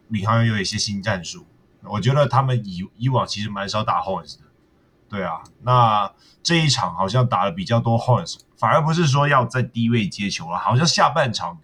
[0.09, 1.47] 领航员有一些新战术。
[1.83, 4.45] 我觉得他们以以往其实蛮少打 Horns 的，
[5.09, 5.43] 对啊。
[5.63, 10.59] 那这一场好像打了比较多 Horns，反而不是说要在低位接球了。
[10.59, 11.59] 好像下半场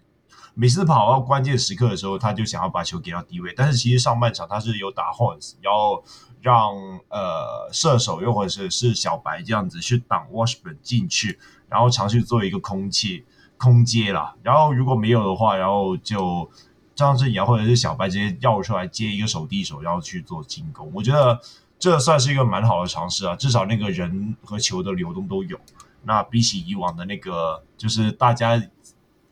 [0.53, 6.03] 每次跑到关键时刻的时候，他就想要把球给到低位，但是其实上半场他是有打 Horns，然后。
[6.41, 6.75] 让
[7.09, 13.23] 呃射手又或者是是小白这样子去挡 Washburn 进去，然后尝试做一个空切
[13.57, 14.35] 空接啦。
[14.43, 16.47] 然后如果没有的话，然后就
[16.95, 20.89] 张志尧或者是小白直接绕出来接一个手递手，然后去做进攻。
[20.93, 21.39] 我觉得
[21.77, 25.59] 这算是一个蛮好的尝试啊，至少那个人和球的流动都有。
[26.03, 28.61] 那比起以往的那个，就是大家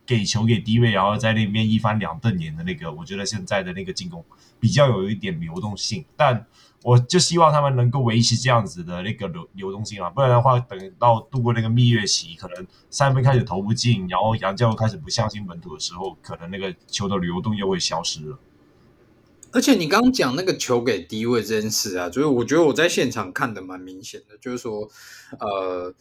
[0.06, 4.26] 给球给低位，然后在那边一翻两瞪眼的那个，我觉得现在的那个进攻
[4.60, 6.46] 比较有一点流动性，但
[6.84, 18.38] 我就希望他们能够维持这样子的那个流流动性啊，不然的话，等到度过那个蜜月期，可能三分开始投不进，然后杨教授开始不相信本土的时候，可能那个球的流动又会消失了。
[19.52, 24.90] 而且你刚刚讲那个球给低位这件事啊，就是我觉得我在现场看的蛮明显的，就是说，
[25.40, 25.94] 呃。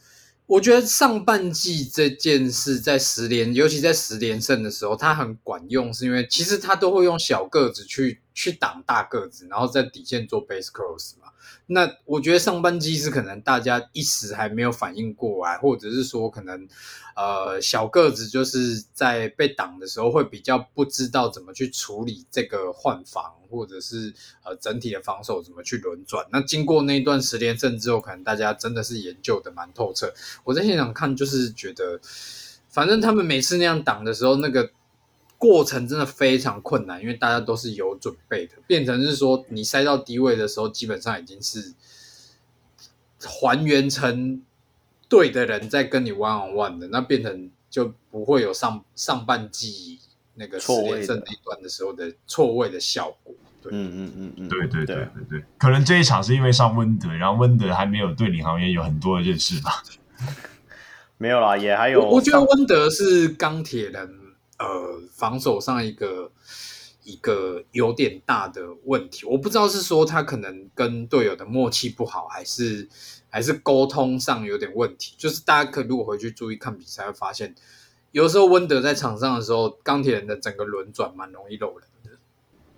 [0.45, 11.22] 我觉得上半季这件事在十连，尤其在十连胜的时候，他很管用，是因为其实他都会用小个子去去挡大个子，然后在底线做 base cross 嘛。
[11.67, 16.67] 那我觉得上半季是可能大家一时还没有反应过来，或者是说可能
[17.15, 26.25] 呃小个子就是在被挡的时候会比较不知道怎么去处理这个换防，或者是呃整体的防守怎么去轮转。
[26.31, 30.13] 那经过那一段十连胜之后，可能大家真的是研究的蛮透彻。
[30.43, 31.99] 我在现场看就是觉得，
[32.69, 34.71] 反正他们每次那样挡的时候，那个。
[35.43, 41.73] 过程真的非常困难，因为大家都是有准备的，变成是说你塞到低位的时候，基本上已经是
[43.19, 44.41] 还原成
[45.09, 49.99] 对的人在跟你 one on one 的，那变成就不会有上上半季
[50.35, 53.35] 那个十连胜那一段的时候的错位的效果。
[53.61, 59.83] 对，嗯嗯嗯嗯，对对对对对，可能这一场是因为上温德，然后温德还没有对领航员有很多的认识吧？
[61.17, 64.22] 没有啦，也还有，我觉得温德是钢铁人。
[64.63, 66.31] 呃，防守上一个
[67.03, 72.87] 一个有点大的问题，我不知道是说他可能跟队友的默契不好，还是
[73.29, 75.15] 还是沟通上有点问题。
[75.17, 77.53] 就是大家可如果回去注意看比赛，会发现
[78.13, 82.11] 有时候温德在场上的时候，钢铁人的整个轮转蛮容易漏人的。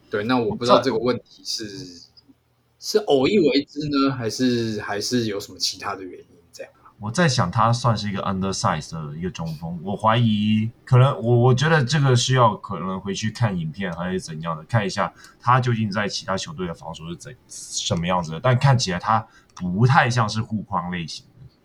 [0.10, 1.68] 对，那我不知道这个问题是
[2.80, 6.35] 是偶一为之呢，还是还是有什么其他的原因？
[6.98, 9.78] 我在想，他算是一个 undersize 的一个中锋。
[9.84, 18.40] 我怀疑，可能我我觉得这个需要可能回去看影片还是怎样的，看一下他究竟在其他球队的防守是怎什么样子的。
[18.40, 21.56] 但看起来他不太像是护框类型的。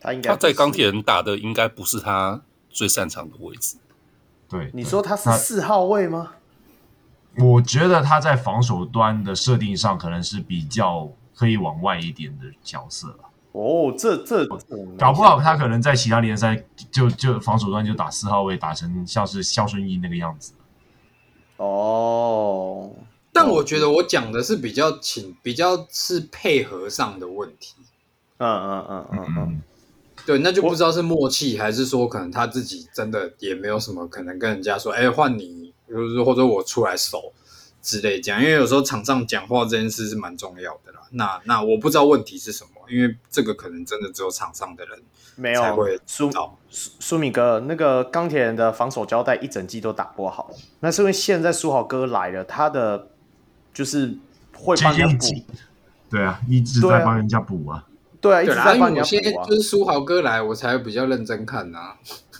[0.00, 3.76] 他应该他在钢铁人打的应该不是他最擅长的位置。
[4.48, 6.32] 对，你说他是四号位吗？
[7.38, 13.16] 我觉得他在防守端的设定上可能是比较可以往外一点的角色。
[13.52, 14.46] 哦，这这
[14.96, 20.52] 搞不好他可能在其他联赛就就防守端就打四号位，打成像是肖顺义那个样子。
[21.56, 22.92] 哦，
[23.32, 27.74] 但我觉得我讲的是比较请，比较是配合上的问题。
[28.38, 29.62] 嗯嗯嗯嗯嗯，
[30.24, 37.32] 对，那就不知道是默契，还是说可能他自己真的也没有什么可能跟人家说，哎，换你，就是或者我出来守。
[37.82, 41.00] 之类讲，因为有时候场上讲话这件事是蛮重要的啦。
[41.12, 44.98] 那那我不知道问题是什么，因为这个可能真的只有场上的人
[45.36, 45.62] 没有。
[46.06, 46.30] 苏
[46.68, 50.50] 苏苏米哥，那个钢铁人的防守胶带一整季都打不好，
[50.80, 53.08] 那是因为现在苏豪哥来了，他的
[53.72, 54.16] 就是
[54.52, 55.26] 会帮人补。
[56.10, 57.86] 对啊，一直在帮人家补啊。
[58.20, 59.04] 对啊，一直在帮人家补啊。
[59.04, 61.96] 现在就是苏豪哥来，我才会比较认真看呐、啊。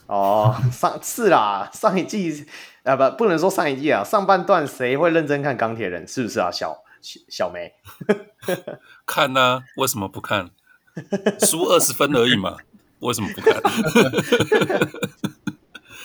[0.07, 2.47] 哦，上次啦，上一季。
[2.85, 6.07] 啊不，不能说上一季啊，上半段谁会认真看钢铁人？
[6.09, 7.73] 是不是啊，小小梅？
[9.07, 9.63] 看呢、啊？
[9.77, 10.51] 为什么不看？
[11.41, 12.57] 输二十分而已嘛，
[13.01, 13.61] 为什么不看？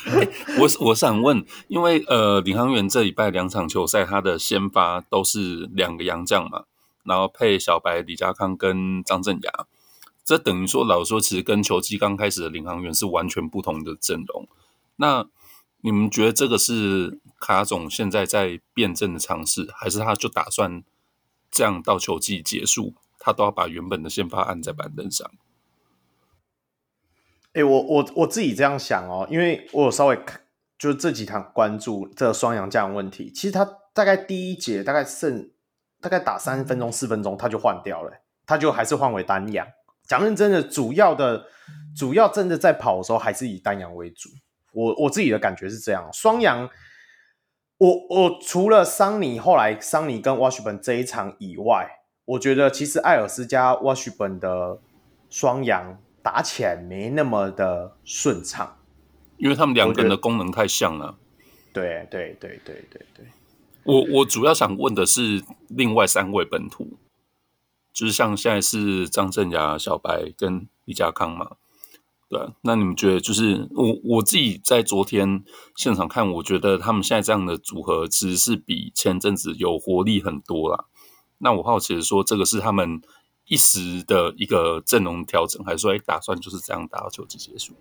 [0.06, 6.66] 欸、我我想问，因为呃，领航员这礼拜两场球赛，他的先发都是两个洋将嘛，
[7.04, 9.66] 然后配小白李家康跟张镇雅，
[10.24, 14.48] 这等于说老实说，其实跟球季刚开始的领航员是完全不同的阵容。
[14.98, 15.26] 那
[15.86, 20.84] 你们觉得这个是卡总现在在辩证的尝试，还是他就打算
[21.52, 25.30] 这样到球季结束，他都要把原本的先发按在板凳上？
[27.54, 30.42] 哎、我我我自己这样想哦，因为我有稍微看，
[30.80, 33.32] 就是这几场关注这个双洋将问题。
[33.32, 33.64] 其实他
[33.94, 35.52] 大概第一节大概剩
[36.02, 39.68] 大概打三分钟四分钟，他就换掉了，他就还是换为单阳。
[40.08, 41.46] 讲认真的，主要的
[41.96, 44.32] 主要真的在跑的时候，还是以单阳为主。
[44.76, 46.70] 我我自己的感觉是这样，双阳，
[47.78, 51.90] 我我除了桑尼后来桑尼跟 Washburn 这一场以外，
[52.26, 54.80] 我觉得其实艾尔斯加 Washburn 的
[55.30, 58.78] 双阳打起来没那么的顺畅，
[59.38, 61.18] 因为他们两个人的功能太像了。
[61.72, 63.26] 对对对对对对，
[63.84, 66.98] 我我主要想问的是另外三位本土，
[67.94, 71.58] 就是像现在是张镇雅、小白跟李家康嘛。
[72.28, 75.44] 对，那你们觉得就是我我自己在昨天
[75.76, 80.86] 现场看，我觉得他们现在这样的组合其实是比前阵子有活力很多啦。
[81.38, 83.00] 那我好奇的说，这个是他们
[83.46, 87.74] 一时的一个阵容调整，还是说哎打算就是这样打到球季结束？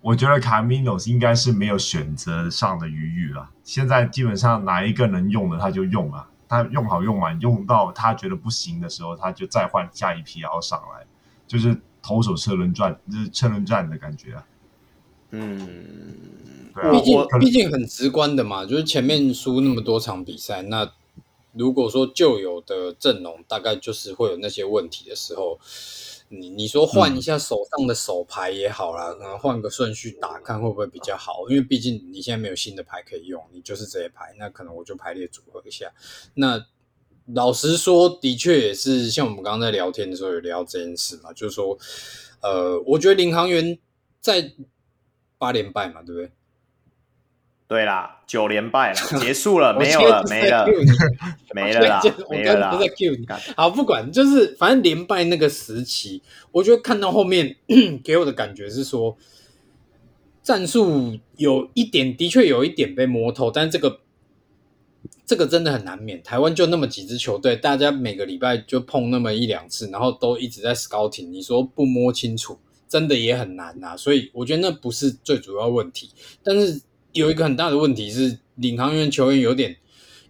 [0.00, 3.50] 我觉得卡米诺斯应该是没有选择上的余裕了。
[3.64, 11.04] 现在基本上哪一个能用的他就用了，他用好用满，用到他觉得不行的时候，他就再换下一批，然后上来，
[11.46, 14.46] 就是投手车轮转，就是车轮战的感觉啊。
[15.32, 15.68] 嗯，
[16.74, 20.90] 对啊，毕竟我毕竟很直观的嘛，就是前面输那么多场比赛，那
[21.52, 25.58] 如果说旧有的阵容大概就是会有那些问题的时候。
[26.30, 31.48] 你你说换一下手上的手牌也好啦，可能换个顺序打，看会不会比较好？
[31.48, 35.90] 因为毕竟你现在没有新的牌可以用，你就是这些牌，那可能我就排列组合一下。
[36.34, 36.66] 那
[37.34, 41.78] 老实说，的确也是像我们刚刚在聊天的时候有聊这件事嘛，就是说，
[42.40, 43.78] 呃，我觉得领航员
[44.20, 44.52] 在
[45.36, 46.30] 八连败嘛，对不对？
[47.66, 50.66] 对啦，九连败了，结束了， 没有了，没了，
[51.54, 52.00] 没了啦，
[52.30, 52.70] 没了啦。
[52.70, 53.26] 我刚刚在 cue 你。
[53.54, 57.56] 好，不管，就是反正连败那个时期，我觉得看到后面
[58.02, 59.18] 给我的感觉是说，
[60.42, 64.00] 战术有一点，的确有一点被摸透，但这个
[65.28, 66.20] 这个真的很难免。
[66.24, 72.58] 台湾就那么几支球队，大家每个礼拜就碰那么一两次，然后都一直在 scouting，你说不摸清楚，
[72.88, 73.96] 真的也很难呐。
[73.96, 76.10] 所以我觉得那不是最主要问题，
[76.42, 76.80] 但是。
[77.12, 79.74] 有一个很大的问题是，领航员球员有点，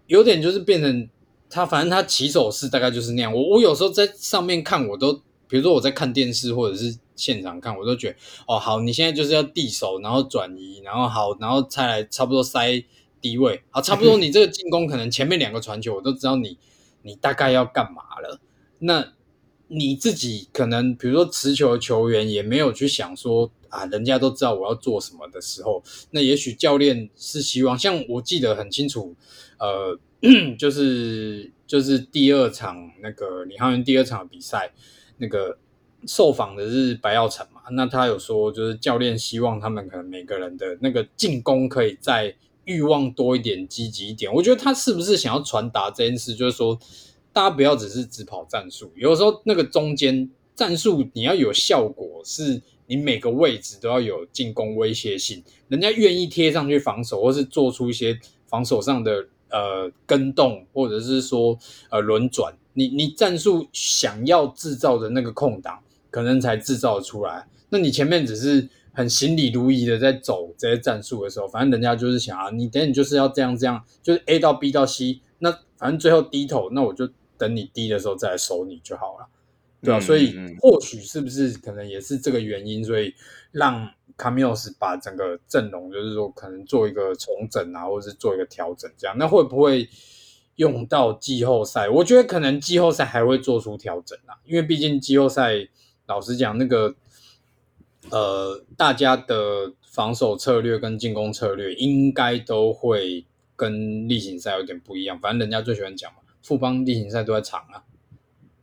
[0.07, 1.09] 有点就是变成
[1.51, 3.34] 他，反正他起手式大概就是那样。
[3.34, 5.12] 我我有时候在上面看，我都
[5.49, 12.82] 比如说我在看电视或者是现场看，我都觉得哦，好，你现在就是要递手，然后转移，然后好，然后再来差不多塞
[13.20, 16.58] 低位，啊，差不多你这个进攻可能前面两个传球，我都知道你
[17.02, 18.40] 你大概要干嘛了。
[18.78, 19.12] 那
[19.68, 23.50] 你自己可能比如说持球球员也没有去想说。
[23.70, 29.14] 啊，人家都知道我要做什么的时候，那也许教练是希望，像我记得很清楚，
[29.58, 29.98] 呃，
[30.58, 34.72] 就是就是第二场那个李航源第二场比赛，
[35.18, 35.58] 那个
[36.06, 42.34] 受访的是白耀成嘛，那他有说，就是教练希望他们可能每个人的那个进攻可以再
[42.68, 44.32] 欲望多一点、积极一点。
[44.32, 46.78] 我觉得他是不是想要传达这件事，就是说
[47.32, 52.62] 大家不要只是只跑战术，有时候那个中间战术你要有效果是。
[52.90, 61.58] 你每个位置都要有进攻威胁性，人家愿意贴上去防守，或是做出一些防守上的呃跟动，或者是说
[61.90, 65.78] 呃轮转，你你战术想要制造的那个空档，
[66.11, 67.46] 可能才制造出来。
[67.70, 79.28] 那你前面只是很行礼如仪的在走这些战术的时候，反正人家就是想啊，你等你就是要这样这样，就是 A 到 B 到 C，那反正最后低头，那我就等你低的时候再来收你就好了。
[79.80, 83.14] 对啊，所以或许是不是可能也是这个原因，所以
[83.52, 89.88] 让卡米诺斯把整个阵容，就是说可能做一个重整啊，或者是做一个调整，这样那会不会
[90.56, 91.88] 用到季后赛？
[91.88, 95.68] 我觉得可能季后赛还会做出调整啊，因为毕竟季后赛
[96.09, 96.94] 老实讲，那个
[98.11, 105.18] 呃，大家的防守策略跟进攻策略应该都会跟例行赛有点不一样。
[105.20, 107.84] 反正人家最喜欢讲嘛，富邦例行赛都在场啊。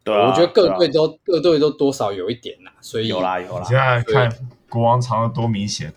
[0.04, 3.64] 对，我觉得各队都、啊、各队都多少有一点呐，所以有啦有啦。
[3.64, 4.32] 现在看
[4.70, 5.94] 国王藏的多明显，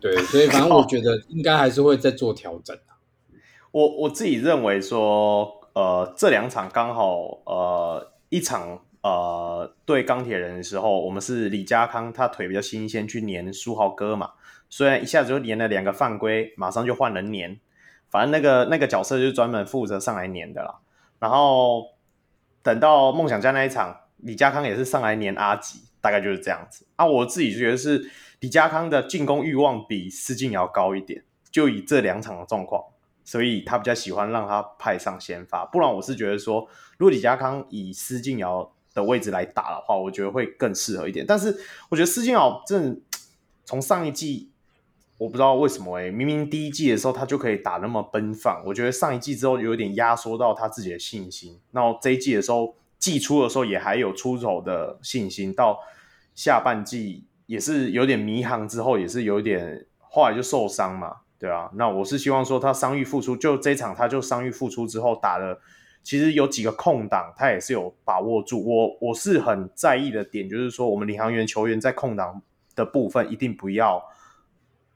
[0.00, 2.82] 对，所以反正我 觉得应该还是会再做调整的。
[3.70, 14.32] 我我自己认为说，呃，这两场刚好，呃，一场呃对钢铁人的时候，我们是李家康他腿比较新鲜，去黏书豪哥嘛，
[14.68, 17.56] 虽然一下子就粘了两个犯规，马上就换人粘，
[18.10, 20.80] 反正那个那个角色就是专门负责上来粘的啦，
[21.18, 21.92] 然后。
[22.64, 27.04] 等到梦想家那一场，李家康也是上来粘阿吉，大概就是这样子啊。
[27.04, 32.80] 我自己觉得是李家康的进攻欲望比施晋尧高一点，就以这两场的状况，
[33.24, 35.64] 所以他比较喜欢让他派上先发。
[35.64, 41.24] 不然我是觉得说，如果李家康以施晋尧的位置来打的话，我觉得会更适合一点。
[41.26, 41.56] 但是
[41.88, 43.00] 我觉得施晋尧真的
[43.64, 44.48] 从上一季。
[45.18, 51.60] 我不知道为什么诶、明明第一季的时候他就可以打那么奔放，我觉得上一季之后有点压缩到他自己的信心。
[51.70, 55.78] 那这一季的时候，季初的时候也还有出手的信心，到
[56.34, 61.70] 下半季也是有点迷航，之后也是有点后来就受伤嘛，对啊。
[61.74, 65.60] 那我是希望说他伤愈复出，就这一场他就伤愈复出之后打了，
[66.02, 68.64] 其实有几个空档他也是有把握住。
[68.64, 72.42] 我我是很在意的点就是说，我们领航员球员在空档
[72.74, 74.02] 的部分一定不要。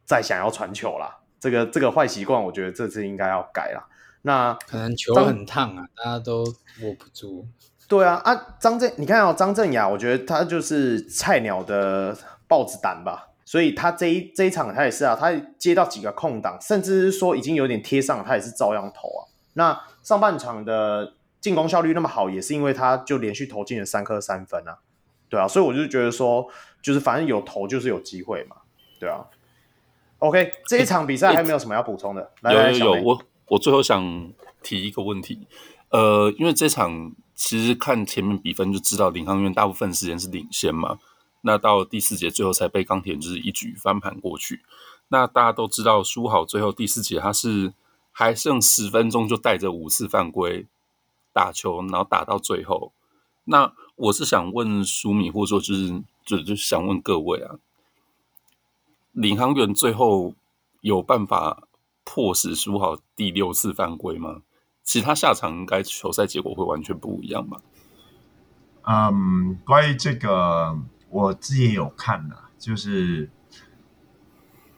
[0.08, 3.84] 再想要传球啦，这个这个坏习惯，我觉得这次应该要改啦。
[4.22, 7.44] 那可能球很烫啊，大家都握不住。
[7.88, 19.26] 对啊，啊，张振，你看哦，张振雅，我觉得他就是菜鸟的豹子胆吧，所以他这一这一场他也是啊，他接到几个空档，甚至是说已经有点贴上了，他也是照样投啊。
[19.54, 24.78] 那上半场的进攻效率那么好，也是因为他就连续投进了三颗三分啊，
[25.28, 26.48] 对啊，所以我就觉得说，
[26.80, 28.58] 就是反正有投就是有机会嘛。
[29.00, 29.26] 对啊。
[30.20, 32.30] OK，这一场比赛还有没有什么要补充的？
[32.42, 34.32] 来有有有，我我最后想
[34.62, 35.48] 提一个问题，
[35.90, 41.00] 呃，因为这场其实看前面比分就知道领航员大部分时间是领先嘛，
[41.40, 44.62] 那到第四节最后才被钢铁就是一举翻盘过去。
[45.08, 47.74] 那大家都知道，书豪最后第四节他是
[48.18, 50.64] 还剩十分钟就带着五次犯规
[51.34, 52.90] 打球，然后打到最后。
[53.44, 57.56] 那我是想问书米，或者说就是就就想问各位啊。
[59.12, 60.34] 领航员最后
[60.80, 61.68] 有办法
[62.04, 64.40] 迫使书豪第六次犯规吗？
[64.82, 67.60] 其他下场应该球赛结果会完全不一样吧？
[68.84, 70.74] 嗯，关于这个
[71.10, 73.28] 我自己有看的，就是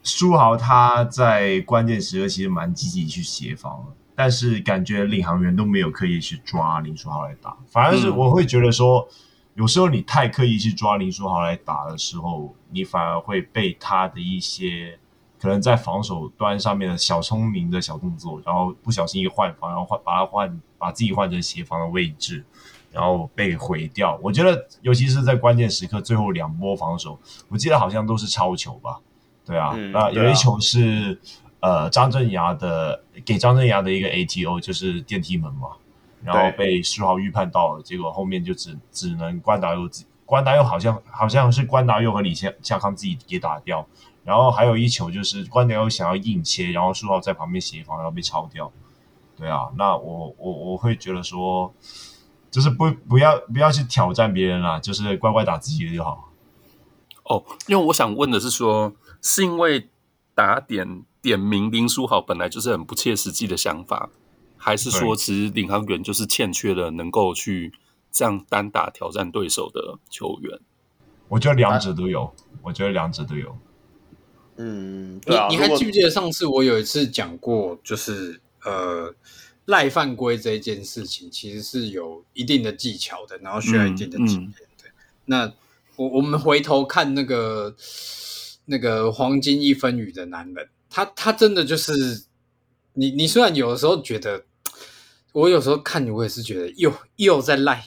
[0.09, 9.09] 书豪他在关键时刻其实蛮积极去协防的，但是感觉领航员都没有刻意去抓林书豪来打，反而是我会觉得说。
[9.55, 14.97] 有时候你太刻意去抓林书豪来打的时候，你反而会被他的一些
[15.37, 22.45] 可能在防守端上面的小聪明的小动作，然后不小心一换防，然后换把他换把自己换成协防的位置，
[22.93, 24.17] 然后被毁掉。
[24.23, 29.01] 我觉得尤其是在关键时刻最后两波防守，我记得好像都是抄球吧？
[29.49, 31.19] 对啊，嗯、那有一球是、
[31.59, 35.71] 啊、呃张镇衙的给张镇衙的一个 ATO，就是电梯门嘛。
[36.23, 43.87] 然后被书豪预判到了，结果后面就只只能关达佑自关达佑好像好像是关达佑和李夏夏康自己给打掉，
[44.25, 48.71] 然后还有一球就是关达佑想要硬切，然后书豪在旁边协防，然后被抄掉。
[49.37, 51.73] 对啊，那我我我会觉得说，
[52.51, 56.33] 就是不不要不要去挑战别人啦，就是乖乖打自己的就好。
[57.27, 58.93] 哦，因为我想问的是说，
[59.23, 59.89] 是因为
[60.35, 64.11] 打点点名林书豪本来就是很不切实际的想法。
[64.61, 67.73] 还是说，其实领航员就是欠缺了能够去
[68.11, 70.59] 这样单打挑战对手的球员。
[71.29, 73.57] 我觉得两者都有，我觉得两者都有。
[74.57, 79.15] 嗯，你你还记不记得上次我有一次讲过，就是呃
[79.67, 84.89] 赖犯规这一件事情，其实是有一定的技巧的，然后需要一定的经验的。
[84.89, 84.93] 嗯嗯、
[85.27, 85.53] 那
[85.95, 87.73] 我我们回头看那个
[88.69, 92.23] 那个黄金一分雨的男人，他他真的就是
[92.95, 94.45] 你你虽然有的时候觉得。
[95.33, 97.85] 我有时候看你，我也是觉得又又在赖，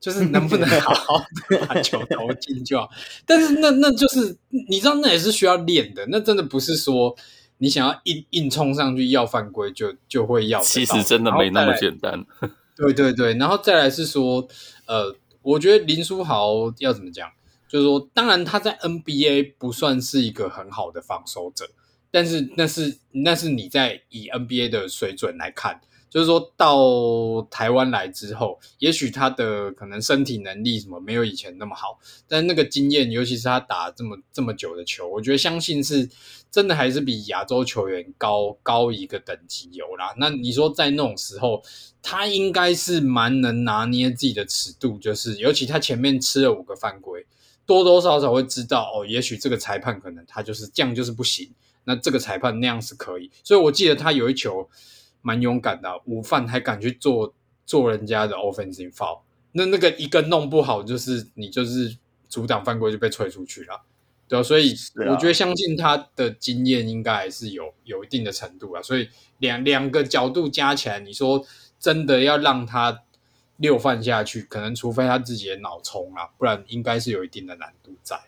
[0.00, 2.88] 就是能不能 好好的把球投进就好。
[3.26, 4.38] 但是那那就是
[4.68, 6.06] 你知道，那也是需要练的。
[6.08, 7.14] 那真的不是说
[7.58, 10.60] 你想要硬硬冲上去要犯规就就会要。
[10.60, 12.24] 其实真的没那么简单。
[12.76, 14.48] 对对对，然后再来是说，
[14.86, 17.28] 呃，我觉得林书豪要怎么讲？
[17.68, 21.68] 就是说，当然他在 NBA 不算是一个很好的防守者，
[22.10, 25.80] 但是那是那是你在以 NBA 的水准来看。
[26.10, 36.08] 就是说到台湾来之后，也许他的可能身体能力什么没有以前那么好，但那个经验，尤其是他打这么这么久的球，我觉得相信是
[36.50, 40.14] 真的还是比亚洲球员高高一个等级有啦。
[40.16, 41.62] 那你说在那种时候，
[42.00, 47.26] 他应该是蛮能拿捏自己的尺度，就是尤其他前面吃了五个犯规，
[47.68, 51.48] 多多少少会知道哦，也许这个裁判可能他就是这样就是不行，
[51.84, 53.30] 那这个裁判那样是可以。
[53.44, 54.68] 所以我记得他有一球。
[55.20, 57.34] 蛮勇敢的，午饭还敢去做
[57.66, 59.18] 做人家的 offensive foul，
[59.50, 61.98] 那那个一个弄不好，就是你就是
[62.28, 63.82] 阻挡犯规就被吹出去了，
[64.28, 64.72] 对啊，所以
[65.10, 69.08] 我觉得相信他的经验应该还是有有一定的程度啊，所以
[69.38, 71.44] 两两个角度加起来，你说
[71.80, 73.02] 真的要让他
[73.58, 78.18] 六犯下去，可能除非他自己的脑冲啊，不然应该是有一定的难度在。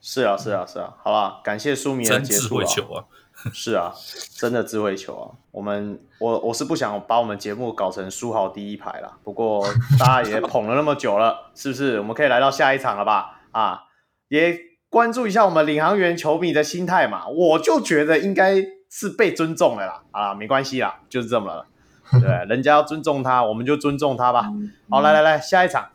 [0.00, 3.04] 是啊，是啊，是啊，好吧，感谢书迷的结束啊。
[3.52, 3.92] 是啊，
[4.36, 5.26] 真的智慧球啊！
[5.50, 9.18] 我们我我是不想把我们节目搞成书豪第一排啦。
[9.24, 9.66] 不过
[9.98, 11.98] 大家也捧了那么久了，是不是？
[11.98, 13.42] 我们可以来到下一场了吧？
[13.50, 13.82] 啊，
[14.28, 14.56] 也
[14.88, 17.26] 关注一下我们领航员球迷的心态嘛。
[17.26, 20.02] 我就觉得应该是被尊重了啦。
[20.12, 21.66] 啊，没关系啦，就是这么了。
[22.20, 24.50] 对，人家要尊重他，我们就尊重他吧。
[24.90, 25.88] 好，来来来，下一场。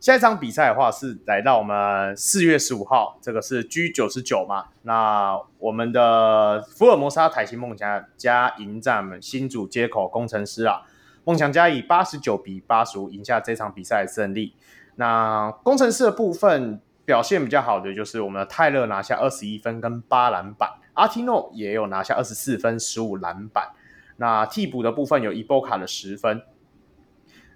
[0.00, 4.66] 下一场比赛的话是来到我们四月十五号，这个是 G 九十九嘛？
[4.82, 10.82] 那我们的福尔摩沙台新梦想家迎战新竹接口工程师啊，
[11.24, 14.54] 梦想家以八十九比八十五赢下这场比赛的胜利。
[14.96, 23.70] 那工程师的部分表现比较好的就是我们的泰勒拿下二十一分跟八篮板，阿提诺也有拿下二十四分十五篮板。
[24.16, 26.42] 那替补的部分有伊波卡的十分。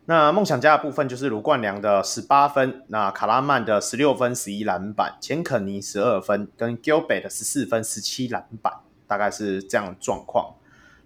[0.07, 8.73] 那梦想家的部分就是卢冠良的十八分，那卡拉曼的十六分、十一篮板，钱肯尼十二分，跟 Gilbert 的十四分、十七篮板，
[9.07, 10.55] 大概是这样的状况。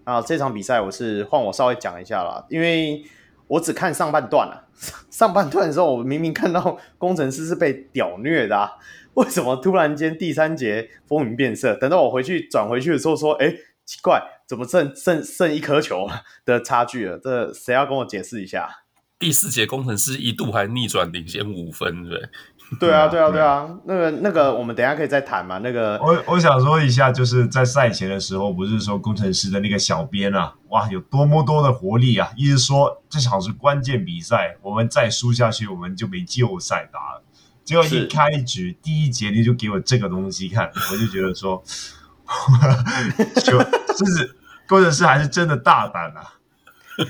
[0.05, 3.05] 那这场比赛我是换我稍微讲一下啦，因为
[3.49, 4.69] 我只看上半段了。
[5.11, 8.73] 上半段的时候，我明明看到工程师是被屌虐的啊，
[9.15, 11.75] 为什么突然间第三节风云变色？
[11.75, 13.53] 等到我回去转回去的时候，说，哎，
[13.85, 14.23] 奇怪，
[14.53, 16.07] 怎么剩剩剩一颗球
[16.45, 17.19] 的差距了？
[17.19, 18.69] 这谁要跟我解释一下？
[19.19, 22.21] 第四节工程师一度还逆转领先五分，对。
[22.79, 25.57] 对啊，对啊，对啊，那个那个，我们等一下可以再谈嘛。
[25.59, 32.31] 那个，我我想说一下，就是在赛前的时候，不是说工程师的那个小编啊，哇，有多么多的活力啊！
[32.37, 37.25] 一直说这场是关键比赛，我们再输下去，我们就没季后赛打了。
[37.65, 41.63] 结果一开局第一节你就给我这个东西看，我就觉得说，
[43.45, 43.59] 就
[43.95, 44.35] 就是
[44.69, 46.35] 攻城狮还是真的大胆啊。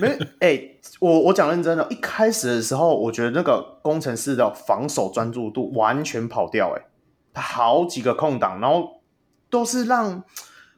[0.00, 0.08] 没，
[0.38, 6.82] 哎、欸，我我讲认真的，一开始的时候，我觉得那个工程师的防守专注度完全跑掉，哎，
[7.34, 9.00] 他好几个空档，然后
[9.50, 10.22] 都是让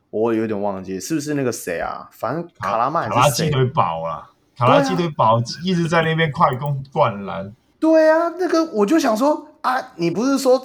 [0.08, 2.08] 我有点忘记是不是那个谁啊？
[2.12, 7.54] 反正卡拉曼卡拉基堆宝啊，卡拉基堆宝一直在那边快攻灌篮。
[7.78, 10.60] 对啊，那个我就想说啊，你不是说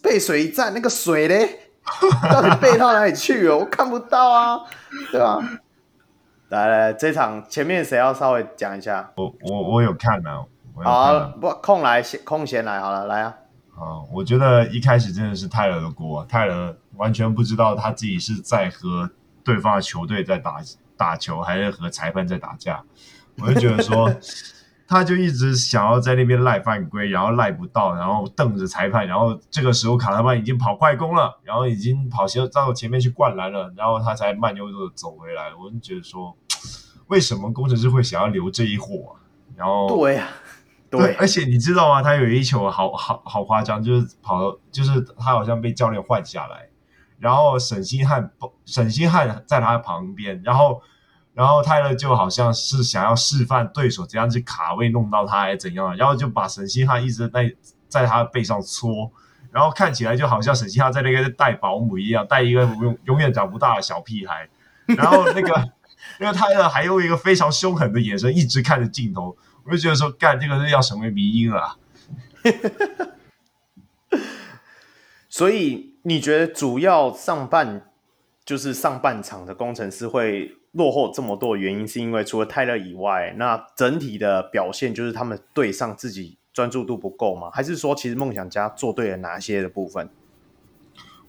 [0.00, 1.71] 背水一战那个水嘞？
[2.30, 3.58] 到底背到哪里去了？
[3.58, 4.60] 我看不到啊，
[5.10, 5.38] 对吧？
[6.48, 9.10] 来来，这场前面谁要稍微讲一下？
[9.16, 10.44] 我我我有看啊。
[10.82, 13.34] 好啊，不空来空闲来好了，来啊。
[13.74, 19.10] 啊，我觉得一开始真的是泰勒的锅，泰勒完全不知道他自己是在和
[19.42, 20.56] 对方的球队在打
[20.96, 22.82] 打球，还是和裁判在打架。
[23.38, 24.10] 我就觉得说。
[24.92, 35.44] 他就一直想要在那边赖犯规，然后赖不到，然后瞪着裁判，然后这个时候卡特曼已经跑快攻了，然后已经跑前到前面去灌篮了，然后他才慢悠悠的走回来。
[35.54, 36.36] 我就觉得说，
[37.06, 39.16] 为什么工程师会想要留这一货？
[39.56, 40.28] 然后对呀、啊，
[40.90, 42.02] 对，而且你知道吗？
[42.02, 46.68] 他有一球好好好夸张，就是跑，就是他好像被教练换下来，
[47.18, 50.82] 然后沈星汉不，沈星汉在他旁边，然后。
[51.34, 57.54] 然后泰勒就好像是想要示范对手怎样去卡位弄到他还是怎样，然后就把沈星汉一直在
[57.88, 59.10] 在他背上搓，
[59.50, 64.46] 然后看起来就好像沈星汉在那个带保姆一样，带一个永永远长不大的小屁孩。
[64.86, 65.72] 然后那个
[66.20, 69.34] 那个泰勒还用一个非常凶狠的眼神一直看着镜头，
[69.64, 71.78] 我就觉得说，干这个是要成为迷因了。
[75.30, 77.90] 所以你觉得主要上半
[78.44, 80.58] 就是上半场的工程师会？
[80.72, 87.50] 落后这么多的原因，是因为除了泰勒以外，那整体的表现就是他们对上自己专注度不够吗？
[87.52, 90.08] 还是说，其实梦想家做对了哪些的部分？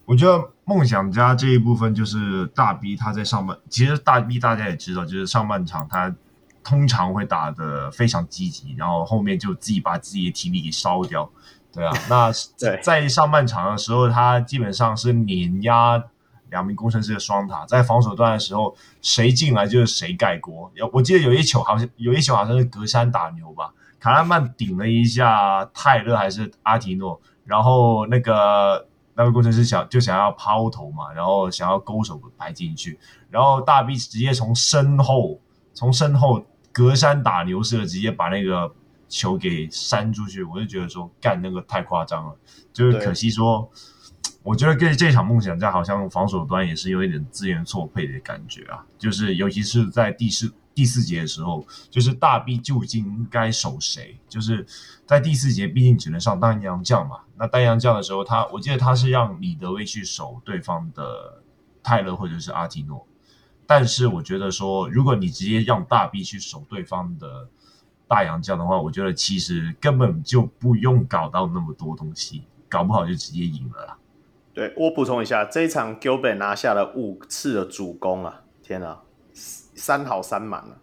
[0.06, 6.14] 我觉得梦想家这一部分就是大 B 他在上半，其实大 B 大家也知道，就是上半场他
[6.62, 11.30] 通常会打的非常积极，然后后面就自己把自己的体力给烧掉。
[11.70, 12.30] 对啊，那
[12.82, 16.02] 在上半场的时候，他基本上是碾压。
[16.54, 20.70] 两名工程师的双塔在防守端的时候，谁进来就是谁盖锅。
[20.76, 32.96] 有我记得有一球好像有一球好像是隔山打牛吧，卡拉曼顶了一下泰勒还是阿提诺，然后那个那个工程师想就想要抛投嘛，然后想要勾手拍进去，
[33.30, 35.40] 然后大 B 直接从身后
[35.72, 36.40] 从身后
[36.70, 38.72] 隔山打牛似的直接把那个
[39.08, 42.36] 球给扇出去，我就觉得说干那个太夸张了，
[42.72, 43.68] 就是可惜说。
[44.44, 54.18] 我觉得跟这场梦想家好像防守端也是有一点资源错配的感觉啊，就是尤其是在第四第四节的时候，就是大 B 究竟应该守谁？
[54.28, 54.66] 就是
[55.06, 61.42] 在第四节毕竟只能上单阳将嘛，那单阳将的时候他，我记得他是让李德威去守对方的
[61.82, 63.06] 泰勒或者是阿提诺，
[63.66, 67.48] 但是我觉得说，如果你直接让大 B 去守对方的
[68.06, 73.96] 大阳将的话，我觉得其实根本就不用搞到那么多东西，搞不好就直接赢了啦。
[74.54, 78.42] 对，我补充一下，这一场 Gilbert 拿下了五次的主攻啊！
[78.62, 79.02] 天啊，
[79.34, 80.78] 三好三满啊！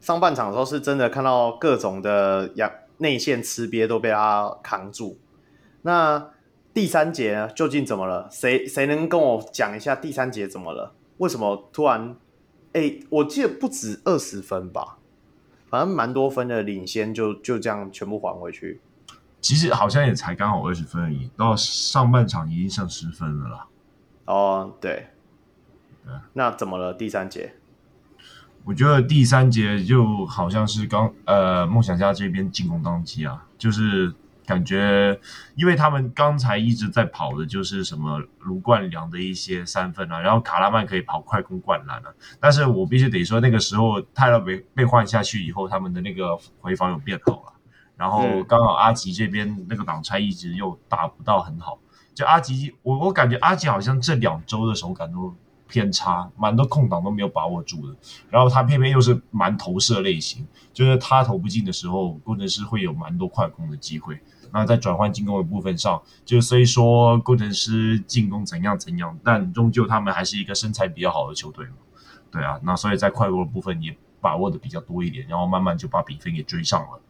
[0.00, 5.18] 上半场的时候是真的看到各种的阳内线吃瘪都被他扛住。
[5.82, 6.30] 那
[6.72, 8.28] 第三节，究竟怎么了？
[8.30, 10.94] 谁谁能跟我讲一下第三节怎么了？
[11.16, 12.14] 为什么突然？
[12.74, 14.98] 哎，我记得不止二十分吧，
[15.68, 18.80] 反正蛮多分的领先，就就这样全部还回去。
[19.46, 23.66] 其实好像也才刚好二十分而已，到上半场已经剩十分了啦。
[24.24, 25.06] 哦，对，
[26.04, 26.92] 对，那怎么了？
[26.92, 27.54] 第三节？
[28.64, 34.12] 我觉得第三节就好像是刚呃梦想家这边进攻当机啊，就是
[34.44, 35.16] 感觉
[35.54, 47.52] 因为他们刚才一直在跑的就是什么卢冠良的一些三分啊，然后卡拉曼可以跑快攻灌篮啊，但是我必须得说那个时候泰勒被被换下去以后，他们的那个回防有变好了。
[47.96, 51.78] 然后刚好阿吉这边那个挡拆一直又打不到很好，
[52.14, 55.34] 就阿吉，我我感觉阿吉好像这两周的手感都
[55.66, 57.96] 偏差，蛮多空档都没有把握住的。
[58.30, 64.20] 然后他偏偏又是蛮投射类型，就是他投不进的时候，工程师会有蛮多快攻的机会。
[64.52, 71.72] 那在转换进攻的部分上，就虽说工程师进攻怎样怎样，但终究他们还是一个身材比较好的球队嘛。
[72.30, 77.00] 对啊，那所以在快攻的部分也把握的比较多一点，然后慢慢就把比分给追上了。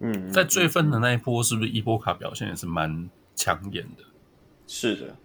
[0.00, 4.04] 嗯，在最分的那一波，是不是伊波卡表现也是蛮抢眼的？
[4.66, 5.16] 是的，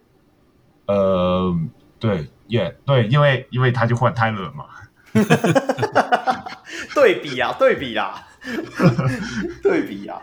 [0.85, 1.53] 呃，
[1.99, 4.65] 对，也、yeah, 对，因为因为他就换泰勒嘛。
[6.95, 8.27] 对比啊，对比啊，
[9.61, 10.21] 对比啊。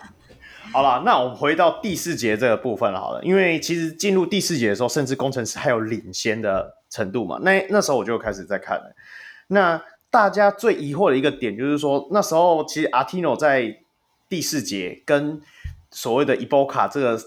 [0.73, 7.39] 好了，那我们回到第四节这个部分好了，因为其实进入第四节的时候，甚至工程师还有领先的程度嘛。
[7.43, 8.95] 那那时候我就开始在看了。
[9.49, 13.75] 那大家最疑惑的一个点就是说，那时候其实阿提诺在
[14.29, 15.41] 第四节跟
[15.91, 17.19] 所谓的伊波卡这个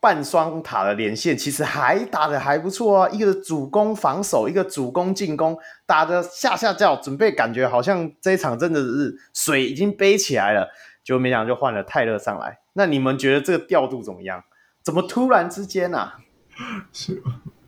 [0.00, 3.08] 半双塔的连线，其实还打得还不错啊。
[3.10, 10.68] 一个主攻防守，一个主攻进攻，打得下下叫，准备感觉好像这一场真的是水已经背起来了。
[11.02, 14.42] 就没想到就换了泰勒上来，那你们觉得这个调度怎么样？
[14.82, 16.18] 怎么突然之间啊？
[16.92, 17.22] 是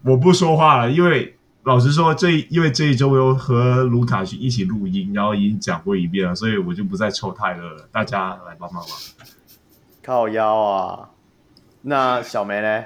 [0.04, 1.37] 我不说话了，因为
[1.68, 7.88] 老实说，这因为这一周又和卢卡去一起录音，然后已经讲过一遍了，所以我就不再抽泰勒了。
[7.92, 8.86] 大家来帮帮忙。
[10.02, 11.10] 靠腰啊！
[11.82, 12.84] 那小梅呢？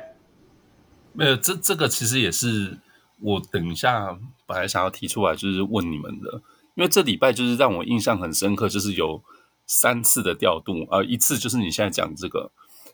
[1.12, 2.76] 没有，这这个其实也是
[3.20, 6.42] 我等一下本来想要提出来，就是问你们的，
[6.74, 9.22] 因为这礼拜就是让我印象很深刻，就是有。
[9.64, 12.50] 三次的调度，呃，一次就是你现在讲这个，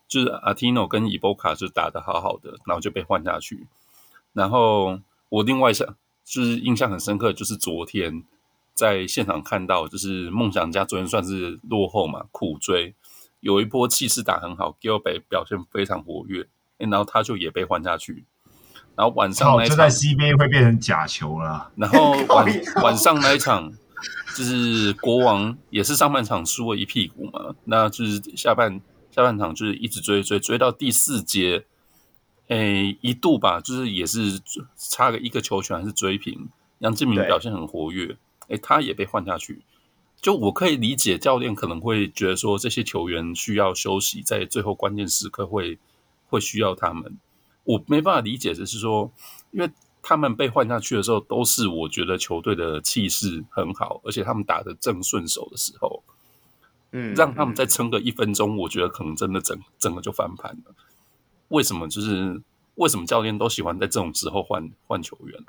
[0.06, 3.66] 就是阿提诺跟伊波卡就打得好好的，然后就被换下去。
[4.32, 5.86] 然后我另外想，
[6.24, 8.22] 就是印象很深刻，就是昨天
[8.74, 12.94] 在现场看到，就是梦想家昨天算是落后嘛，苦追，
[13.40, 16.46] 有一波气势打很好，Gilbert 表现非常活跃，
[16.78, 18.24] 然后他就也被换下去。
[18.96, 21.70] 然后晚上那一场，就在 CBA 会变成假球了。
[21.76, 22.46] 然后晚
[22.82, 23.72] 晚上那一场。
[24.36, 28.80] 就是国王也是上半场输了一屁股嘛，那就是下半
[29.10, 31.64] 下半场就是一直追追追到第四节，
[32.48, 34.40] 诶，一度吧，就是也是
[34.76, 36.48] 差个一个球权还是追平，
[36.80, 38.16] 杨敬明表现很活跃，
[38.48, 39.62] 诶，他也被换下去。
[40.20, 45.78] 就我可以理解教练可能会觉得说这些球员需要休息，在最后关键时刻会
[46.28, 47.16] 会需要他们。
[47.64, 49.10] 我没办法理解的是说，
[49.52, 49.70] 因为。
[50.00, 56.02] 他们被换下去的时候，都是我觉得球队的气势很好，而且他们打得正顺手的时候，
[56.92, 60.74] 嗯，让他们再撑个一分钟，我觉得可能真的整整个就翻盘了。
[61.48, 61.88] 为什么？
[61.88, 62.40] 就是
[62.76, 65.40] 为什么教练都喜欢在这种时候换换球员？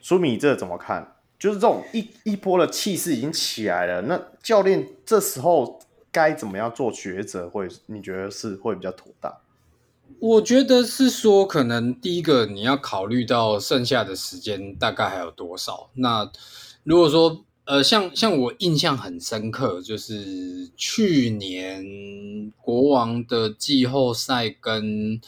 [0.00, 1.16] 苏米，这怎么看？
[1.38, 5.80] 就是这种一一波的气势已经起来了，那教练这时候
[6.12, 7.48] 该怎么样做抉择？
[7.48, 9.34] 会你觉得是会比较妥当？
[10.18, 15.88] 我觉得是说，可能第一个你要考虑到剩下的时间大概还有多少。
[15.94, 16.30] 那
[16.84, 21.82] 如果说，呃，像像我印象很深刻，就是去年
[22.60, 25.20] 国王的季后赛跟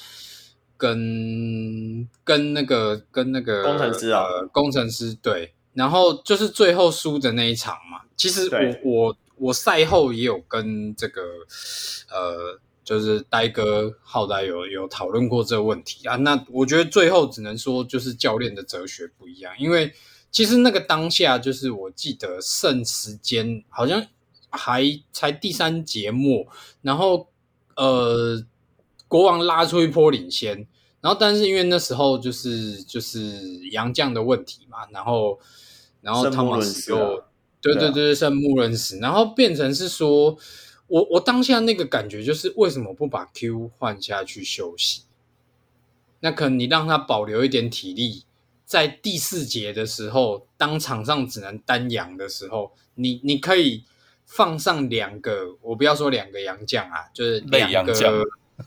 [0.77, 8.03] 跟跟那个跟那个工程师啊，呃，攻城狮对，然后就是最后输的那一场嘛。
[8.17, 8.49] 其实
[8.85, 11.23] 我我我赛后也有跟这个
[12.11, 12.61] 呃。
[12.85, 19.93] 就是呆哥浩呆有有讨论过这个问题啊，那我觉得最后只能说就是教练的哲学不一样，因为
[20.33, 24.05] 其实那个当下就是我记得剩时间好像
[24.53, 26.47] 还才第三节末，
[26.83, 27.27] 然后
[27.77, 28.45] 呃
[29.09, 30.67] 国王拉出一波领先，
[31.01, 35.41] 然后但是因为那时候就是就是杨将的问题嘛，然后
[36.01, 37.25] 然后汤马斯又
[37.61, 40.39] 对对对圣木伦斯，然后变成是说。
[40.89, 45.05] 我我当下那个感觉就是，为什么不把 Q 换下去休息？
[46.21, 48.25] 那可能你让他保留一点体力，
[48.67, 53.85] 在第四节的时候，当场上只能单阳的时候，你你可以
[54.37, 58.25] 放上两个，我不要说两个洋将啊，就是两个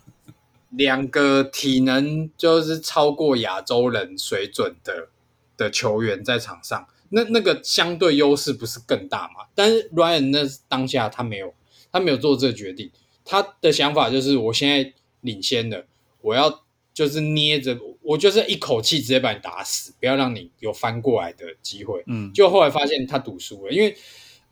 [0.72, 5.10] 两个体能就是超过亚洲人水准的
[5.58, 9.46] 的球员在场上，那那个相对优势不是更大吗？
[9.54, 11.54] 但是 Ryan 那当下他没有。
[11.92, 12.92] 他没有做这个决定，
[13.24, 15.86] 他的想法就是我现在领先了，
[16.20, 22.04] 我要就是捏着，我就是一口气直接把你打死，不要让你有翻过来的机会。
[22.08, 23.96] 嗯，就后来发现他赌输了，因为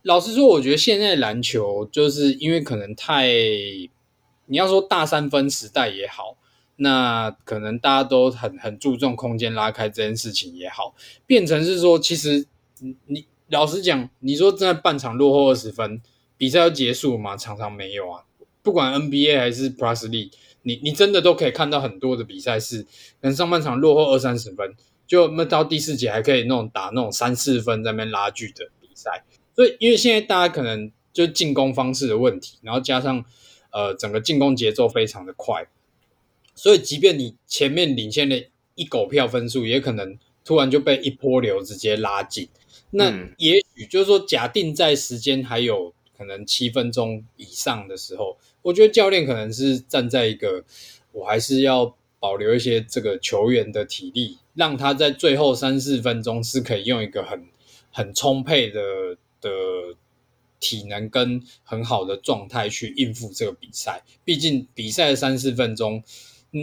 [0.04, 3.28] 老实说，我觉得现在篮球就是因为可能太，
[4.46, 6.38] 你要说大三分时代也好，
[6.78, 10.94] 那可能大家都很很注重空间拉开这件事情也好，
[11.26, 12.46] 变成是说，其实
[13.08, 16.02] 你老实讲，你说在半场落后二十分。
[16.36, 17.38] 比赛要结束吗？
[17.38, 18.24] 常常没有啊。
[18.62, 20.32] 不管 NBA 还是 Plus League，
[20.64, 22.90] 你你真的都可以看到很多的比赛是，可
[23.22, 24.76] 能上半场落后二三十分，
[25.08, 29.24] 就那到第四节还可以那种打那种三四分在那边拉锯的比赛。
[29.56, 33.24] 所以，因为现在大家可能就进攻方式的问题，然后加上
[33.72, 35.68] 呃整个进攻节奏非常的快，
[36.56, 38.36] 所以即便你前面领先了
[38.76, 42.50] 一狗票分数，也可能突然就被一波流直接拉近。
[42.92, 50.64] 那也许就是说，假定在时间还有可能七分钟以上的时候，我觉得教练可能是站在一个，
[51.12, 57.48] 我还是要保留一些这个球员的体力，让他在最后三四分钟是可以用一个很
[57.92, 59.50] 很充沛的的
[60.60, 64.02] 体能跟很好的状态去应付这个比赛。
[64.24, 66.04] 毕竟比赛的三四分钟，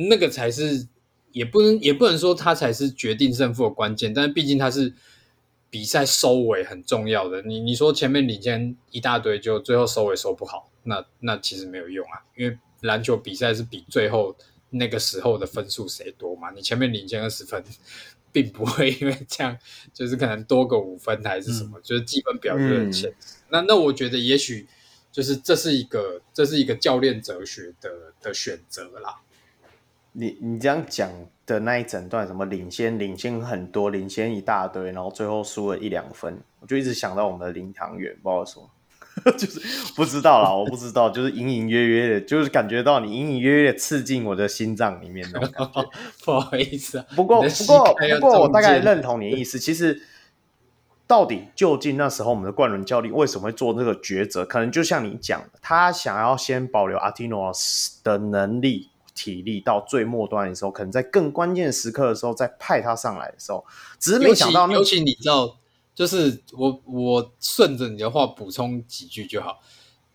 [0.09, 0.89] 那个才是
[1.31, 4.95] 也不能也不能说他才是决定胜负的关键，但毕竟他是。
[5.73, 14.35] 比赛收尾很重要的，你你说前面领先一大堆，就最后收尾收不好，那那其实没有用啊，因为篮球比赛是比最后
[14.71, 17.63] 那个时候的分数谁多嘛，你前面领先二十分，
[18.33, 19.57] 并不会因为这样
[19.93, 23.09] 就是可能多个五分还是什么，嗯、就是积分表就很现实。
[23.09, 23.15] 嗯、
[23.51, 24.67] 那那我觉得也许
[25.11, 27.91] 就是这是一个这是一个教练哲学的
[28.21, 29.21] 的选择啦。
[30.13, 31.09] 你你这样讲
[31.47, 38.69] 的那一整段，什么领先领先很多，领先一大堆，然后最后输了一两分，我就一直想到我们的林堂远，不知道说，
[39.37, 39.61] 就是
[39.95, 45.91] 不知道啦，我不知道，就是隐隐约约的，就是感觉到你隐隐约约的刺进我的心脏里面那种感觉。
[46.25, 49.59] 不好意思啊，不过不过不过我大概认同你的意思。
[49.59, 50.01] 其实
[51.07, 54.45] 到底究竟那时候我们的冠伦教练为什么会做这个抉择？
[54.45, 58.91] 可能就像你讲的，他想要先保留阿提诺斯的能力。
[59.13, 63.67] 体力到最末端的时候，可能在更关键时刻的时候再派他上来的时候，
[63.99, 64.67] 只是没想到。
[64.71, 65.59] 尤其你知道，
[66.01, 69.61] 就是我我顺着你的话补充几句就好。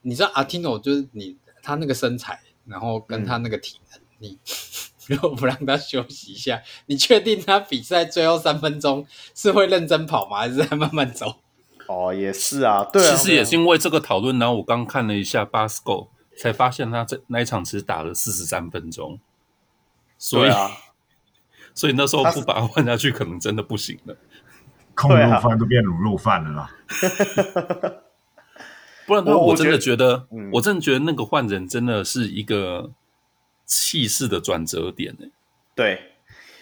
[0.02, 4.40] 你知道阿提诺就是你他那个身材，然后跟他那个体能，嗯、你
[5.06, 9.06] 如果不让他休息一下，你确定他比赛最后三分钟
[9.36, 10.40] 是会认真跑吗？
[10.40, 11.36] 还是在慢慢走？
[11.88, 14.40] 哦，也是啊，对啊，其实也是因为这个讨论。
[14.40, 19.20] 然后我刚看了一下 Basco 才发现他这那一场只打了四十三分钟，
[20.18, 20.72] 所以啊，
[21.76, 24.18] 所以那时候不把他换下去，可能真的不行了。
[24.96, 26.72] 控肉饭都变卤肉饭了啦！
[29.06, 32.90] 不然的话，我真的觉得，我真的觉得那个换人真的是一个
[33.66, 35.28] 气势的转折点呢。
[35.76, 36.02] 对，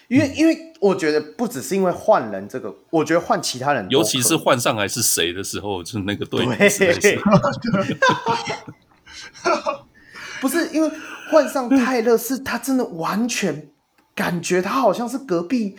[0.08, 6.44] 因为因为我觉得不只是因为换人这个，我觉得换其他人，尤其是换上来是谁的时候，就是那个队。
[10.40, 10.90] 不是因为
[11.30, 13.70] 换上泰勒，是他真的完全
[14.14, 15.78] 感觉他好像是隔壁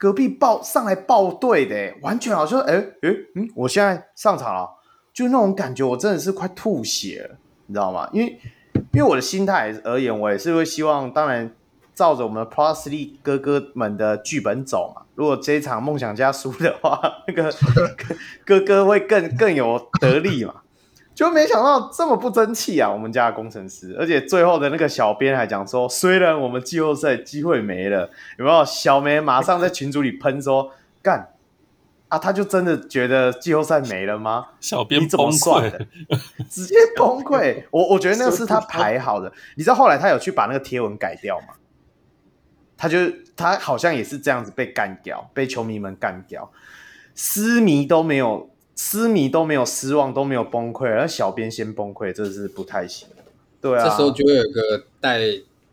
[0.00, 4.66] 隔壁报上来报队的，完全好像哎哎嗯，我现在上场了，
[5.12, 7.36] 就那种感觉，我真的是快吐血了，
[7.66, 8.08] 你知道吗？
[8.10, 8.40] 因为
[8.94, 11.54] 因为我的心态而言，我也是会希望，当然
[11.94, 15.02] 照着我们 Plus 哥哥们的剧本走嘛。
[15.14, 17.52] 如果这一场梦想家输的话，那个
[18.46, 20.62] 哥哥会更更有得力嘛。
[21.20, 22.90] 就没想到这么不争气啊！
[22.90, 28.64] 我们家的工程师，而且最后的那个小编还讲说，虽然我们季后赛机会没了，有没有？
[28.64, 30.72] 小梅马上在群组里喷说
[31.04, 31.34] ：“干
[32.08, 34.46] 啊！”他就真的觉得季后赛没了吗？
[34.60, 35.86] 小编你怎么算的？
[36.48, 37.64] 直接崩溃！
[37.70, 39.30] 我我觉得那个是他排好的。
[39.56, 41.48] 你知道后来他有去把那个贴文改掉吗？
[42.78, 42.96] 他就
[43.36, 46.50] 他好像也是这样子被干掉，被球迷们干掉，
[47.14, 48.48] 私迷都没有。
[48.82, 53.06] 私迷都没有失望，都没有崩溃，而小编先崩溃，这是不太行。
[53.60, 55.20] 对啊，这时候就会有个戴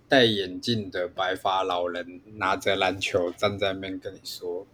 [0.10, 4.68] 戴眼镜的白发老人拿着篮球站在那边跟你说：“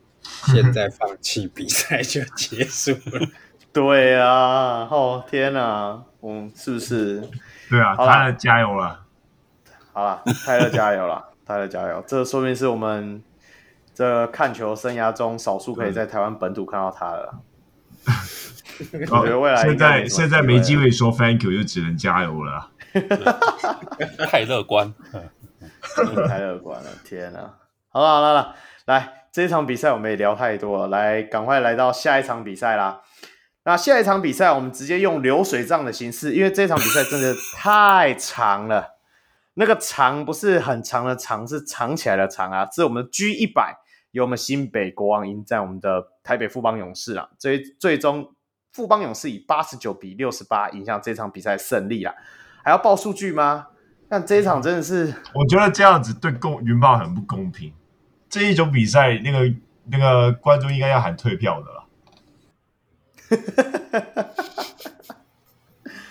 [0.51, 3.27] 现在放弃比赛就结束了。
[3.71, 7.21] ”对啊，哦天哪，嗯，是不是？
[7.69, 9.05] 对啊，泰勒加油了！
[9.93, 12.03] 好了，泰勒加油了， 泰勒加油！
[12.07, 13.23] 这说明是我们
[13.93, 17.31] 这看球生涯中少数可以在台湾本土看到他的。
[19.11, 22.69] 我觉得未来现在现在没机会说 thank you，就只能加油了。
[24.29, 24.93] 太乐观，
[26.27, 26.89] 太乐观了！
[27.03, 27.39] 天哪！
[27.89, 28.55] 好了好了了，
[28.85, 33.01] 来这一场比赛我们也聊太多了，来赶快来到下一场比赛啦。
[33.63, 38.97] 那下一场比赛我们直接用流水账的形式，因为这场比赛真的太长了。
[39.53, 42.67] 那个长不是很长的长，是藏起来的长啊。
[42.71, 43.77] 是我们 G 一百。
[44.13, 48.31] 由我们新北国王迎战我们的台北富邦勇士啊，最最终
[48.71, 52.13] 富邦勇士以八十九比六十八赢下这场比赛胜利啊，
[52.63, 53.67] 还要报数据吗？
[54.07, 57.73] 但这一场真的是，我觉得这样子对公云豹很不公平。
[58.29, 59.51] 这一种比赛，那个
[59.85, 61.83] 那个观众应该要喊退票的了。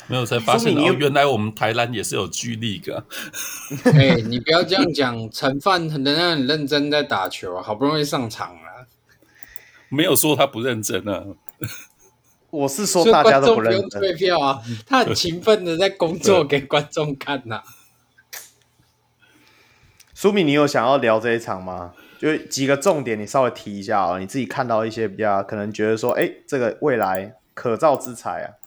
[0.08, 3.04] 没有才发现哦，原来我们台南也是有 G League 啊！
[3.94, 8.86] 哎，你不要这样讲，陈范人家很认真在打球啊，好不容易上场了，
[9.88, 11.24] 没有说他不认真啊。
[12.50, 17.62] 我是说大家都不认真，不用退票啊，他很勤奋的在工作给观众看呐、啊。
[20.14, 21.94] 舒米，你有想要聊这一场吗？
[22.18, 24.20] 就几个重点，你稍微提一下啊、喔。
[24.20, 28.61] 你自己看到一些比较可能觉得说，哎、欸，这个未来可造之材啊，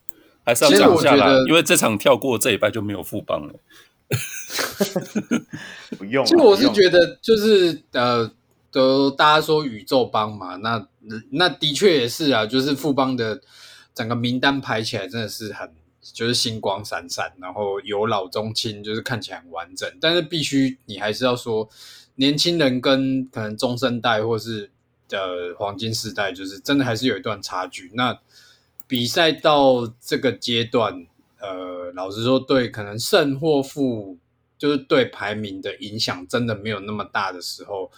[0.45, 1.27] 还是要讲一下啦。
[1.47, 3.53] 因为这场跳过这一拜就没有副帮了。
[5.97, 6.25] 不用。
[6.25, 8.31] 其实我是觉得，就是呃，
[8.71, 10.87] 都大家说宇宙帮嘛，那
[11.31, 13.41] 那的确也是啊，就是富邦的
[13.93, 15.69] 整个名单排起来真的是很。
[16.13, 19.91] 就是星光闪闪，然后有老中青，就是看起来很完整。
[19.99, 21.67] 但是必须你还是要说，
[22.13, 24.69] 年轻人跟可能中生代或是
[25.09, 27.89] 呃黄金世代，就是真的还是有一段差距。
[27.95, 28.15] 那
[28.87, 31.05] 比赛到这个阶段，
[31.39, 34.17] 呃，老实说，对可能胜或负，
[34.57, 37.91] 就是对排名的影响真的没有那么大的时候，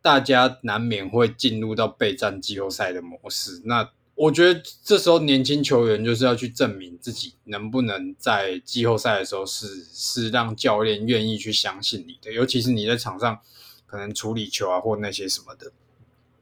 [0.00, 3.60] 大家难免会进入到备战季后赛的模式。
[3.64, 13.40] 那我觉得这时候年轻球员就是要去证明自己能不能在季后赛的时候是是让教练愿意去相信你的，尤其是你在场上
[13.86, 15.72] 可能处理球啊或那些什么的。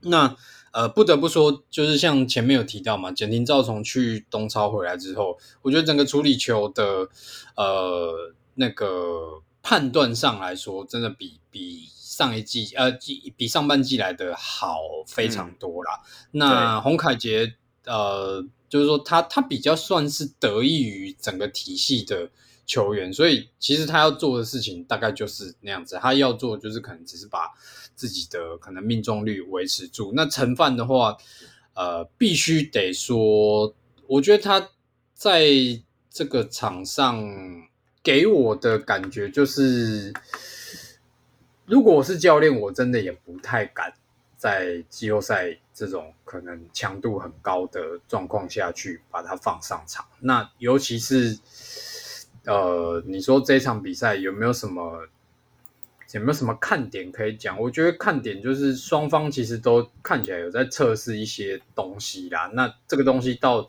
[0.01, 0.37] 那
[0.73, 7.09] 呃不得不说，就是像前面有提到嘛，简廷照从去东超回来之后，我觉得整个处理球的
[7.57, 11.89] 呃那个判断上来说，真的比比。
[12.13, 14.77] 上一季呃，季比上半季来的好
[15.07, 16.03] 非常多啦。
[16.33, 17.55] 嗯、那洪凯杰
[17.87, 22.29] 呃，就是说他他比较算是得益于整个体系的
[22.67, 25.99] 球员，所以其实他要做的事情大概就是那样子。
[26.01, 27.51] 他要做就是可能只是把
[27.95, 30.13] 自己的可能命中率维持住。
[30.15, 31.17] 那陈范的话，
[31.75, 33.75] 呃，必须得说，
[34.07, 34.71] 我觉得他
[35.15, 35.47] 在
[36.11, 37.25] 这个场上
[38.03, 40.13] 给我的感觉就是。
[41.65, 43.95] 如果我是教练，我真的也不太敢
[44.37, 50.05] 在季后赛这种可能强度很高的状况下去把他放上场。
[50.19, 51.39] 那尤其是，
[52.45, 55.07] 呃，你说这场比赛有没有什么
[56.13, 57.59] 有没有什么看点可以讲？
[57.61, 62.51] 我觉得看点就是双方其实都看起来有在测试一些东西啦。
[62.55, 63.69] 那这个东西到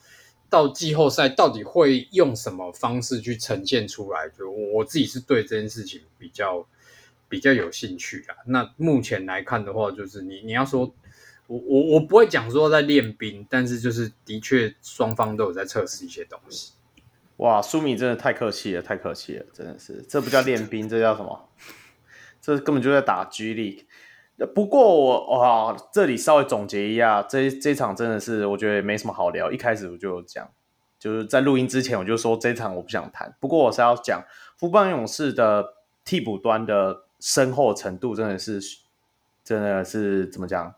[0.49, 4.29] 到季后赛到底会用什么方式去呈现出来？
[4.29, 6.67] 就我自己是对这件事情比较。
[7.29, 8.35] 比较有兴趣啦。
[8.45, 10.93] 那目前来看的话，就是你你要说，
[11.47, 16.73] 我我我不会讲说在练兵，但是就是的确双方都有在测试一些东西。
[17.37, 21.49] 哇，苏米真的太客气了，太客气了，真的是，这不叫练兵，这叫什么？
[22.41, 23.85] 这根本就在打 G League。
[24.53, 29.51] 不过我哇，这里稍微总结一下，这这场真的是我觉得没什么好聊。
[29.51, 30.49] 一开始我就讲，
[30.99, 33.35] 就是在录音之前我就说这场我不想谈。
[33.39, 34.23] 不过我是要讲
[34.57, 37.03] 富邦勇士的替补端的。
[37.25, 38.59] 深厚程度真的是，
[39.45, 40.75] 真的是怎么讲？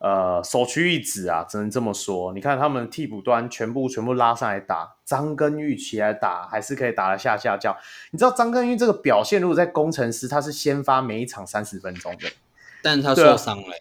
[0.00, 2.32] 呃，首屈一指啊，只能这么说。
[2.32, 7.76] 你看他们替补端全部全部拉上来打，张根玉起来打，还是可以打得下下叫。
[8.10, 12.30] 你知道张根玉这个表现，如果在工程师，他是先发每一场三十分钟的，
[12.82, 13.76] 但是他受伤了。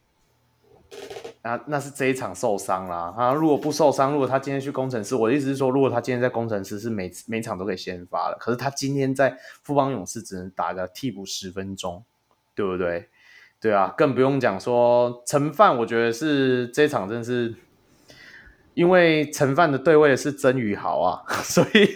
[1.42, 3.14] 那那是这一场受伤啦。
[3.16, 12.04] 他如果不受伤，如果他今天去工程师，我的意思是说，如果他今天在工程师是每每场都可以先发了，可是他今天在富邦勇士只能打个替补十分钟，
[12.54, 13.08] 对不对？
[13.62, 17.56] 对啊，更不用讲说陈范，我觉得是这一场真的是，
[18.74, 21.94] 因为陈范的对位是曾宇豪啊， 所以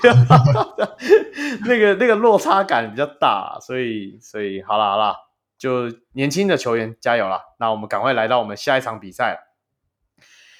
[1.65, 5.15] 那个那个落差感比较大，所以所以好啦好啦。
[5.55, 7.39] 就年轻的球员加油了！
[7.57, 9.39] 那我们赶快来到我们下一场比赛。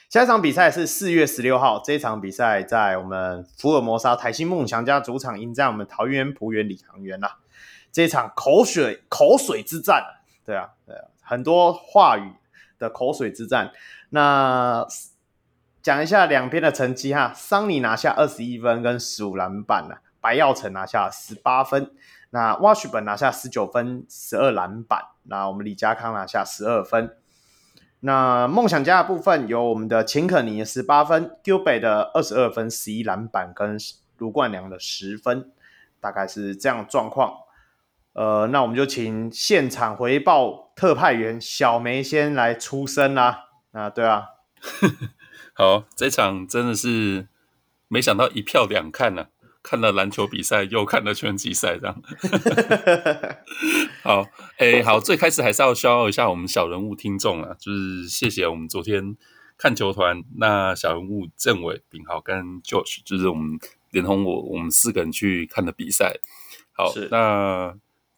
[0.10, 7.40] 下一场比赛是四月十六号，这一场比赛在我们福尔摩沙台新梦想家主场迎战我们桃园璞园李航员啦。
[7.92, 10.06] 这场口水口水之战，
[10.46, 12.34] 对啊，对啊，很多话语
[12.78, 13.72] 的口水之战。
[14.10, 14.86] 那
[15.82, 21.92] 讲一下两边的成绩哈，桑尼拿下二十一分跟十五篮板了，白耀成拿下十八分。
[22.30, 25.10] 那 Washburn 拿下十九分、十二篮板。
[25.24, 27.16] 那我们李家康拿下十二分。
[28.00, 33.78] 那梦想家的部分有我们的秦可尼十八分，Dube 的二十二分、十一篮板，跟
[34.18, 35.52] 卢冠良的十分，
[36.02, 37.43] 大概是这样状况。
[38.14, 43.46] 呃，那我们就请现场回报特派员小梅先来出声啦。
[43.72, 44.26] 啊，对啊，
[45.54, 47.28] 好，这场真的是
[47.88, 49.28] 没想到一票两看呢、啊。
[49.64, 52.02] 看了篮球比赛，又看了拳击赛，这样。
[54.04, 54.24] 好，
[54.58, 59.16] 哎、欸，好，最开始还是要消耗一下我们小人物听众啊，就是谢谢我们昨天
[59.58, 63.58] 看球团那小人物政委、炳豪跟 Josh，就是我们
[63.92, 66.18] 连同我我们四个人去看的比赛。
[66.74, 67.74] 好，那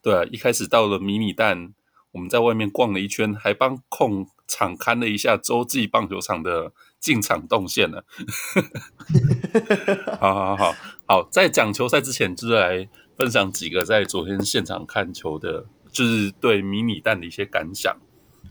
[0.06, 1.74] 对啊，一开始到了迷你蛋，
[2.12, 8.02] 我们在外面逛了一圈，还帮控场看了一下洲际棒球场的进场动线呢。
[10.20, 10.72] 好好好
[11.08, 17.96] 好，在讲球赛之前，就是来分享几个在昨天现场看球的，就是对迷你蛋的一些感想。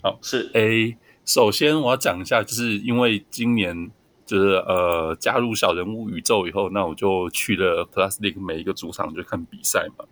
[0.03, 0.97] 好，是 A。
[1.23, 3.89] 首先我要讲一下，就是因为今年
[4.25, 10.03] 就是呃加入小人物宇宙以后，那我就去了 Plastic 每一个主场就看比赛嘛。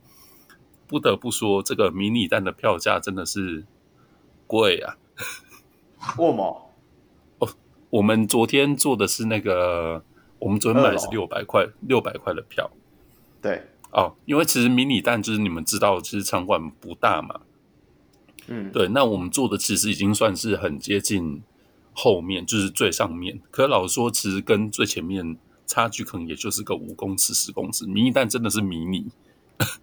[0.94, 3.66] 不得不说，这个迷你蛋的票价真的是
[4.46, 4.96] 贵啊！
[6.20, 6.70] 为什么？
[7.40, 7.50] 哦，
[7.90, 10.04] 我们昨天做的是那个，
[10.38, 12.70] 我们昨天买的是六百块，六百块的票。
[13.42, 17.42] 对，哦，因为其实迷你蛋就是你们知道，其实场馆不大嘛。
[18.46, 21.42] 嗯，对，那我们做的其实已经算是很接近
[21.92, 23.42] 后面，就是最上面。
[23.50, 27.88] 可老实说，其实跟最前面差距可能也就是个五公尺、十公尺。
[27.88, 29.08] 迷你蛋真的是迷你，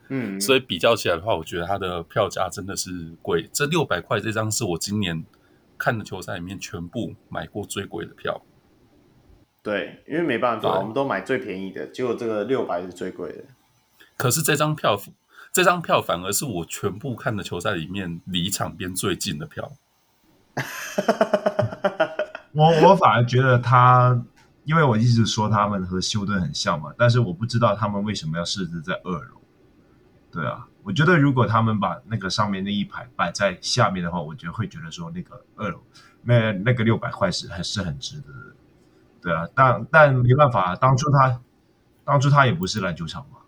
[0.09, 2.91] 嗯， 所以比较起来的话，我觉得它的票价真的是
[3.23, 3.49] 贵。
[3.53, 5.25] 这六百块这张是我今年
[5.79, 8.43] 看的球赛里面全部买过最贵的票。
[9.63, 13.45] 对，因为没办法，我们都买最便宜的，结果这个六百是最贵的。
[14.17, 15.01] 可是这张票。
[15.53, 19.73] 这张票反而是我全部看的球赛里面离场边最近的票。
[22.55, 24.25] 我我反而觉得他，
[24.63, 29.40] 因为我一直说他们和休顿很像嘛，但是我不知道他们为什么要设置在二楼。
[30.33, 35.81] 对啊，我觉得如果他们把那个上面那一排摆在下面的话，我觉得会觉得说那个二楼
[36.23, 38.57] 那那个六百块是还是很值得的。
[39.23, 41.41] 对啊，但但没办法，当初他
[42.05, 43.39] 当初他也不是篮球场嘛。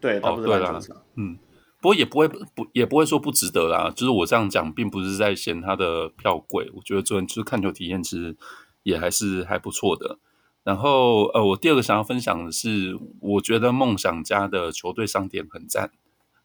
[0.00, 0.80] 对，哦，对了，
[1.14, 1.38] 嗯，
[1.80, 3.90] 不过也不会不也不会说不值得啦。
[3.94, 6.70] 就是我这样讲，并不是在嫌他的票贵。
[6.74, 8.36] 我觉得昨天就是看球体验，其实
[8.82, 10.18] 也还是还不错的。
[10.64, 15.92] 然后，呃，我第二个想要分享的是，我觉得梦想家的球队商店很赞。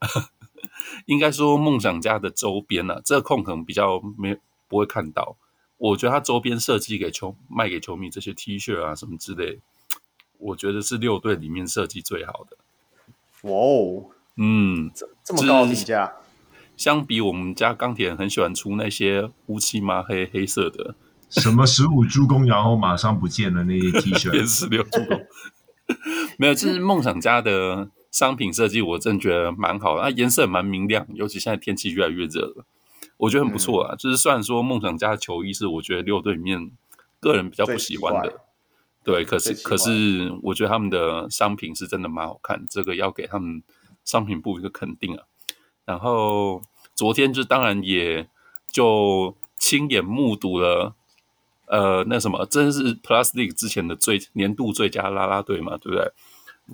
[1.05, 4.37] 应该说，梦想家的周边呢、啊，这个空可能比较没
[4.67, 5.37] 不会看到。
[5.77, 9.59] 我觉得他周边设计给球卖给球迷这些 T 恤啊什么之类，
[10.37, 12.57] 我觉得是六队里面设计最好的。
[13.49, 14.05] 哇哦，
[14.35, 16.13] 嗯，这这么高的评价，
[16.77, 20.93] 相比我们家钢铁很喜欢出那些乌漆麻黑黑色的，
[21.29, 25.25] 什么十五助攻，然后马上不见了那些 T 恤，变 十六助攻，
[26.37, 32.65] 没有，这、就是梦想家的商品设计，我真觉得蛮好的，它颜色蛮明亮，尤其现在天气越来越热了，
[33.17, 33.95] 我觉得很不错啊。
[33.95, 36.71] 嗯、就是虽然说梦想家的球衣是我觉得六队里面
[37.19, 38.41] 个人比较不喜欢的。
[39.03, 43.63] 对，可是可是，我觉得他们的商品是真的蛮好看，这个要给他们
[44.05, 45.23] 商品部一个肯定啊。
[45.85, 46.61] 然后
[46.93, 48.29] 昨天就当然也
[48.71, 50.93] 就亲眼目睹了，
[51.65, 56.11] 呃，那什么，真是 Plastic 之前的最年度最佳啦啦队嘛，对不对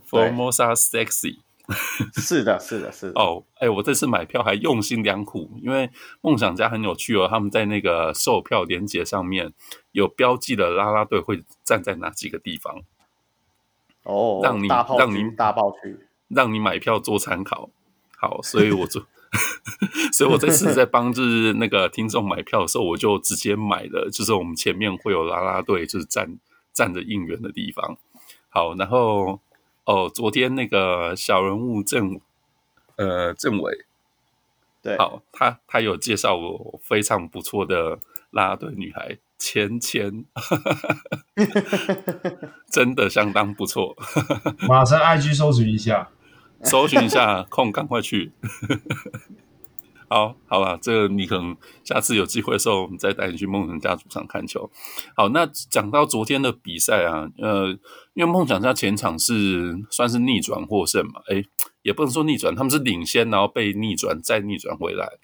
[0.10, 1.40] ？Formosa Sexy。
[2.16, 3.20] 是的，是的，是的。
[3.20, 5.92] 哦，哎，我这次买票还用心良苦，因为
[6.22, 9.52] 梦想家很有趣哦，他们在那个售票连接上面
[9.92, 12.84] 有标记了啦啦队会站在哪几个地方。
[14.04, 14.68] 哦，让你
[14.98, 17.70] 让你大爆区，让你买票做参考。
[18.18, 19.02] 好，所以我就，
[20.16, 26.40] 所以我这次在帮就是那个听众买票的时候，我就直接买了，就是我们前面会有啦啦队就是站
[26.72, 27.98] 站着应援的地方。
[28.48, 29.42] 好，然后。
[29.88, 32.20] 哦，昨天那个小人物政，
[32.98, 33.86] 呃，政委，
[34.84, 37.98] 对，好，他他有介绍我非常不错的
[38.32, 40.26] 啦啦队女孩芊芊，
[42.70, 43.96] 真的相当不错，
[44.68, 46.10] 马上 IG 搜寻一下，
[46.64, 48.34] 搜寻一下，空赶快去。
[50.10, 54.70] 好，好吧，这个你可能下次有机会的时候，我们再带你去梦想家主场看球。
[55.16, 57.68] 好，那讲到昨天的比赛啊，呃，
[58.14, 61.46] 因为梦想家前场是算是逆转获胜嘛，诶，
[61.82, 65.18] 也不能说逆转，他们是领先，然后被逆转，再逆转回来。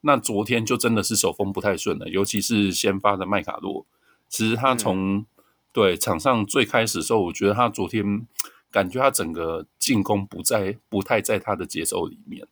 [0.00, 3.84] 那昨天就真的是手风不太顺了，尤其是先发的麦卡洛，
[4.30, 5.26] 其实他从、嗯、
[5.70, 8.26] 对场上最开始的时候，我觉得他昨天
[8.70, 12.46] 感觉他整个进攻不在，不太在他的节奏里面。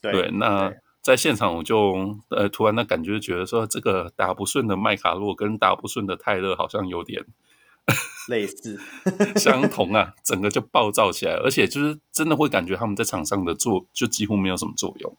[0.00, 0.68] 对，对那。
[0.68, 0.78] 对
[1.08, 7.24] 在现场，我就呃突然的感觉，觉得说这个打不顺的麦卡洛跟打不顺的泰勒好像有点
[8.28, 8.78] 类似，
[9.36, 15.16] 相同啊，整个就暴躁起来，而且就是真的会感觉他们在场上的作就几乎没有什么作用。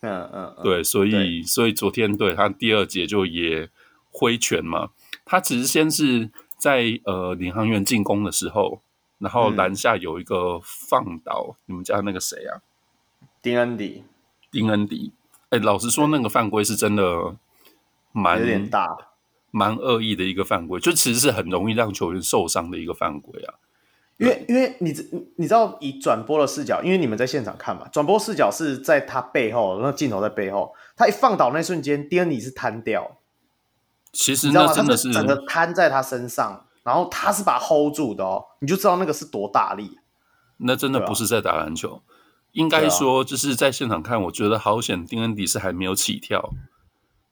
[0.00, 3.68] 嗯嗯，对，所以所以昨天对他第二节就也
[4.10, 4.88] 挥拳嘛，
[5.26, 8.80] 他只是先是在呃领航员进攻的时候，
[9.18, 12.62] 然后篮下有一个放倒，你们家那个谁啊？
[13.42, 14.04] 丁安迪。
[14.54, 15.12] 丁恩迪，
[15.50, 17.34] 哎，老实说，那个犯规是真的
[18.12, 18.96] 蛮有点大，
[19.50, 23.54] 蛮恶意的一个犯规，就其实是很容易让球员受伤的一个犯规啊。
[24.16, 24.94] 因为，因为你
[25.38, 33.18] 你知道，以转播的视角，因为你们在现场看嘛，转播视角是在他背后，那镜头在背后，他一放倒那瞬间，丁恩迪是瘫掉，
[34.12, 39.98] 其实你知道真的是他整个瘫在他身上，然后他是把他 hold 住的哦，你就知道那个是多大力。
[40.58, 42.00] 那真的不是在打篮球，
[42.54, 46.54] 应该说就是在现场看，我觉得好险，丁恩迪是还没有起跳。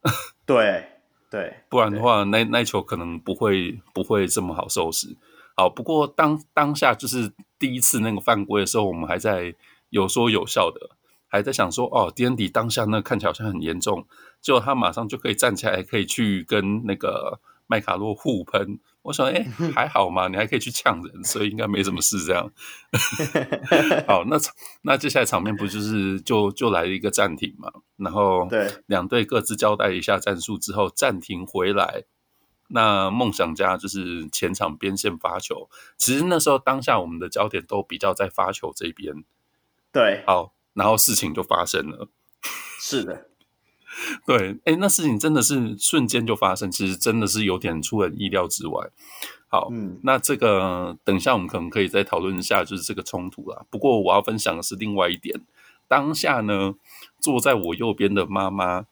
[0.44, 0.84] 对
[1.30, 5.16] 对，不然的话，那那球可能不会不会这么好收拾。
[5.56, 9.54] 好，不过当当下就是第一次那个犯规的时候，我们还在
[9.90, 10.90] 有说有笑的，
[11.28, 14.04] 还在想说哦，丁恩迪当下那看起来好像很严重，
[14.40, 18.80] 结果他马上就可以站起来，可以去跟那个麦卡洛互喷。
[19.02, 22.18] 我想，哎， 还好嘛，你还可以去呛人，所以应该没什么事。
[22.24, 22.50] 这样，
[24.06, 24.36] 好，那
[24.82, 27.70] 那接下来场面不就是就就来一个暂停嘛？
[27.96, 32.04] 然后对两队各自交代一下战术之后，暂停回来。
[32.74, 35.68] 那梦想家就是前场边线发球，
[35.98, 39.24] 其实那时候当下我们的焦点都比较在发球这边。
[39.92, 42.08] 对，好，然后事情就发生了。
[42.80, 43.28] 是的。
[44.26, 48.90] 对，哎，那事情真的是瞬间就发生，其实真的是有点出人意料之外。
[49.48, 53.66] 好，嗯，那这个等一下我们可能可以再讨论一下，就是这个冲突啦。
[53.70, 55.40] 不过我要分享的是另外一点，
[55.88, 56.74] 当下呢，
[57.20, 58.86] 坐在我右边的妈妈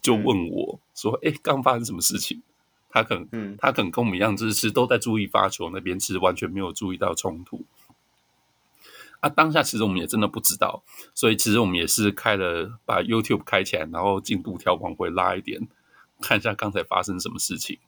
[0.00, 2.42] 就问我说：“哎，刚发生什么事情？”
[2.90, 7.64] 她可能，嗯，她可能跟我们一样，就是其实都在注意发球那边，其实完全没有注意到冲突。
[9.22, 10.82] 啊，当下其实我们也真的不知道，
[11.14, 15.68] 所以其实我们也是开了把 YouTube 开起来，然后进度条往回拉一点，
[16.20, 17.78] 看一下刚才发生什么事情。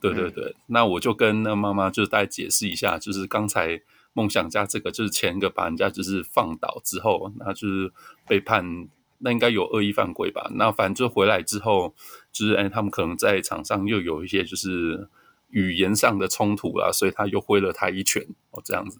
[0.00, 3.80] 对对对，嗯、那我就跟那妈妈就是大概解释一下，就是刚才
[4.14, 7.92] 梦想家这个就是前一个把人家就是放倒之后，那就是
[8.26, 8.88] 被判
[9.18, 10.50] 那应该有恶意犯规吧？
[10.56, 11.94] 那反正就回来之后，
[12.32, 15.08] 就是哎，他们可能在场上又有一些就是
[15.50, 18.98] 语言上的冲突啦，所以他又挥了他一拳哦，这样子。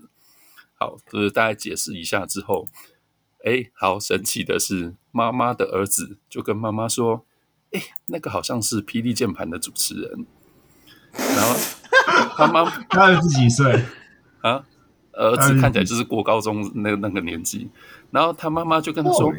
[0.78, 2.66] 好，就是大家解释一下之后，
[3.44, 7.24] 哎，好神奇的是，妈妈的儿子就跟妈妈说
[7.72, 10.26] ：“哎，那个好像是霹雳键盘的主持人。”
[11.16, 11.55] 然后
[12.36, 13.84] 他妈，他儿子几岁
[14.42, 14.66] 啊？
[15.12, 17.70] 儿子看起来就是过高中那那个年纪。
[18.10, 19.32] 然后他妈妈就跟他说：“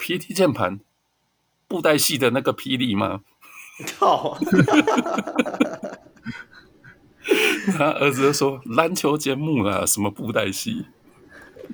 [0.00, 0.80] 霹雳键盘，
[1.68, 3.20] 布袋戏的那个霹雳吗？”
[3.98, 4.38] 靠！
[7.76, 10.86] 他儿子就说：“篮球节目啊，什么布袋戏？”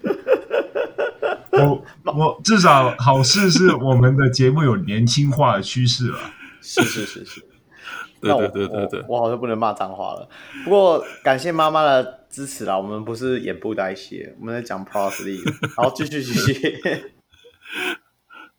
[1.53, 6.19] 我我至少好事是我们的节目有年轻化的趋势了。
[6.61, 7.41] 是是是是，
[8.21, 10.29] 对对对对对，我，我好像不能骂脏话了。
[10.65, 15.71] 不过感谢妈妈的支持啦，我们不是演布袋戏，我们在讲 Pro League。
[15.77, 16.79] 好，继续继续。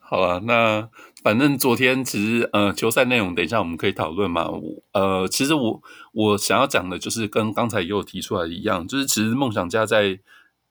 [0.09, 0.89] 好啊，那。
[1.23, 4.47] 反正昨天其实呃，球赛内容等一下我们可以讨论嘛。
[4.49, 4.61] 我
[4.93, 5.81] 呃，其实我
[6.13, 10.17] 我想要讲的就是跟刚才也有提出来一样，就是其实梦想家在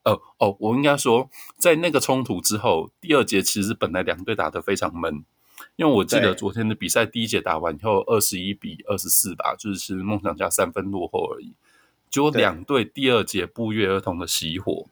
[0.05, 5.27] 呃哦，我应该说在那个冲突之后，第二节其实本来两队打得非常闷，
[5.75, 11.53] 因为我记得昨天的比赛第一节打完以后二十一比二十四吧，就是其实梦想家三分落后而已，
[12.09, 14.87] 结果两队第二节不约而同的熄火。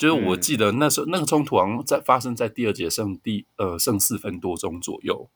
[0.00, 5.28] 就是我记得那时候那个冲突好像在发生在第二节剩第呃剩四分多钟左右，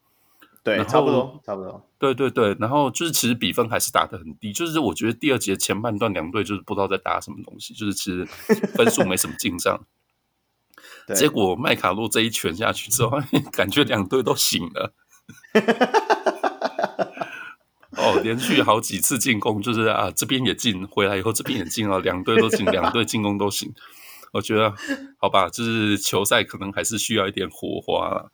[0.62, 8.24] 对，差不多差不多，对对对，然后就是其实比分还是打得很低，就是我觉得第二节前半段两队就是不知道在打什么东西，就是其实
[8.74, 9.84] 分数没什么进账，
[11.14, 13.20] 结果麦卡洛这一拳下去之后，
[13.52, 14.94] 感觉两队都醒了，
[17.98, 23.74] 哦，连续好几次进攻，就是啊这边也进，回来以后这边也进了，两队都进，两队进攻都行。
[24.34, 24.74] 我觉得
[25.16, 28.30] 好吧，就是球赛可能还是需要一点火花了。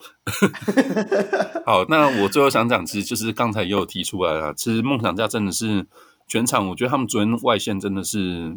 [1.67, 5.87] 好，那我最后想讲，其实就是刚才也有提出来了，其实梦想家真的是
[6.27, 8.57] 全场，我觉得他们昨天外线真的是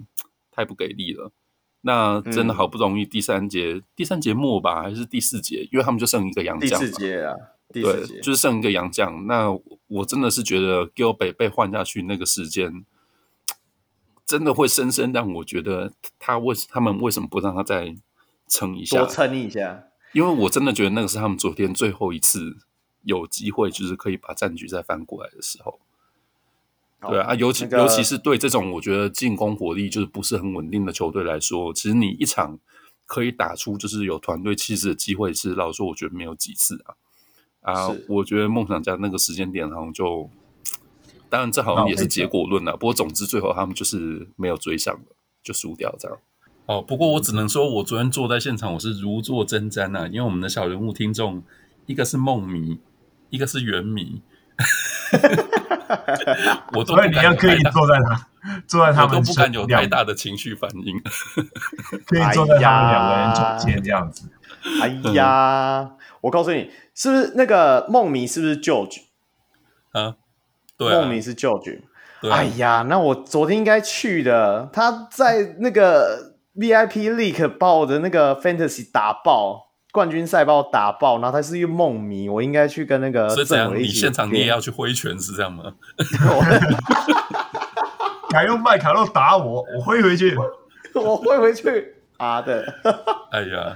[0.51, 1.31] 太不给力了。
[1.81, 6.79] 那真的好不容易第三节、嗯、第三节末吧，还是第四节，因为他们就剩一个洋将。
[6.79, 7.35] 第四节啊，
[7.73, 9.27] 第四节对，就是剩一个洋将。
[9.27, 9.49] 那
[9.87, 12.85] 我真的是觉得 Gilbert 被换下去那个时间。
[14.33, 17.95] 真的会深深让我觉得他为他们为什么不让他再
[18.47, 18.97] 撑一下？
[18.97, 22.57] 多撑一下，因为我真的觉得那个是他们昨天最后一次
[23.03, 25.79] 有机会，就是可以把战局再翻过来的时候。
[27.01, 32.57] 哦、对啊，尤其、那个、尤其是对这种我觉得进攻火力就是不是很稳定的球队来说，其实你一场
[33.05, 36.95] 可以打出就是有团队气势的机会，是老实说我觉得没有几次啊。
[37.61, 40.27] 啊，我觉得梦想家那个时间点好像就。
[41.33, 42.77] 当然，这好像也是结果论了。
[42.77, 46.15] 不过，总之最后他们就是没有追上了，就输掉这样。
[46.67, 50.05] 哦，不过我只能说，我昨天坐在现场，我是如坐针毡啊。
[50.05, 51.41] 因为我们的小人物听众，
[51.87, 52.79] 一个是梦迷，
[53.31, 54.21] 一个是圆迷。
[56.75, 58.27] 我都不敢你要可以坐在他，
[58.67, 61.01] 坐在他们我都不敢有太大的情绪反应。
[62.05, 64.29] 可以坐在他们两个人中间这样子。
[64.83, 68.27] 哎呀，我告诉你，是不是那个梦迷？
[68.27, 68.99] 是不是 George？
[69.93, 70.17] 啊，
[70.77, 71.83] 对啊，梦迷是旧局。
[72.31, 74.69] 哎呀，那我昨天应该去的。
[74.71, 85.73] 他在那个 VIP League 把我的那个 Fantasy 打爆，冠军赛把我打爆，然后他是一个梦迷，我应该去跟那个所以这样，你现场你也要去挥拳是这样吗？
[88.29, 90.35] 敢 用麦卡洛打我，我挥回去。
[90.95, 92.65] 我挥回去啊的。
[93.31, 93.75] 哎呀，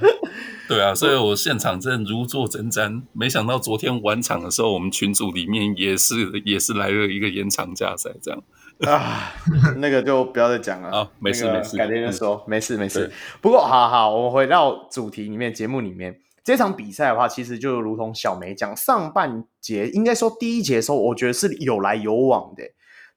[0.67, 3.01] 对啊，所以我现场真的如坐针毡。
[3.13, 6.15] 没想到昨天晚场的时候，我们群组里面也是
[6.45, 8.43] 也是来了一个延长加赛，这样
[8.85, 9.33] 啊，
[9.77, 10.89] 那个就不要再讲了。
[10.89, 13.11] 啊没事没事改天再说，没事没事。
[13.41, 22.63] 不过，好好，我们回到主题里面，节目里面这场比赛的话，其实就如同小梅讲，上半节应该说第一节的时候，我觉得是有来有往的。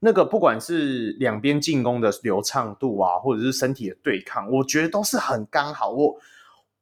[0.01, 5.91] 那个不管是两边进攻的流畅度啊，或者是身体的对抗，我觉得都是很刚好。
[5.91, 6.17] 我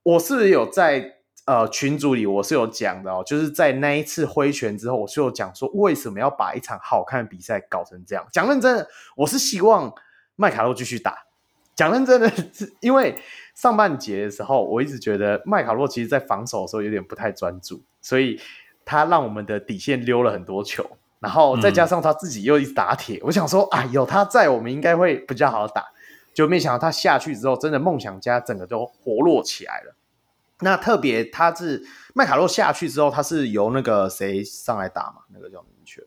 [0.04, 8.24] 我是有在呃群组里，我是有讲的哦，就是在那一次挥拳之后，我是有讲说为什么要把一场好看的比赛搞成这样。
[8.32, 9.92] 讲认真的，我是希望
[10.36, 11.24] 麦卡洛继续打。
[11.74, 12.32] 讲认真的，
[12.80, 13.16] 因为
[13.54, 18.40] 上半节的时候，我一直觉得麦卡洛其实在防守的时候有点不太专注，所以
[18.84, 20.97] 他让我们的底线溜了很多球。
[21.20, 25.84] 然后再加上他自己又一直打铁，嗯、我想说啊，有他在，我们应该会比较好打。
[26.32, 29.96] 就没想到他下去之后，真的梦想家整个都活络起来了。
[30.60, 31.84] 那特别他是
[32.14, 35.22] 麦卡洛下去之后，他是由那个谁上来打嘛？
[35.34, 36.00] 那个叫明确？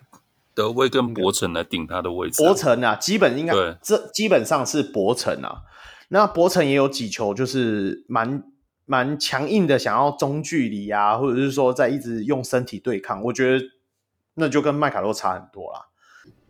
[0.56, 2.42] 德威跟博城来顶他的位置。
[2.42, 5.64] 博城啊，基本应该这基本上是博城啊。
[6.08, 8.42] 那博城也有几球就是蛮
[8.86, 13.22] 蛮强硬的，想要中距离啊，或者是说在一直用身体对抗。
[13.24, 13.66] 我觉得。
[14.36, 15.88] 那就跟麦卡洛差很多啦。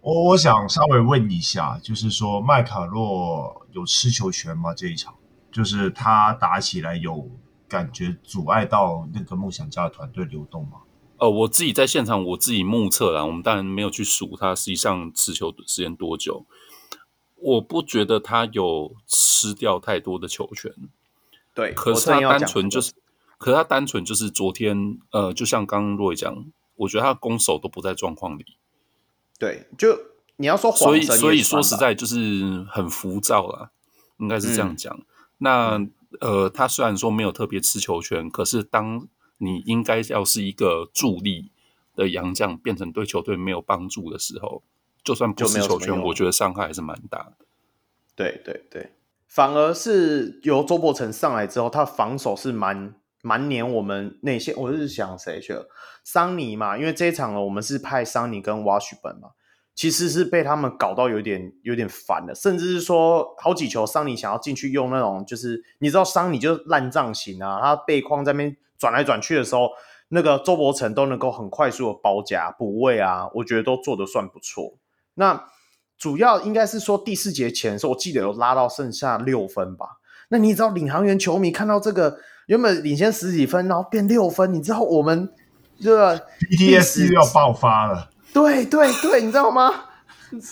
[0.01, 4.73] 我我想稍微问一下，就是说麦卡洛有吃球权吗？
[4.73, 5.13] 这一场，
[5.51, 7.29] 就是他打起来有
[7.67, 10.79] 感觉阻碍到那个梦想家的团队流动吗？
[11.17, 16.47] 呃，我自己在现场，我自己目测啦，我们当然没有去数他实际上持球时间多久。
[17.35, 20.71] 我不觉得他有吃掉太多的球权。
[21.53, 22.91] 对，可是他单纯就是，
[23.37, 26.45] 可是他单纯就是昨天，呃，就像刚刚若伟讲。
[26.81, 28.45] 我觉得他攻守都不在状况里，
[29.37, 29.95] 对，就
[30.37, 33.69] 你要说，所以所以说实在就是很浮躁啦，
[34.17, 34.91] 应该是这样讲。
[34.97, 35.05] 嗯、
[35.37, 35.87] 那
[36.19, 41.51] 呃，他虽然说没有特别吃球权，可是当你应该要是一个助力
[41.95, 44.63] 的洋将，变成对球队没有帮助的时候，
[45.03, 47.45] 就算不吃球权，我觉得伤害还是蛮大的。
[48.15, 48.93] 对对对，
[49.27, 52.95] 反而是由周伯成上来之后，他防守是蛮。
[53.23, 55.69] 蛮黏我们内线，我是想谁去了？
[56.03, 59.29] 桑尼嘛，因为这一场呢我们是派桑尼跟瓦许本嘛，
[59.75, 69.69] 其实是被他们搞到有点有点烦了，甚至是说好几球桑尼想要进去用那种，就是你知道桑尼就是烂仗型啊，他背框在那边转来转去的时候，
[70.09, 74.73] 那个周伯成都能够很快速的包夹补位啊，我觉得都做得算不错。
[75.13, 75.45] 那
[75.97, 79.99] 主要应该是说第四节前的时候，我记得有拉到剩下六分吧。
[80.29, 82.17] 那你知道领航员球迷看到这个？
[82.47, 85.31] 原本领先十几分，然后变六分，你知道我们
[85.81, 88.09] 这个 BTS 要爆发了。
[88.33, 89.73] 对对对，你知道吗？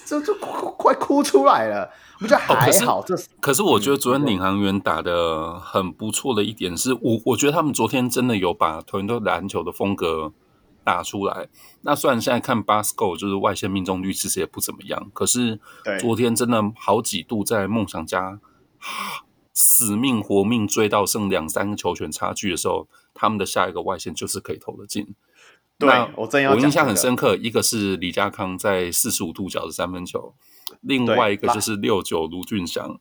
[0.06, 1.90] 这就快哭出来了。
[2.20, 10.34] 我觉得还好，这、哦、可是我觉得昨天领航员打的很不错的一点是，我我觉得他们昨天真的有把团队篮球的风格
[10.84, 11.48] 打出来。
[11.84, 15.62] 那虽然现在看 Basco 就是外线命中率其实也不怎么样，可是
[16.02, 18.40] 昨天真的好几度在梦想家。
[19.54, 22.88] 死命活命追到剩两三个球权差距的时候，
[23.20, 25.14] 他们的下一个外线就是可以投得进。
[25.78, 30.34] 对，我真要、这个、我印象很深刻，一个是李家康在四十五度角的三分球，
[30.82, 33.00] 另外一个就是六九卢俊祥。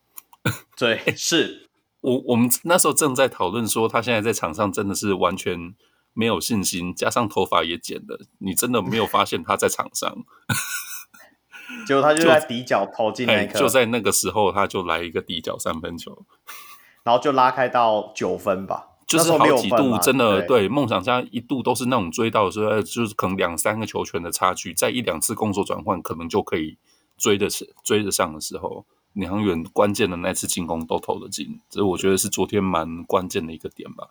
[0.77, 1.69] 对， 是
[2.01, 5.75] 我我们那时候正在讨论说，他现在在场上真的是完全
[6.13, 10.17] 没有信心，加上头发也剪了，你真的没有发现他在场上。
[11.85, 16.25] 结果他就在底角投进那一刻，就在那个时候，他就来一个底角三分球，
[17.03, 18.88] 然后就拉开到九分吧。
[19.09, 26.77] 就是好几度真的对梦想家一度都是那种追到的时候，就是可能两三个球权的差距，在一两次攻守转换，可能就可以
[27.17, 34.09] 追得上追得上的时候，领航员关键的那次进攻都投得进，这我觉得是昨天蛮关键的一个点吧。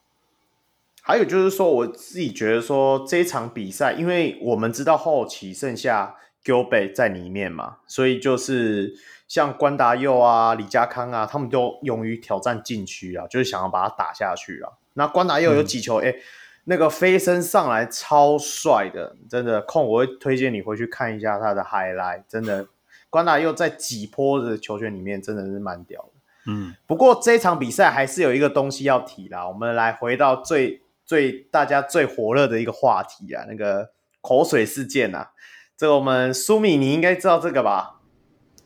[1.03, 6.16] 还有就是说，我自己觉得说这一场比赛，因为我们知道后期剩下。
[6.45, 8.95] Gilbert 在里面嘛，所以就是
[9.29, 14.73] 像关达佑啊、李家康啊，他们都勇于挑战禁区啊，就是想要把它打下去啊。
[14.95, 16.23] 那关达佑有几球，哎、嗯欸，
[16.65, 19.61] 那个飞身上来超帅的，真的。
[19.63, 22.67] 空我会推荐你回去看一下他的 highlight，真的。
[23.11, 26.11] 关达佑在几波的球权里面真的是蛮屌的。
[26.47, 33.91] 嗯，不过这场比赛还是有一个东西要提啦，我们来回到最最大家最火热的一个话题啊，那个
[34.23, 35.33] 口水事件啊。
[35.77, 38.01] 这个我们苏米你应该知道这个吧？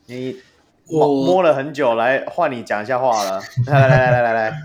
[0.07, 0.43] 你摸
[0.93, 3.41] 我摸了很久，来换你讲一下话了。
[3.67, 4.63] 来来来来来来，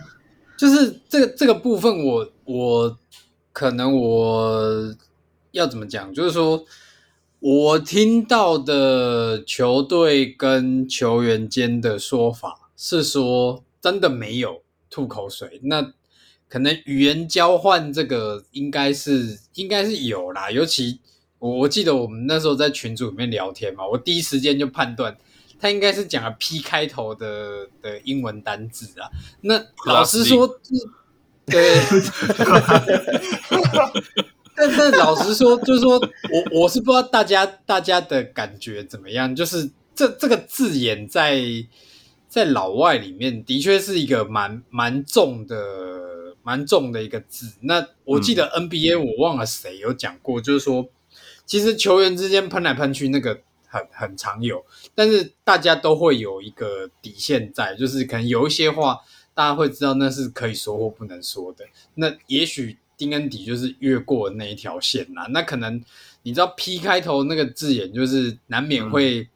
[0.58, 2.98] 就是这个这个部分我，我我
[3.54, 4.96] 可能我
[5.52, 6.14] 要怎么讲？
[6.14, 6.64] 就是说
[7.40, 15.62] 我听到的球队跟球员间的说法是说，真的没有吐口水。
[15.64, 15.94] 那
[16.50, 21.00] 可能语言交换这个应该是应该是有啦，尤其。
[21.40, 25.16] 我我记得我们那时候在群组里面聊天嘛，我第一时间就判断
[25.60, 29.10] 他应该是讲了 P 开头的的英文单字啊。
[29.42, 30.48] 那老实说，
[31.46, 31.80] 对，
[34.56, 41.42] 但但老实说，就是说我我是不知道大家大家的感觉怎么样，就是这这个字眼在
[42.28, 47.54] 在老外里面的确是一个蛮蛮重的蛮重的一个字。
[47.62, 50.90] 那我记得 NBA 我忘了谁有讲过，就是说。
[51.46, 53.40] 其实球员之间喷来喷去，那个
[53.78, 59.00] 很很常有，但是大家都会有一个底线在，就是可能有一些话，
[59.34, 61.66] 大家会知道那是可以说或不能说的。
[61.96, 65.28] 那也许丁恩迪就是越过那一条线啦。
[65.32, 65.84] 那可能
[66.24, 69.28] 你知道 P 开头那个字眼，就是难免会，嗯、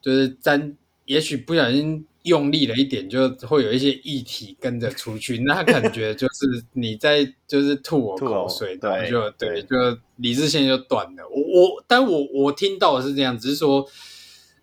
[0.00, 0.76] 就是沾，
[1.06, 2.06] 也许不小心。
[2.28, 5.38] 用力了一点，就会有一些液体跟着出去。
[5.38, 9.76] 那感觉就是你在就是吐我口水，对，就对，就
[10.16, 11.28] 理智线就断了。
[11.28, 13.84] 我我，但我我听到的是这样，只是说，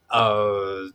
[0.09, 0.89] 呃，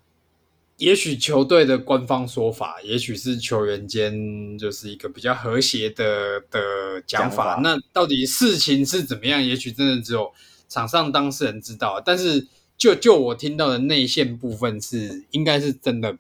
[0.79, 7.57] 也许球队的官方说法，也许是球员间就是一个比较和谐的的讲法。
[7.57, 7.61] 讲法。
[7.63, 9.45] 那到底事情是怎么样？
[9.45, 10.33] 也许真的只有
[10.69, 12.01] 场上当事人知道。
[12.01, 12.47] 但是
[12.79, 16.17] 就就我听到的内线部分是，应该是真的。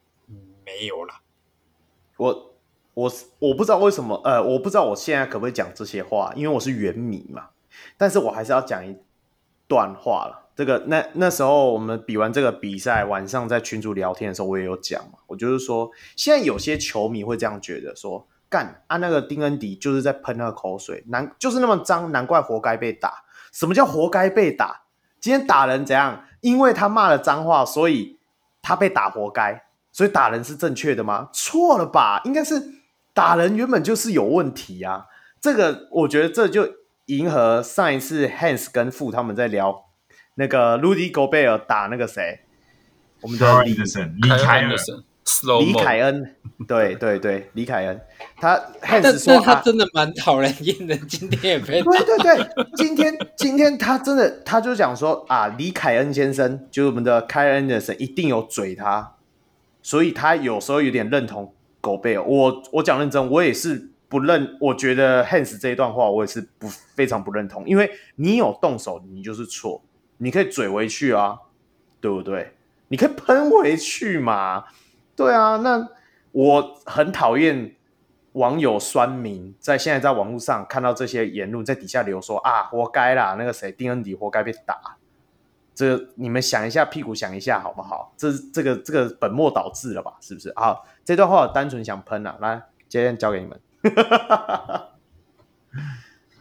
[0.78, 1.20] 没有啦，
[2.16, 2.54] 我
[2.94, 7.48] 我我不知道为什么，呃，我不知道我现在可不可以讲这些话，因为我是原迷嘛。
[7.96, 8.96] 但是我还是要讲一
[9.66, 10.50] 段话了。
[10.54, 15.18] 这个那那时候我们比完这个比赛，晚上在群组聊天的时候，我也有讲嘛。
[15.26, 23.24] 我就是说，现在有些球迷会这样觉得说，干啊，那个丁恩迪就是在喷那个口水，难就是那么脏，难怪活该被打。
[23.52, 24.82] 什么叫活该被打？
[25.20, 26.24] 今天打人怎样？
[26.40, 28.18] 因为他骂了脏话，所以
[28.60, 29.64] 他被打，活该。
[29.92, 31.28] 所以打人是正确的吗？
[31.32, 32.62] 错了吧，应该是
[33.12, 35.06] 打人原本就是有问题啊。
[35.40, 36.68] 这个我觉得这就
[37.06, 39.86] 迎合上一次 Hans 跟傅他们在聊
[40.36, 42.40] 那个 Rudy Gobert 打那个谁，
[43.22, 44.70] 我们的李李凯恩，
[45.60, 46.36] 李凯恩，
[46.68, 48.00] 对对对，李凯恩，
[48.36, 51.58] 他 Hans 说他真的蛮讨人厌的，今天。
[51.58, 59.16] 也被对对对，今天今天他真的他就讲说啊，李凯恩先生就是我们的 Kyle Anderson 一定有嘴他。
[59.82, 64.56] 所以他有时候有点认同狗贝尔，我我讲认真，我也是不认。
[64.60, 69.82] 我觉得 Hans 这一段话，我也是不非常不认同，因为你有动手，你就是错，
[70.18, 71.38] 你可以嘴回去啊，
[72.00, 72.52] 对不对？
[72.88, 74.64] 你可以喷回去嘛，
[75.16, 75.56] 对啊。
[75.58, 75.88] 那
[76.32, 77.74] 我很讨厌
[78.32, 84.96] 网友酸民在现在在网络上看到这些言论，在底下留说啊，活该啦，那个谁丁恩迪活该被打。
[85.80, 88.12] 这你们想一下，屁股想一下，好不好？
[88.14, 90.12] 这这个这个本末倒置了吧？
[90.20, 90.52] 是不是？
[90.54, 93.58] 好，这段话我单纯想喷啊，来，今天交给你们。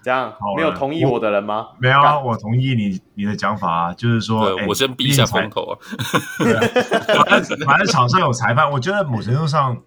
[0.04, 1.70] 这样没有同意我的人吗？
[1.80, 5.78] 没有啊，我同意你你的讲法啊，就是说，我先避一下风头 啊。
[7.26, 9.82] 反正反正场上有裁判，我觉得某程度上。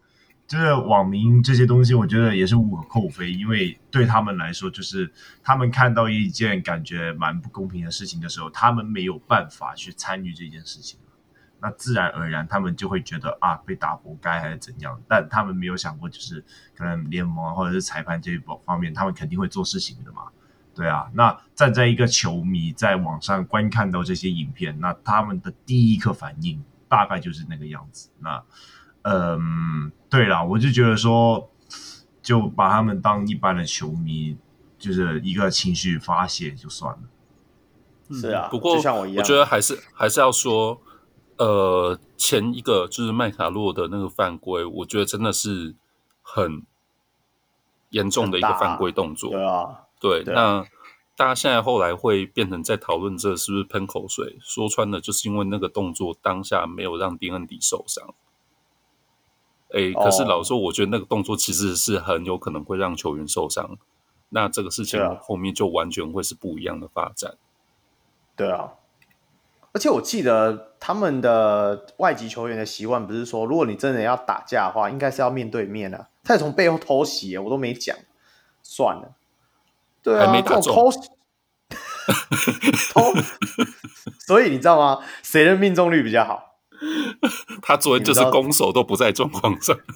[0.48, 5.10] 就是网民这些东西，我觉得也是无可厚非，因为对他们来说，就是
[5.42, 11.00] 他们看到一件感觉蛮不公平的事情的时候，他们没有办法去参与这件事情，
[11.58, 16.44] 那自然而然他们就会觉得啊，被打活该还是怎样，但他们没有想过，就是
[16.76, 20.24] 可能联盟或者是裁判这一方面，他们肯定会做事情的嘛，
[20.74, 28.44] 对啊，那站在一个球迷在网上观看到这些影片，那他们的第一刻反应大概就是那个样子，那。
[29.02, 31.50] 嗯，对啦，我就觉得说，
[32.22, 34.36] 就把他们当一般的球迷，
[34.78, 37.00] 就是一个情绪发泄就算了。
[38.10, 40.80] 是啊，不过就像我一样，我觉得还是还是要说，
[41.38, 45.74] 呃，前一个就是麦卡洛的那个犯规，我觉得真的是
[46.20, 46.64] 很
[47.90, 49.30] 严重的一个犯规动作。
[49.30, 50.64] 对啊，对，那
[51.16, 54.38] 大家现在后来会变成在讨论这是不是喷口水？
[54.40, 58.14] 说穿了，就是因为那个动作当下没有让丁恩迪受伤。
[59.72, 63.64] 哎，可是老实说，我觉得那个动作其实是很有可能会让球员受伤。
[63.64, 63.78] 哦、
[64.28, 67.34] 那这个事情后面就完全会是不一样的发展。
[68.36, 68.72] 对啊，
[69.72, 76.08] 而且我记得他们的外籍球员的习惯不是说，如果你真的要打架的话，应该是要面对面啊。
[76.22, 77.96] 他也从背后偷袭，我都没讲，
[78.62, 79.14] 算了。
[80.02, 80.74] 对啊，还没打中。
[82.92, 83.00] 投，
[84.26, 85.02] 所以你知道吗？
[85.22, 86.51] 谁的命中率比较好？
[87.62, 89.76] 他昨天就是攻守都不在状况上。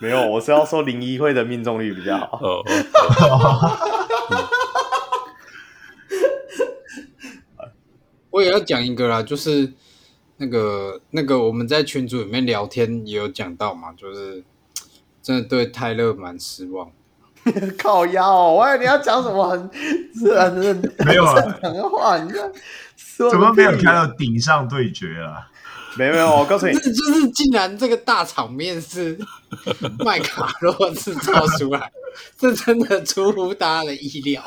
[0.00, 2.38] 没有，我是要说林一辉的命中率比较好。
[2.42, 2.62] 哦。
[8.30, 9.72] 我也要讲一个啦，就是
[10.36, 14.44] 那个那个我们在群组里面聊天也有讲到嘛，就是
[15.22, 16.92] 真的对泰勒蛮失望。
[17.78, 19.70] 靠腰、哦，我以为你要讲什么很
[20.12, 20.74] 自然的
[21.06, 22.52] 没有啊，正常的话，你这
[23.30, 25.50] 怎么没有看到顶上对决啊？
[25.96, 29.18] 没有没有，我告诉你， 就是竟然这个大场面是
[30.04, 31.90] 麦卡洛制造出来，
[32.36, 34.44] 这真的出乎大家的意料。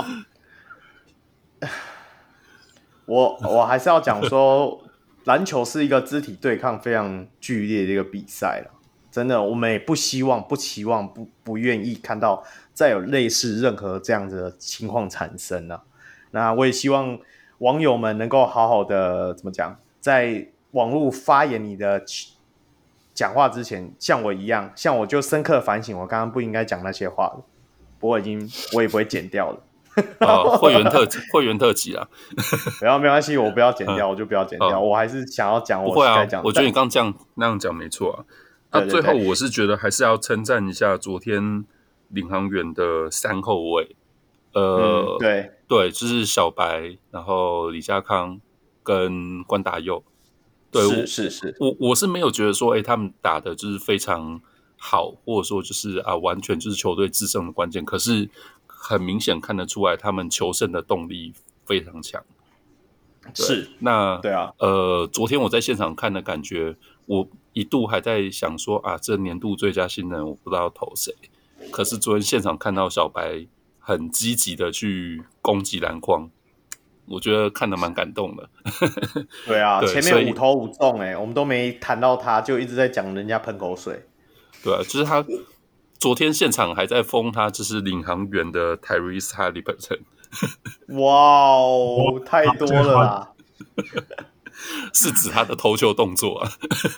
[3.05, 4.81] 我我还是要讲说，
[5.25, 8.71] 篮球是一个肢体对抗非常剧烈的一个比赛了。
[9.11, 12.41] 真的，我们也不希望、不期望、不不愿意看到
[12.73, 15.83] 再有类似任何这样子的情况产生了。
[16.31, 17.19] 那我也希望
[17.61, 22.03] 网友们能够好好的怎么讲，在网络发言你的
[23.13, 27.45] 讲话之前，像我一样，像我就深刻反省，我刚刚不应该讲那些话了。
[27.99, 29.59] 不过已经我也不会剪掉了。
[30.21, 32.07] 哦，会员特会员特辑啊，
[32.79, 34.79] 不要没关系，我不要剪掉，我就不要剪掉。
[34.81, 36.41] 我还是想要讲，我该讲。
[36.43, 38.25] 我觉得你刚这样那样讲没错啊。
[38.71, 41.63] 那最后我是觉得还是要称赞一下昨天
[42.07, 43.95] 领航员的三后卫，
[44.53, 48.39] 呃，对对，就是小白，然后李佳康
[48.83, 50.03] 跟关达佑。
[50.69, 54.41] 对，是是是，我我是没有觉得说，哎，他们打的就是非常
[54.77, 57.83] 好，或者说就是啊，完全就是球队制胜的关键。
[57.83, 58.29] 可是
[58.65, 61.33] 很明显看得出来，他们求胜的动力
[61.65, 62.23] 非常强。
[63.33, 66.75] 是，那对啊，呃，昨天我在现场看的感觉，
[67.05, 71.13] 我一度还在想说啊，这年度最佳新人我不知道投谁。
[71.69, 73.45] 可是昨天现场看到小白
[73.81, 76.29] 很积极的去攻击篮筐。
[77.07, 78.49] 我觉得看得蛮感动的。
[79.45, 84.05] 对啊，对前面五投五中，哎，我们都没谈到他，就一直在讲人家喷口水。
[84.63, 85.25] 对啊，就是他
[85.99, 89.99] 昨天现场还在封他，就是领航员的 Tyrese Haliburton。
[91.01, 91.13] 哇
[91.57, 93.31] 哦，太多了啦！
[94.93, 96.49] 是指他的投球动作啊？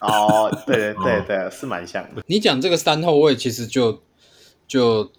[0.02, 2.22] 哦，对对对是蛮像的。
[2.28, 4.04] 你讲这个三后卫，其实就
[4.68, 5.12] 就。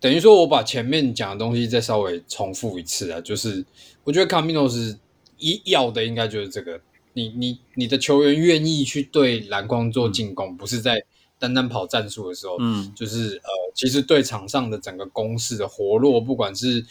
[0.00, 3.62] 等于说，我把前面讲的东西再稍微重复一次啊，就是
[4.02, 4.98] 我觉得卡米诺斯
[5.36, 6.80] 一要的应该就是这个，
[7.12, 11.04] 你你你的球员愿意去对篮筐做进攻，嗯、不是在
[11.38, 16.82] 单单跑战术的时候，嗯，就是呃，其实对场上的整个攻势的活络，不管是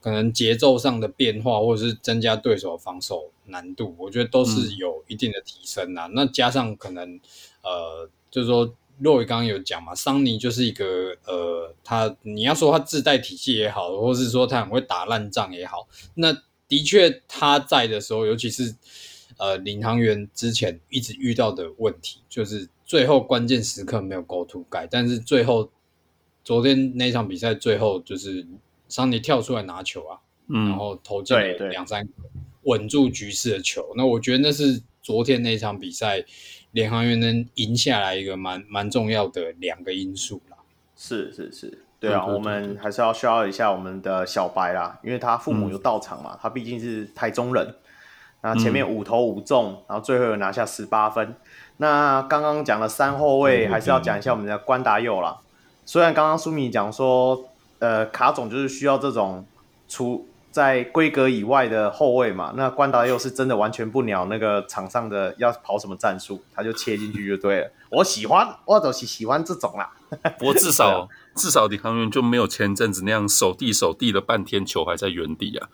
[0.00, 6.08] 可能节奏上的变化，或者是增加对手防守难度，我觉得都是有一定的提升啊。
[6.08, 7.20] 嗯、那加上可能
[7.62, 8.74] 呃，就是说。
[9.00, 16.32] 洛伊刚刚有讲嘛，桑尼就是一个呃，他你要说他自带体系也好，或是说他很会打烂仗也好，那
[16.66, 18.74] 的确他在的时候，尤其是
[19.36, 25.70] 呃领航员之前一直遇到的问题，就是最后关键时刻没有 go to guy，但是最后
[26.42, 28.46] 昨天那场比赛最后就是
[28.88, 30.18] 桑尼跳出来拿球啊，
[30.48, 32.12] 嗯，然后投进了两三个
[32.62, 36.24] 稳住局势的球，那我觉得那是昨天那场比赛。
[36.76, 40.58] 领航员能赢下来一个蛮蛮重要的两个因素啦，
[40.94, 47.74] 是是是，对啊，对对对对，我们还是要需要一下我们的小白啦，因为他父母有到场嘛，嗯、他毕竟是台中人，
[48.42, 51.34] 那前面五投五中，嗯、然后最后有拿下十八分。
[51.78, 55.38] 那刚刚讲了三后卫，还是要讲一下我们的关达佑啦。
[55.86, 57.48] 虽然刚刚舒米讲说，
[57.78, 59.46] 呃，卡总就是需要这种
[59.88, 60.28] 出。
[60.56, 67.70] 在规格以外的后卫嘛，那关达又是真的完全不鸟那个场上的要跑什么战术，他就切进去就对了。
[67.90, 69.92] 我喜欢，我就是喜欢这种啦。
[70.38, 75.68] 不过至少、啊、至少李航员就没有前阵子那样守地守地了半天，球还在原地啊。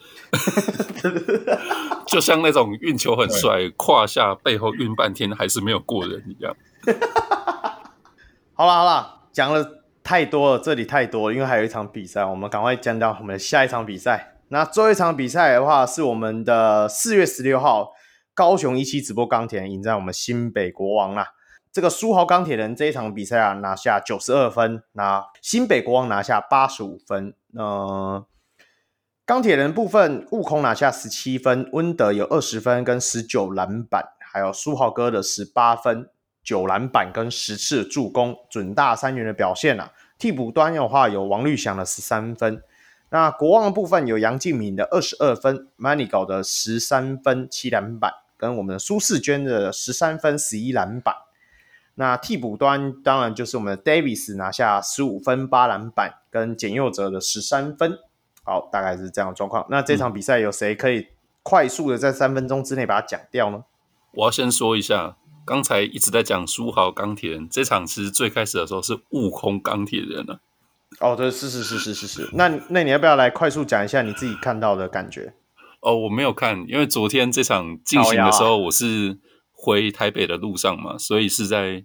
[2.09, 6.57] 就像那种运球很帅，胯下背后运半天还是没有过人一样。
[8.55, 14.32] 好了好了，讲了太多了，这里太多了，因为还有一场比赛，我们赶快讲到我们的下一场比赛。
[14.53, 17.91] 那最后一场比赛的话，是我们的四月十六号，
[18.35, 21.29] 高雄一期直播钢铁人迎战我们新北国王啦。
[21.73, 27.35] 这个书豪钢铁人这一场比赛啊，拿下九十二分，那新北国王拿下八十五分。
[27.55, 28.27] 呃，
[29.25, 36.11] 钢铁人部分，悟空拿下十七分，温德有二十分跟十九篮板，还有苏豪哥的十八分、
[36.45, 39.93] 九篮板跟十次助攻，准大三元的表现啊。
[40.19, 42.63] 替补端的话，有王律翔的十三分。
[43.13, 51.15] 那国王的部分有杨敬敏的二十二分，Manigault 的十三分七篮板，跟我们的苏世娟的十三分十一篮板。
[51.97, 57.99] 那替补端当然就是我们的 Davis 拿下十五分八篮板，跟简佑哲的十三分。
[58.45, 59.67] 好，大概是这样的状况。
[59.69, 61.09] 那这场比赛有谁可以
[61.43, 63.65] 快速的在三分钟之内把它讲掉呢？
[64.15, 70.41] 我要先说一下，刚才一直在讲书豪钢铁人，这场其实最开始的时候是悟空钢铁人呢、啊。
[71.01, 72.31] 哦，对，是是是是是是。
[72.33, 75.35] 那那你要不要来快速讲一下你自己看到的感觉？
[75.81, 79.19] 哦，我没有看，因为昨天这场进行的时候，我是
[79.53, 81.85] 回台北的路上嘛，所以是在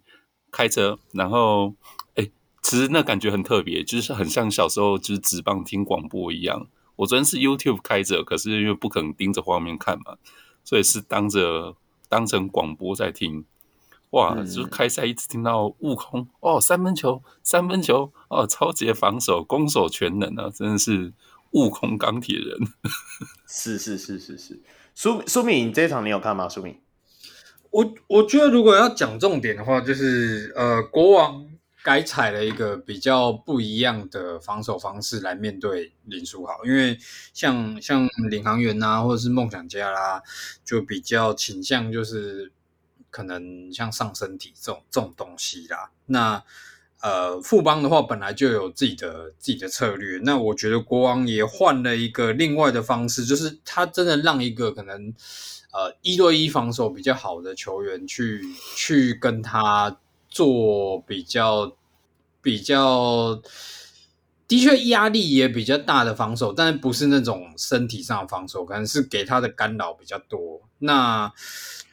[0.52, 1.74] 开车，然后。
[2.16, 2.30] 哎
[2.64, 6.68] 其实那感觉很特别，就是很像小时候就是纸棒听广播一样。
[6.98, 10.18] 我昨天是 YouTube 开着，可是因为不可能盯着画面看嘛，
[10.66, 11.78] 所以是当着
[12.10, 13.46] 当成广播在听。
[14.12, 21.14] 哇，嗯、就是开赛一直听到悟空哦，三分球，三分球哦，超级防守，攻守全能啊，真的是
[21.52, 22.58] 悟空钢铁人。
[23.48, 24.62] 是是是是是，
[24.96, 26.48] 苏苏敏，你这一场你有看吗？
[26.48, 26.80] 苏敏，
[27.72, 31.46] 我我觉得如果要讲重点的话，就是呃，国王。
[31.84, 36.98] 改采了一个比较不一样的防守方式来面对林书豪，因为
[37.34, 40.22] 像像领航员啊，或者是梦想家啦，
[40.66, 42.52] 就比较倾向就是
[43.18, 45.90] 可能像上身体这种这种东西啦。
[46.06, 46.44] 那
[47.02, 55.14] 呃，富邦的话本来就有自己的自己的策略，那我觉得国王也换了一个另外的方式，就是他真的让一个可能
[55.72, 58.42] 呃一对一防守比较好的球员去
[58.76, 59.98] 去跟他。
[60.30, 61.74] 做比较
[62.42, 63.42] 比较
[64.46, 70.62] 的确压力也比较大的防守，但是不是那种身体上的防守，可能是给他的干扰比较多。
[70.80, 71.32] 那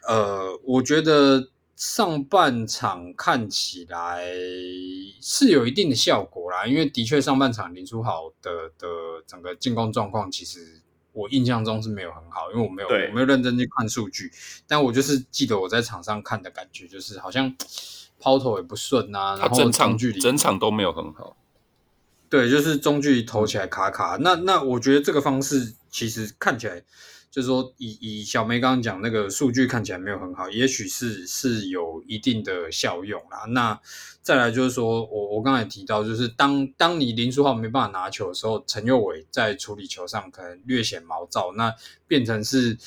[0.07, 4.25] 呃，我觉得上半场看起来
[5.21, 8.87] 是有一定的效果啦，因为的确上半场林书豪的的
[9.25, 14.31] 整个进攻状况，其实我印象中是没有很好，因为我没有我没有认真去看数据，
[14.67, 17.55] 但我就是记得我在场上看的感觉，就是好像。
[18.17, 21.35] 抛投也不顺啊，然后中距离整场都没有很好。
[22.27, 24.17] 对，就是中距离投起来卡卡。
[24.19, 26.81] 那那我觉得这个方式其实看起来，
[27.35, 33.43] 就是说以以小梅刚刚讲那个数据看起来没有很好，也许是是有一定的效用啦。
[33.49, 33.77] 那
[34.21, 41.75] 再来就是说我我刚才提到，就是当当你林书豪没办法拿球的时候，陈佑伟在处理球上可能略显毛躁，那
[42.07, 42.77] 变成是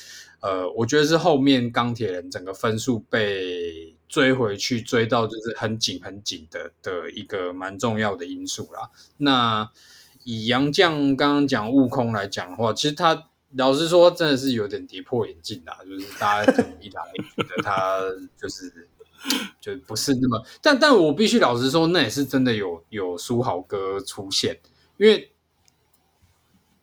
[0.41, 3.95] 呃，我觉得是后面钢铁人整个分数被。
[4.09, 8.89] 追回去，追到就是很紧很紧的的一个蛮重要的因素啦。
[9.17, 9.69] 那
[10.23, 17.01] 以杨将刚刚讲悟空来讲的话，其实他老实说真的是有点跌破眼镜啦，就是大家一来
[17.37, 17.99] 觉得他
[18.37, 18.87] 就是
[19.59, 24.59] 就不是那么，但但我必须老实说，那也是真的有有书豪哥出现，
[24.97, 25.31] 因为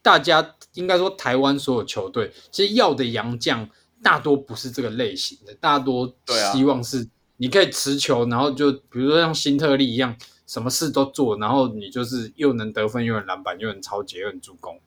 [0.02, 3.68] 大家应该说台湾所有球队其实要的洋将
[4.02, 6.14] 大多不是这个类型的，大多
[6.52, 7.08] 希望是。
[7.38, 10.16] 你可以持球，然后就比如说像辛特利一样，
[10.46, 14.80] 什么事都做，然后你就是又能得分，又能篮板，又能抄截，又能助攻，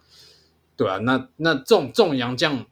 [0.80, 2.66] 对啊，那那这种这种洋将，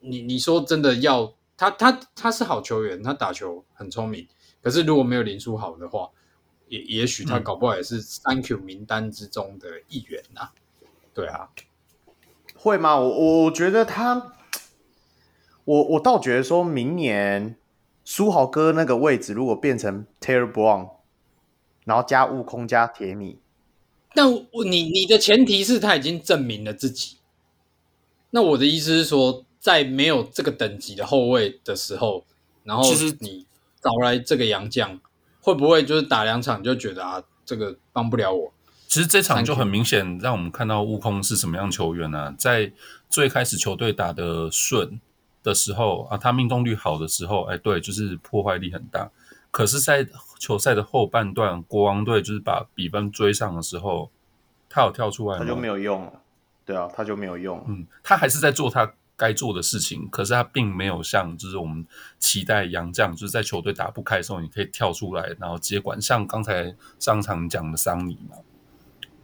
[0.00, 4.26] 你你说真的要他他他是好球员，他打球很聪明，
[4.60, 6.10] 可是如果没有林书豪的话，
[6.66, 10.52] 也也许他搞不好也是三 Q 名单之中的一员呐、啊，
[11.14, 11.50] 对啊，
[12.56, 12.96] 会吗？
[12.96, 14.34] 我我觉得他，
[15.64, 17.56] 我我倒觉得说明年。
[18.04, 20.90] 书豪哥那个位置如果变成 Taylor Brown，
[21.84, 23.38] 然后加悟空加铁米，
[24.12, 24.28] 但
[24.68, 27.18] 你你的前提是他已经证明了自己。
[28.32, 32.24] 那我的意思是说，在没有这个等级的后卫的时候，
[32.64, 33.46] 然后其实你
[33.80, 34.98] 找来这个洋将，
[35.40, 38.52] 会不会就是打两场就觉得啊，这个帮不了我？
[38.88, 42.34] 其实这场就很明显让我们看到悟空是什么样球员呢、啊？
[42.36, 42.72] 在
[43.08, 45.00] 最开始球队打得顺。
[45.44, 49.10] 的时候啊，他命中率好的时候，哎，对，就是破坏力很大。
[49.50, 50.06] 可是，在
[50.38, 54.08] 球赛的后半段，国王队就是把比分追上的时候，
[54.70, 56.21] 他有跳出来，他就没有用了。
[56.64, 57.64] 对啊，他就没有用。
[57.68, 61.86] 嗯，他还是在做他该做的事情，可是他并没有像就是我们
[62.18, 68.36] 期待杨将，就是在球队打不开的时候，你可以跳出来然后接管，像刚才上场讲的桑尼嘛。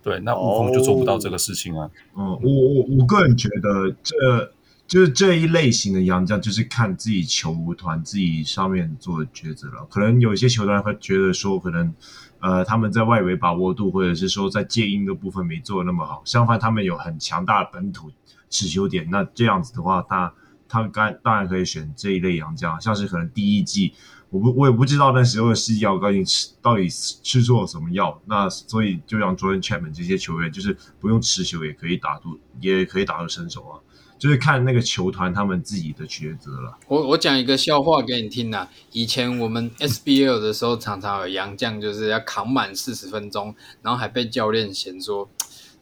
[0.02, 1.90] 对，那悟空就做不到这个事情啊。
[2.14, 4.52] 哦、嗯，我我我个人觉得这。
[4.88, 9.86] 就是这一类型的洋将，就是看自己球团自己上面做的抉择了。
[9.90, 11.94] 可能有些球团会觉得说，可能
[12.40, 16.22] 呃他们在外围把握度，或者是说在接应的部分没做的那么好。
[16.24, 18.10] 相反，他们有很强大的本土
[18.48, 19.06] 持球点。
[19.10, 20.32] 那这样子的话，他
[20.66, 23.92] 他该当然可以选这一类洋将，像是可能第一季
[24.30, 33.76] 我不我也不知道那时候的西奥究竟吃到底吃错了什么药，那所以就让 Jordan Chapman 这些球员就是不用持球也可以打出也可以打出身手啊。
[34.18, 36.76] 就是看那个球团他们自己的抉择了。
[36.88, 38.68] 我我讲一个笑话给你听啊。
[38.92, 45.28] 以前我们 SBL 的时候，常常有洋将就是要扛满四十分钟，然后还被教练嫌说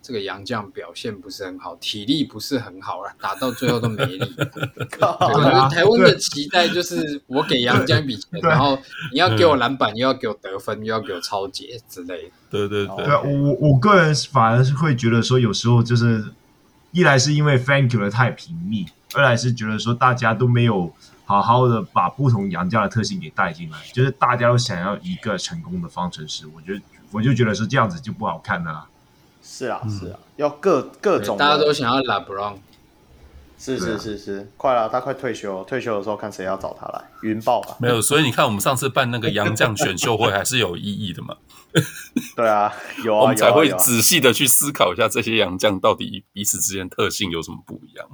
[0.03, 4.19] 这个洋将表现不是很好，体力不是很好了，打到最后都没力。
[5.71, 8.79] 台湾的期待就是我给洋将一笔钱，然后
[9.13, 12.31] 你要给我篮板，又要给我得分，又要给我超节之类的。
[12.51, 16.25] 对对对，对我我个人反而是会觉得说，有时候就是。
[16.97, 20.91] 一来是因为 Thank you 的太频密，二来是觉得说大家都没有
[21.27, 28.87] 好好的把不同洋家的特性给带进来，就是大家都想要一个成功的方程式，我觉得我就觉得是这样子就不好看了、啊。
[29.43, 32.55] 是啊，是啊，要各各种，大家都想要 LeBron。
[33.59, 37.77] 是是是是，啊、快了，他快退休了，退休的时候看谁要找他来，云豹吧。
[37.81, 41.37] 没有，所以你看我们上次办那个洋将选秀会还是有意义的嘛。
[42.37, 42.73] 对啊，
[43.05, 48.07] 有啊， 我们才会仔细的去思考一下这些洋将到底彼此之间特性有什么不一样。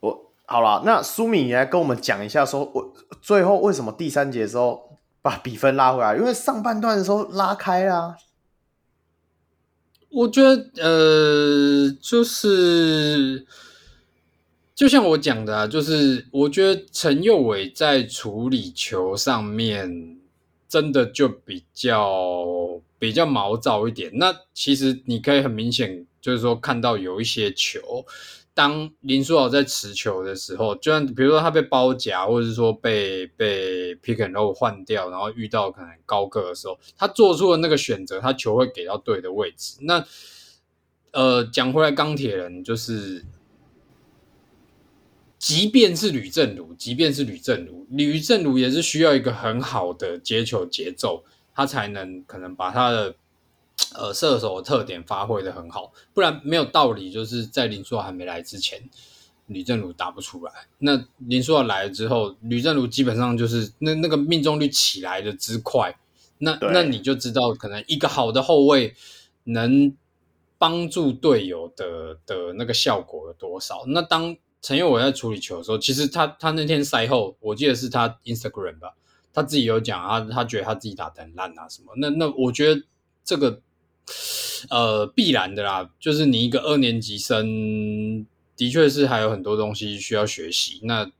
[0.00, 6.16] 我好了，那苏敏也来跟我们讲一下说，说我最后为什么第三节的时候把比分拉回来？
[6.16, 8.16] 因为上半段的时候拉开啦。
[10.10, 13.46] 我觉得呃，就是
[14.80, 20.16] 就像我讲的啊，就是我觉得陈佑伟在处理球上面。
[20.66, 22.46] 真的就比较
[22.96, 24.08] 比较毛躁一点。
[24.14, 28.06] 那其实你可以很明显，就是说看到有一些球，
[28.54, 39.78] 当林书豪在持球的时候，就像比如说他被包夹，或者是说被被 pick and roll 换掉，然后遇到可能高个的时候，他做出了那个选择，他球会给到对的位置。
[39.80, 40.06] 那
[41.10, 43.24] 呃，讲回来，钢铁人就是。
[45.40, 53.14] 即便是吕正如，即便是吕正如，吕正如也是需要一个很好的接球节奏，他才能可能把他的
[53.94, 57.10] 呃射手的特点发挥的很好，不然没有道理。
[57.10, 58.78] 就是在林书豪还没来之前，
[59.46, 60.52] 吕正如打不出来。
[60.78, 65.98] 那林书豪来了之后，吕正如基本上就是那那个命中率起来的之快，
[66.36, 68.94] 那那你就知道可能一个好的后卫
[69.44, 69.96] 能
[70.58, 73.84] 帮助队友的的那个效果有多少。
[73.86, 78.94] 那当陈佑伟在处理球的时候，其实他他那天赛后，我记得是他 Instagram 吧，
[79.32, 81.94] 他自己有讲啊，他觉得他自己打得很烂啊什么。
[81.96, 82.82] 那那我觉得
[83.24, 83.62] 这个
[84.68, 90.80] 呃必然的啦，就是你一个二年级生，的确是还有很多东西需要学习。
[90.82, 91.10] 那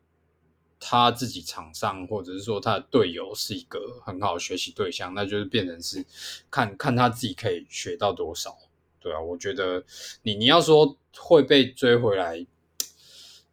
[0.78, 6.04] 他自己场上或者是说他的队友是一个很好学习对象，那就是变成是
[6.50, 8.54] 看看他自己可以学到多少。
[9.00, 9.82] 对啊，我觉得
[10.24, 12.46] 你你要说会被追回来。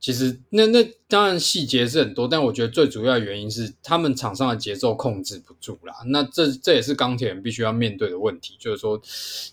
[0.07, 5.93] 其实那那当然细节是很多，但我觉得最主要原因是他们场上的节奏控制不住啦。
[6.05, 8.97] 那这这也是钢铁人必须要面对的问题，就是说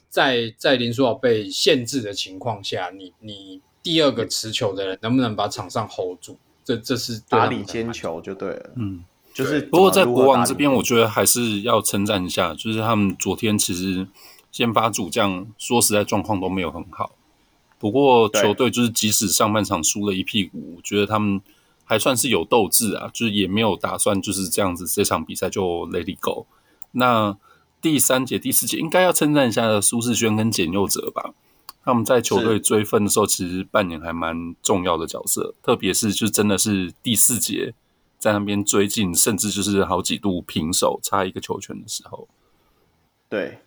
[0.09, 6.39] 在在林书豪被限制的情况下，你你第二个持球的人能不能把场上 hold 住？
[6.65, 8.71] 这这是打理坚球就对了。
[8.77, 9.05] 嗯，
[9.35, 14.07] 就是不过在国王这边，我觉得还是要称赞一下，就是他们昨天其实
[14.53, 17.11] 先发主将说实在状况都没有很好。
[17.79, 21.41] 不过球队就是即使上半场输了一屁股，我觉得他们
[21.85, 26.47] 还算是有斗志啊，就是也没有打算就是这样子这场比赛就 let it go。
[26.93, 27.37] 那
[27.83, 31.35] 第三节、第四节应该要称赞一下苏世轩跟简佑哲吧，
[31.85, 37.75] 他们在球队追分的时候其实扮演还蛮重要的角色，特别是就真的是第四节
[38.19, 42.27] 在那边追进，甚至就是好几度平手，差一个球权的时候，
[43.29, 43.59] 对。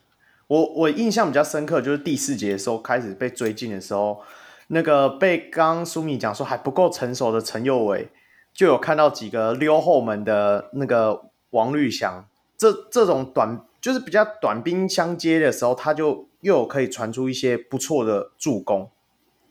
[0.47, 4.21] 我我印象比较深刻，就是第四节的时候开始被追进的时候，
[4.67, 8.09] 那个被刚苏米讲说还不够成熟的陈佑伟，
[8.53, 12.25] 就有看到几个溜后门的那个王绿翔，
[12.57, 18.89] 这这种短就是比较短兵相接的时候，他就又有可以传出一些不错的助攻，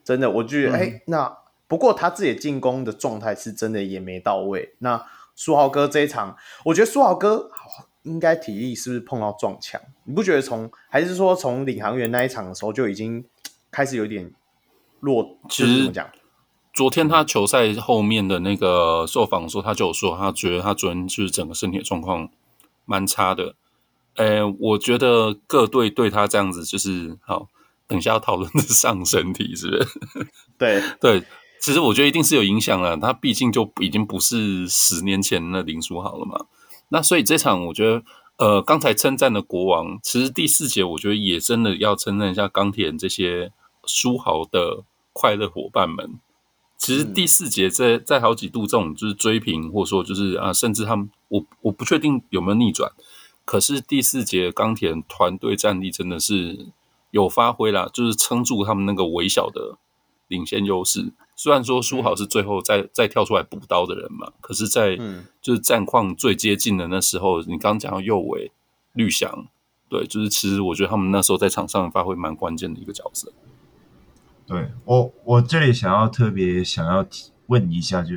[0.03, 4.75] 真的，我就觉得哎、嗯欸，那不过他自己进攻的状态是真的也没到位。
[4.79, 5.05] 那
[5.35, 7.51] 苏豪哥这一场，我觉得苏豪哥。
[8.07, 9.81] 应该体力是不是碰到撞墙？
[10.05, 13.25] 你不觉得从还是说从领航员那一场的时候就已经
[13.71, 14.33] 开始有点
[15.01, 15.37] 弱？
[15.51, 16.09] 其实怎么讲？
[16.73, 22.29] 昨天他球赛后面的那个受访说，他就有说他觉得他昨天就是整个身体状况
[22.85, 23.55] 蛮差的。
[24.17, 27.49] 诶，我觉得各队对他这样子就是好，
[27.87, 29.87] 等一下要讨论的上身体是不是？
[30.57, 31.23] 对 对，
[31.61, 32.97] 其实我觉得一定是有影响了。
[32.97, 36.47] 他毕竟就已经不是十年前的林书豪了嘛。
[36.89, 38.03] 那所以这场我觉得，
[38.37, 43.53] 呃，刚才称赞的国王，其实第四节我觉得也真的要称赞一下钢铁人这些
[43.87, 46.21] 书豪的快乐伙伴们。
[46.79, 52.93] 其实第四节在在好几度这种就是追平，或者说就是啊，甚至他们我我不确定有没有逆转，
[53.45, 56.67] 可是第四节钢铁人团队战力真的是
[57.11, 59.79] 有发挥啦，就是撑住他们那个微小的
[60.29, 61.13] 领先优势。
[61.37, 64.97] 虽然说书豪是最后再再跳出来补刀的人嘛，可是，在
[65.43, 68.51] 就是战况最接近的那时候，你刚讲到右维、
[68.95, 69.47] 绿翔，
[69.89, 73.31] 对，就是其实我觉得他们那时候在场上发挥蛮关键的一个角色。
[74.47, 78.15] 对我，我这里想要特别想要提问一下，就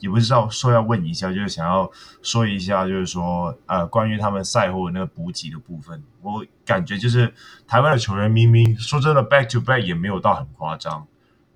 [0.00, 1.90] 也不知道说要问一下，就是想要
[2.20, 7.32] 说一下，就是说呃，关于他们赛后那个补给的部分，我感觉就是
[7.66, 11.06] 台湾的球员明明说真的，back to back 也没有到很夸张，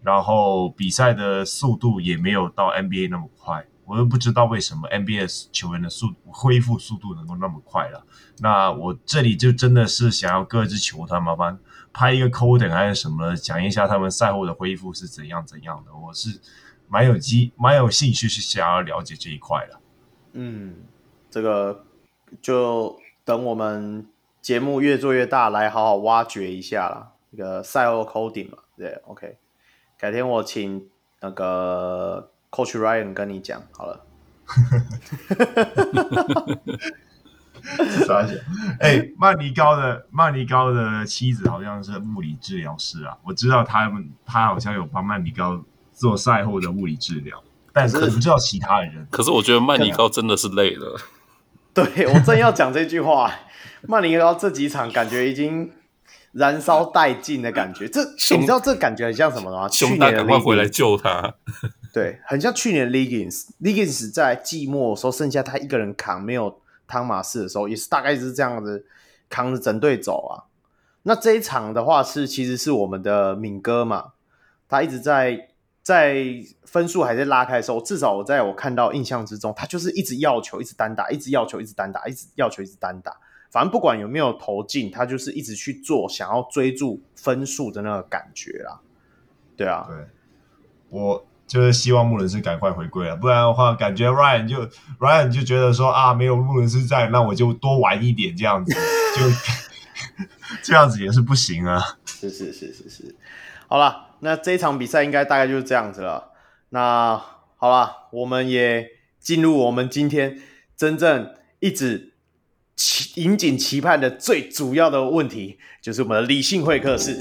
[0.03, 8.05] 然后比赛的速度也没有到 NBA 那么快，我都不知道为什么 NBA 球员的速恢复速度能够那么快了。
[8.39, 11.59] 那我这里就真的是想要各支球队麻烦。
[11.95, 15.95] 拍一个 coding 还是什么，讲一下他们赛后的恢复是怎样怎样的。
[15.95, 16.41] 我是
[16.89, 19.79] 蛮有机蛮有兴趣是想要了解这一块的。
[20.33, 20.75] 嗯，
[21.31, 21.85] 这个
[22.41, 24.07] 就等我们
[24.41, 27.13] 节目越做越大，来好好挖掘一下啦。
[27.31, 29.37] 这个赛后 coding 嘛，对，OK。
[30.03, 30.85] 改天我请
[31.21, 34.05] 那个 Coach Ryan 跟你讲好了。
[38.05, 38.43] 啥子？
[38.81, 45.63] 哎，曼尼高的曼尼高的妻子好像是物理治疗师啊，我知道他们他好像有帮曼尼高
[45.93, 47.41] 做赛后的物理治疗，
[47.73, 49.07] 但是不知道其他的人。
[49.09, 51.01] 可是我觉得曼尼高真的是累了。
[51.73, 53.33] 对，我正要讲这句话，
[53.83, 55.71] 曼尼高这几场感觉已经
[56.33, 57.89] 燃烧殆尽的感觉。
[57.89, 58.03] 这
[58.37, 59.69] 你知道这感觉很像什么吗？
[59.69, 61.35] 去年赶快回来救他。
[61.93, 66.61] 对，很像去年 Liggins，Liggins 在季末的时候剩下他一个人扛，没有。
[66.85, 68.85] 汤马士的时候也是大概是这样子
[69.31, 70.45] 扛着整队走啊。
[71.05, 74.13] 那这一场的话是其实是我们的敏哥嘛，
[74.69, 75.49] 他一直在
[75.83, 76.23] 在
[76.65, 83.17] 分数还在拉开的时候，至少我在我看到印象之中，他就是一直要球，一直单打，一直要球，一直单打，一直要球，一直单打。
[83.53, 88.81] 反正不管有没有投进，他就是一直去做，想要追逐分数的那个感觉啦。
[89.57, 89.97] 对啊，对
[90.89, 91.25] 我。
[91.45, 94.67] 就是希望穆伦斯赶快回归了，不然的话，感觉 Ryan 就
[94.99, 99.21] Ryan 就觉得说啊，没有穆伦斯在，那我就多玩一点这样子，就
[100.65, 101.99] 这样子也是不行啊。
[102.07, 103.15] 是是是是是，
[103.69, 106.31] 好了，那这一场比赛应该大概就是这样子了。
[106.71, 107.21] 那
[107.57, 108.89] 好了，我们也
[109.19, 110.41] 进入我们今天
[110.75, 112.12] 真正一直
[112.83, 117.17] 期引颈期盼的最主要的问题，就是我们的理性会客室。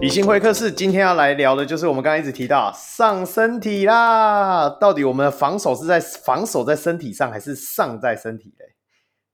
[0.00, 8.74] 理性会客室今天要来聊的就是我们刚刚一直提到上身体啦，到底我们的防守是在防守在身体上，还是上在身体嘞？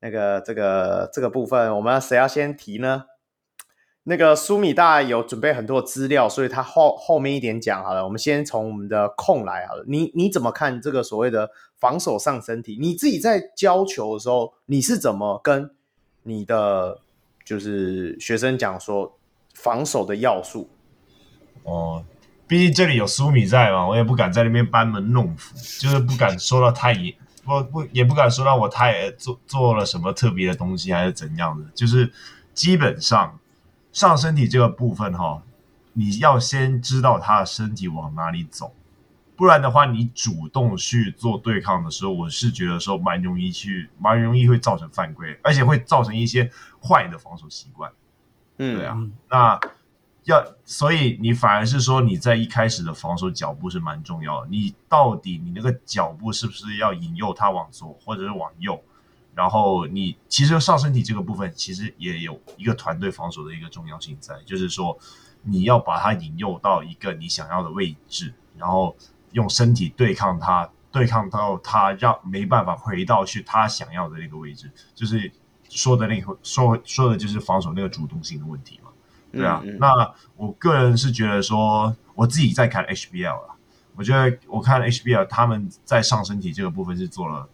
[0.01, 3.05] 那个这个这个部分，我们要谁要先提呢？
[4.04, 8.04] 那个苏米大有准备很多资料，所以他后后面一点讲好了。
[8.04, 12.76] 我们先从我们的控来好了，你你怎么看这个所谓的防守上身体？
[12.80, 15.70] 你自己在教球的时候，你是怎么跟
[16.22, 17.00] 你的
[17.44, 19.16] 就是学生讲说？
[19.54, 20.70] 防守的要素
[21.64, 22.02] 哦，
[22.48, 27.14] 毕竟这里有苏米在嘛，我也不敢在那边班门弄斧，就是不敢说到太严，
[27.44, 32.10] 不不也不敢说到我太做做了什么特别的东西还是怎样的，就是
[32.54, 33.38] 基本上
[33.93, 35.43] 上身体这个部分哈，
[35.93, 38.74] 你要先知道他的身体往哪里走，
[39.36, 46.51] 不然的话你主动去做对抗的时候，我是觉得说蛮容易去，蛮容易会造成犯规，而且会造成一些
[46.82, 47.93] 坏的防守习惯。
[48.56, 48.98] 嗯，对啊，
[49.31, 49.60] 那
[50.24, 54.48] 要所以你反而是说你在一开始的防守脚步是蛮重要的。
[54.48, 58.82] 你到底你那个脚步是不是要引诱他往左或者是往右？
[59.34, 64.98] 然后你其实上身体这个部分其实也有一个团队防守的一个重要性在，就是说
[65.42, 68.96] 你要把他引诱到一个你想要的位置，然后
[69.32, 75.30] 用身体对抗他，对抗到他让没办法回到去他想要的那个位置，就是。
[75.74, 78.90] 说的那个说说的就是防守那个主动性的问题嘛，
[79.32, 79.62] 对啊。
[79.64, 83.56] 嗯嗯、那我个人是觉得说，我自己在看 HBL 啊，
[83.96, 87.48] 我觉得我看 HBL 他们在上身体这个部分是做了，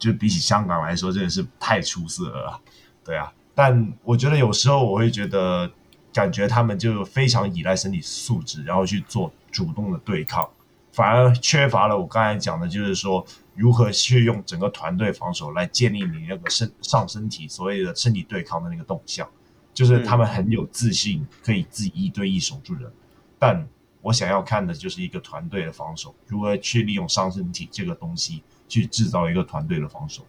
[0.00, 2.60] 就比起香港来说真的是太出色了，
[3.04, 3.32] 对啊。
[3.54, 5.70] 但我觉得有时候我会觉得，
[6.12, 10.48] 感觉他们就非常依赖身体素质，然后去做主动的对抗，
[10.90, 13.24] 反而缺乏了我刚才讲的，就是说。
[13.56, 19.28] 如何去用整个团队防守来建立你那个身上身体所谓的身体对抗的那个动向，
[19.74, 22.90] 就是他们很有自信，可以自己一对一守住人。
[23.38, 23.68] 但
[24.00, 30.22] 我想要看的就是一个团队的防守，如何去利用上身体这个东西去制造一个团队的防守。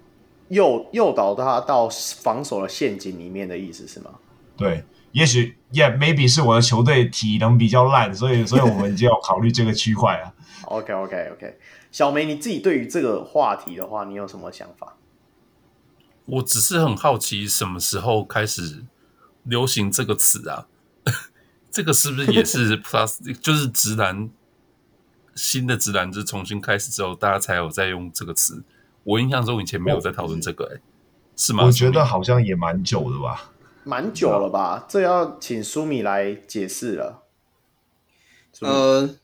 [0.49, 4.11] 诱诱导他到防守的陷阱里面的意思是吗？
[4.57, 10.33] 对，也许，Yeah，maybe 是我的球队体能比较烂，所以，所以 我们就要考虑这个区块啊。
[10.65, 11.53] OK，OK，OK，、okay, okay, okay.
[11.89, 14.97] 小梅，你自己对于这个话题的话，你有什么想法？
[16.25, 18.83] 我只是很好奇，什么时候开始
[19.43, 20.67] 流行这个词啊？
[21.71, 24.29] 这个是不是也是 Plus，就是直男
[25.35, 28.63] 新的直男，就是重新开始之后，大家才有在用这个词？
[29.03, 30.81] 我印象中以前没有在讨论这个、欸，哎、哦，
[31.35, 31.65] 是吗？
[31.65, 33.51] 我觉得好像也蛮久的吧，
[33.83, 34.85] 蛮久了吧？
[34.87, 37.23] 这要请苏米来解释了。
[38.59, 39.15] 呃，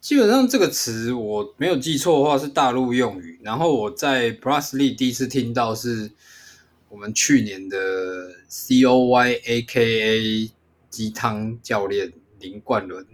[0.00, 6.12] 基本上这个词我没有记错的话是大陆用语，然后我在 Plus League 第一次听到是
[6.88, 7.76] 我们去年的
[8.48, 10.50] COY AKA
[10.90, 13.04] 鸡汤教练林冠伦，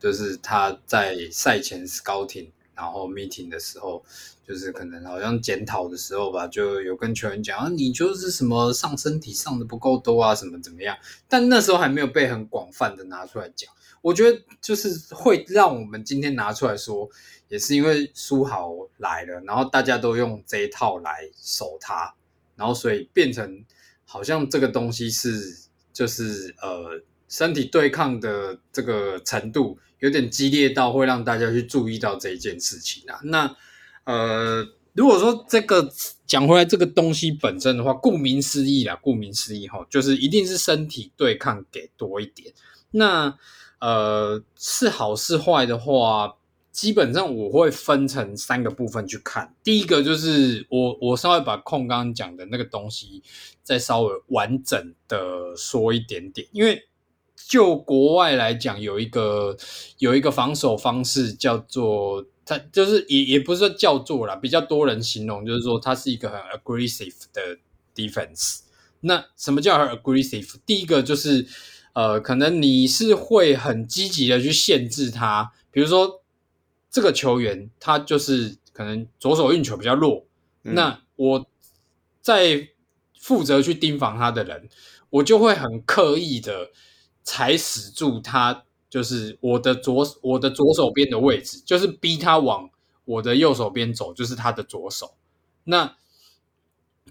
[0.00, 4.02] 就是他在赛前 Scouting，然后 Meeting 的时候。
[4.42, 10.96] 就是可能好像检讨的时候吧，就有跟球员讲啊，你就是什么上身体上的不够多啊，什么怎么样？
[11.28, 13.72] 但那时候还没有被很广泛的拿出来讲。
[14.02, 17.08] 我觉得就是会让我们今天拿出来说，
[17.46, 22.12] 也是因为书豪来了，然后大家都用这一套来守他，
[22.56, 23.64] 然后所以变成
[24.04, 25.60] 好像这个东西是
[25.92, 33.20] 就是呃身体对抗的这个程度有点激烈到会让大家去注意到这一件事情啊。
[33.24, 33.56] 那
[34.04, 35.88] 呃，如果说这个
[36.26, 42.52] 讲回来，这个东西本身的话，顾名思义啦，顾名思义哈，就是一定是身体对抗给多一点。
[42.90, 43.38] 那
[43.80, 46.36] 呃，是好是坏的话，
[46.72, 49.54] 基本上我会分成三个部分去看。
[49.62, 53.22] 第一个就是我我稍微把控刚刚讲的那个东西
[53.62, 56.88] 再稍微完整的说一点点，因为
[57.48, 59.56] 就国外来讲，有一个
[59.98, 62.26] 有一个防守方式叫做。
[62.42, 67.58] 它就是也也不是说叫做啦，比较多人形容就是说它是一个很 aggressive 的
[67.94, 68.62] defense。
[69.02, 70.56] 那什么叫很 aggressive？
[70.66, 71.46] 第一个就是
[71.92, 76.24] 呃，可能你是会很积极的去限制他，比如说
[76.90, 80.26] 这个球员他就是可能左手运球比较弱，
[80.64, 81.46] 嗯、那我
[82.20, 82.70] 在
[83.16, 84.68] 负责去盯防他的人，
[85.10, 86.70] 我就会很刻意的
[87.22, 88.64] 踩死住他。
[88.88, 92.68] 就是我的左我的左手边的位置，就是逼他往
[93.04, 95.14] 我的右手边走，就是他的左手。
[95.62, 95.94] 那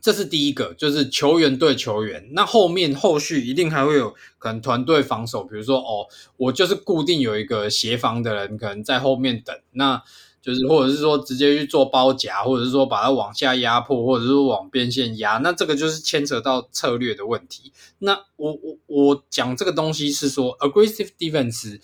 [0.02, 2.28] 这是第一个，就是球员对球员。
[2.34, 6.06] 那后面后续一定还会有可能团队防守，比如说哦，
[6.36, 9.58] 我就是固定有一个协防的人，可能在后面等。
[9.72, 10.04] 那
[10.42, 17.74] 就是，或者是说直接去做包夹，或者是说把它往下压迫，或者是往边线压，那这个就是牵扯到策略的问题。
[18.00, 21.82] 那我我我讲这个东西是说，aggressive defense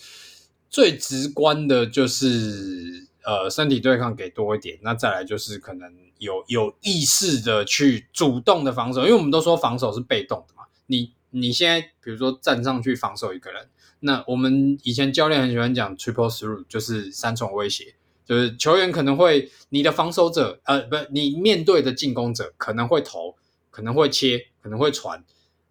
[0.70, 10.64] 最直观的就是呃身体对抗给多一点，那再来就是可能有有意识的去主动的防守，因为我们都说防守是被动的嘛。
[10.88, 13.68] 你你现在比如说站上去防守一个人，
[14.00, 17.96] 那我们以前教练很喜欢讲 triple through 就是三重威胁。
[18.26, 23.36] 就是球员可能会，你的防守者，呃，不，你面对的进攻者可能会投，
[23.70, 25.24] 可能会切，可能会传，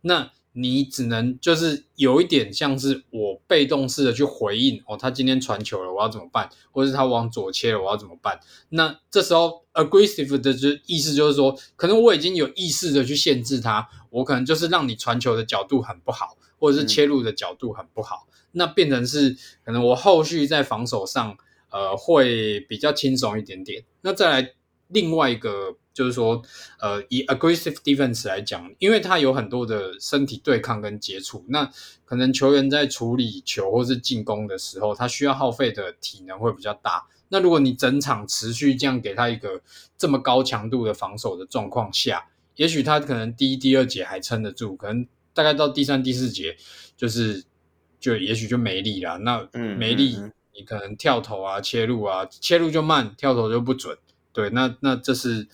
[0.03, 6.49] 那你只能就是有一点像是我被动式的去回应哦，他今天传球了，我要怎么办？
[6.71, 8.39] 或者是他往左切了，我要怎么办？
[8.69, 21.37] 那这时候 aggressive 的就意思就是说，可能我已经有意识的去限制他，我可能就是让你传球的角度很不好，或者是切入的角度很不好，嗯、那变成是可能我后续在防守上。
[21.75, 23.83] 呃，会比较轻松一点点。
[24.03, 24.53] 那再来
[24.87, 26.41] 另外一个，就是说，
[26.79, 31.69] 呃，以 aggressive defense 来讲，因为它有很多的身体对抗跟接触，那
[32.05, 37.05] 可能球员在处理球或是进攻的时候，他需要耗费的体能会比较大。
[37.29, 39.61] 那如果你整场持续这样给他一个
[39.99, 42.25] 这么高强度的防守的状况下，
[42.55, 46.57] 也许他可能第一、第二节还撑得住，可能大概到第三、第四节，
[46.97, 47.43] 就是
[47.99, 49.19] 就也许就没力了。
[49.19, 50.15] 那没力。
[50.19, 53.99] 嗯嗯嗯你可能跳投啊、切入啊，切入就慢，跳投就不准。
[54.33, 55.49] 对，那那这是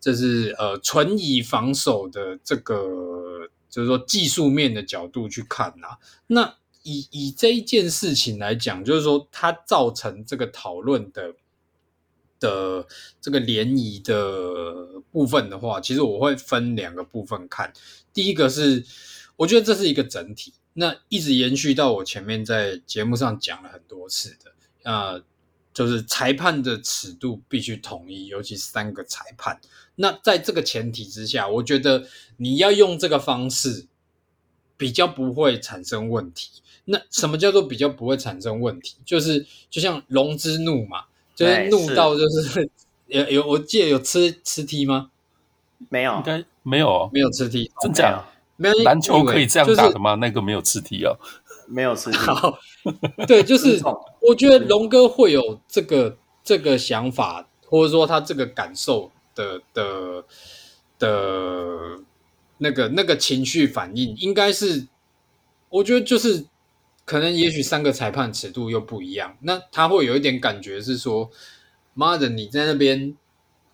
[0.00, 5.98] 这是呃纯以防守的这个，就是说技术面的角度去看啊。
[6.26, 11.34] 那以以这一件事情来讲，就是说它造成这个讨论的
[12.38, 12.86] 的
[13.20, 17.72] 这个涟漪的部分的话，其实我会分两个部分看。
[18.12, 18.84] 第一个是，
[19.36, 20.52] 我觉得这是一个整体。
[20.78, 25.24] 那一直延续到我前面在节目上讲了很多次的，呃，
[25.72, 29.58] 就是裁判的尺度必须统一，尤其是三个裁判。
[29.94, 33.86] 那在这个前提之下，我觉得你要用这个方式，
[34.76, 36.60] 比较不会产生问题。
[36.84, 38.96] 那什么叫做比较不会产生问题？
[39.06, 42.70] 就是就像龙之怒嘛，就是怒到就是
[43.06, 45.10] 有有，我记得有吃吃踢吗？
[45.88, 48.22] 没有，应该没有哦，没有吃踢，真假？
[48.56, 50.16] 没有篮球可以这样打的吗？
[50.16, 51.16] 就是、那个没有肢体哦，
[51.68, 52.16] 没有肢体。
[52.16, 52.58] 好，
[53.26, 53.80] 对，就是
[54.22, 60.24] 我觉得龙哥会有这个这个想法，或者说他这个感受的的
[60.98, 62.00] 的
[62.58, 64.86] 那个那个情绪反应，应该是
[65.68, 66.46] 我觉得就是
[67.04, 71.30] 可能也许三个裁判尺度又不一样，那他会有一点感觉是说，
[71.92, 73.14] 妈的，你在那边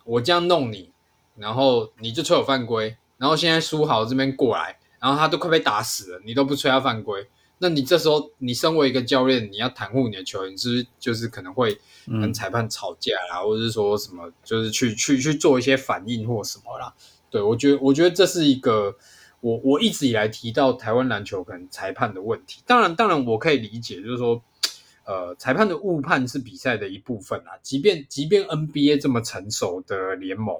[0.03, 0.91] 我这样弄你，
[1.37, 2.97] 然后你就吹我犯规。
[3.23, 7.25] 然后现在书豪这边过来，然后他都快被打死了，你都不吹他犯规，
[7.59, 16.93] 那你这时候你身为一个教练，你要袒护你的球员，是不是就是可能会跟裁判吵架啦，嗯、或者是说什么，就是去去去做一些反应或什么啦？
[17.29, 18.93] 对，我觉得，我觉得这是一个
[19.39, 22.61] 我我一直以来提到台湾篮球可能裁判的问题。
[22.65, 24.43] 当然，当然我可以理解，就是说，
[25.05, 27.55] 呃，裁判的误判是比赛的一部分啊。
[27.61, 30.57] 即便即便 NBA 这么成熟的联盟。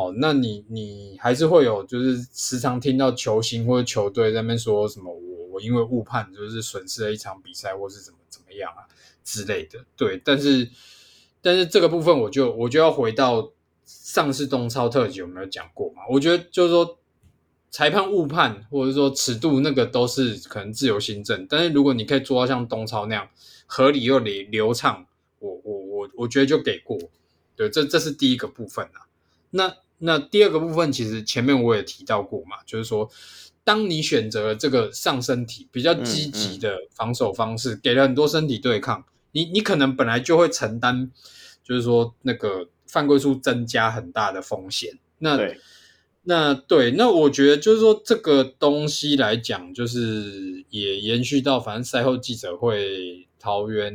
[0.00, 8.88] 哦，那你你还是会有，就是时常听到球星或者球队在那边说什么，我我因为误判就是损失了一场比赛，或是怎么怎么样啊
[9.22, 9.84] 之类的。
[9.98, 10.70] 对，但是
[11.42, 13.52] 但是这个部分我就我就要回到
[13.84, 16.00] 上次东超特辑有没有讲过嘛？
[16.08, 16.98] 我觉得就是说
[17.70, 23.28] 裁判误判或者说尺度那个都是可能自由心证，但是如果你可以做到像东超那样
[23.66, 25.06] 合理又流流畅，
[25.40, 26.96] 我我我我觉得就给过。
[27.54, 29.04] 对，这这是第一个部分啊。
[29.52, 33.08] 那那第二个部分，其实前面我也提到过嘛，就是说，
[33.62, 41.10] 当你选择了这个上身体比较积极的防守方式，嗯嗯、给了很多身体对抗，你你可能本来就会承担，
[41.62, 44.98] 就是说那个犯规数增加很大的风险。
[45.18, 45.58] 那对
[46.22, 53.94] 那对，那我觉得就是说这个东西来讲，就是也延续到反正赛后记者会，桃园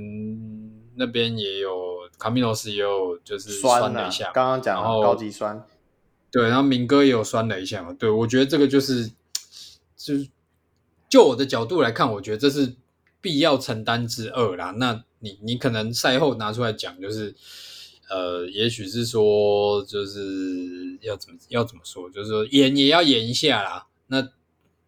[0.96, 1.96] 那边也有。
[2.18, 5.62] 卡米诺斯也有就是酸了一下，刚刚讲高级酸，
[6.36, 7.96] 对，然后明哥也有酸了一下嘛。
[7.98, 9.10] 对，我觉得这个就是，
[9.96, 10.28] 就是
[11.08, 12.76] 就我的角度来看，我觉得这是
[13.22, 14.72] 必要承担之二啦。
[14.72, 17.34] 那你你可能赛后拿出来讲，就是
[18.10, 20.20] 呃，也许是说，就是
[21.00, 23.88] 要怎么要怎么说，就是说演也要演一下啦。
[24.08, 24.28] 那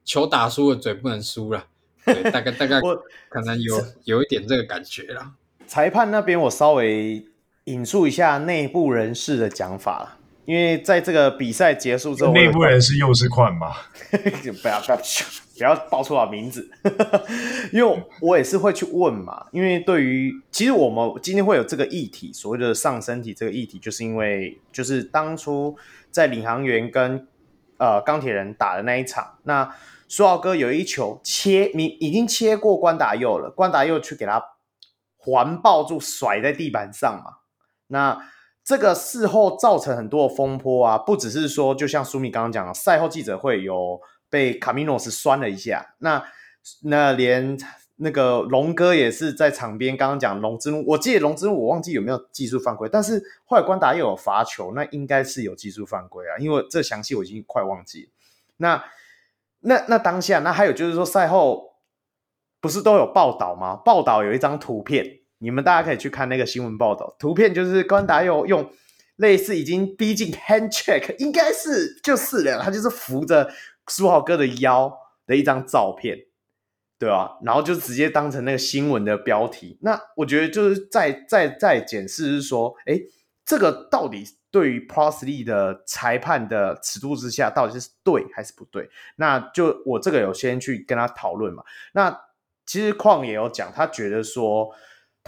[0.03, 1.65] 球打输了，嘴不能输了。
[2.03, 2.81] 对，大概大概
[3.31, 5.33] 可能有有一点这个感觉啦。
[5.65, 7.25] 裁判那边，我稍微
[7.63, 10.16] 引述一下内部人士的讲法了，
[10.47, 13.75] 因为在这个比赛结束之后，内部人是又是款嘛？
[14.09, 14.97] 不要不要
[15.57, 16.69] 不要报出我名字，
[17.73, 19.47] 因为我也是会去问嘛。
[19.51, 25.75] 因为对于其实我们今天会有这个议题，所谓的上身体这个议题，就是因为就是当初
[26.09, 27.27] 在领航员跟
[27.77, 29.75] 呃钢铁人打的那一场，那
[30.07, 34.41] 苏豪哥有一球切，你已经切过关达佑了，关达佑去给他。
[35.19, 37.39] 环抱住甩在地板上嘛，
[37.87, 38.17] 那
[38.67, 46.21] 这个事后造成很多的风波啊，不只是说，就像苏米刚刚讲的，赛后记者会有被卡米诺斯酸了一下，那
[46.83, 47.57] 那连
[47.95, 58.09] 那个龙哥也是在场边刚刚讲龙之怒，我记得龙之怒我忘记有没有技术犯规，但是后来关达又有罚球，那应该是有技术犯规啊，因为这详细我已经快忘记。
[58.57, 58.83] 那
[59.61, 61.67] 那那当下，那还有就是说赛后。
[62.59, 63.75] 不是都有报道吗？
[63.75, 67.15] 报道有一张图片，你们大家可以去看那个新闻报道。
[67.19, 68.71] 图片就是关达佑用
[69.17, 73.51] 类似已经逼近 hand check，应该是就是了，他就是扶着
[73.87, 74.91] 苏豪哥的腰
[75.25, 76.17] 的一张照片，
[76.99, 77.37] 对吧？
[77.43, 79.77] 然后就直接当成那个新闻的标题。
[79.81, 83.03] 那我觉得就是在在在检视是说，诶，
[83.45, 88.89] 这个到底对于 prosley 的裁判的尺度之下，到底是对还是不对？
[89.15, 91.63] 那就我这个有先去跟他讨论嘛。
[91.93, 92.21] 那
[92.65, 94.69] 其实矿也有讲，他觉得说，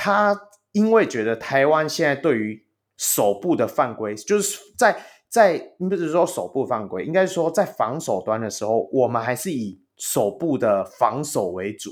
[0.02, 11.92] 他因为觉得台湾现在对于手部的犯规，就是在在不是说手部犯规，应该说在防守端的时候，我们还是以手部的防守为主，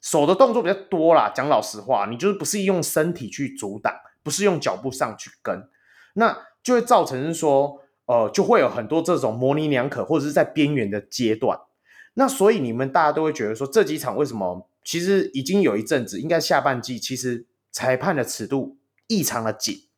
[0.00, 1.30] 手的动作比较多啦。
[1.32, 3.94] 讲老实话，你就是不是用身体去阻挡，
[4.24, 5.68] 不是用脚步上去跟，
[6.14, 11.60] 那就会造成是说，呃，就会有很多这种模棱两可，或者是在边缘的阶段。
[12.14, 18.78] 那所以你们大家都会觉得说，这几场为什么其实已经有一阵子，应该下半季其实裁判的尺度
[19.08, 19.88] 异常的紧，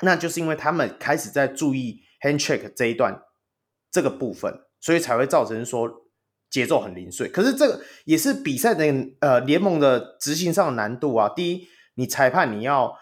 [0.00, 3.22] 那就是因为他们开始在注意 hand check 这一段
[3.90, 5.90] 这个部分，所以才会造成说
[6.50, 7.28] 节奏很零碎。
[7.28, 8.84] 可是这个也是比赛的
[9.20, 11.28] 呃联盟的执行上的难度啊。
[11.28, 12.96] 第一，你裁判你要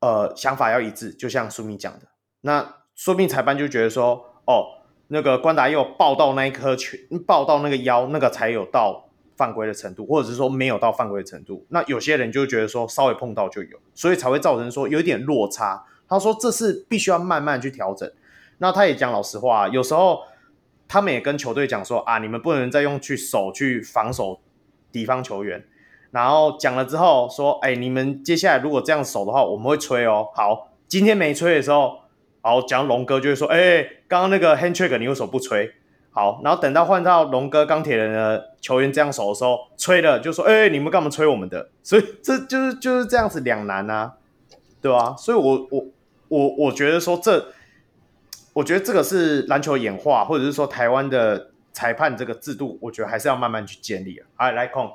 [0.00, 2.08] 呃想法要一致，就像苏米讲的，
[2.42, 4.76] 那说不定裁判就觉得说哦。
[5.12, 6.96] 那个关达佑抱到那一颗球，
[7.26, 9.09] 抱到那个腰，那个才有到
[9.40, 11.64] 犯规的程度，或者是说没有到犯规的程度。
[11.70, 15.82] 那有些人就觉得说稍微碰到就有，所以才会造成说有点落差。
[16.06, 18.12] 他说这是必须要慢慢去调整。
[18.58, 20.20] 那他也讲老实话，有时候
[20.86, 24.42] 他们也跟球队讲说啊，你们不能再用去守去防守
[24.92, 25.64] 敌方球员。
[26.10, 30.28] 然后讲了之后说，哎，你们接下来如果这样守的话，我们会吹哦。
[30.34, 32.00] 好，今天没吹的时候，
[32.42, 35.72] 好讲龙哥就会说，哎，刚刚那个 hand trick 你为什么不吹？
[36.12, 41.70] 好，然后等到换到龙哥钢铁人的球员这样守的时候，吹了就说，哎，你们干嘛吹我们的？
[41.82, 44.14] 所以这就是就是这样子两难啊，
[44.82, 45.14] 对吧？
[45.16, 45.86] 所以我我
[46.28, 47.52] 我我觉得说这，
[48.52, 54.26] 我觉得这个是篮球演化，或者是说台湾的裁判这个制度，我觉得还是要慢慢去建立啊。
[54.36, 54.92] 哎，来控。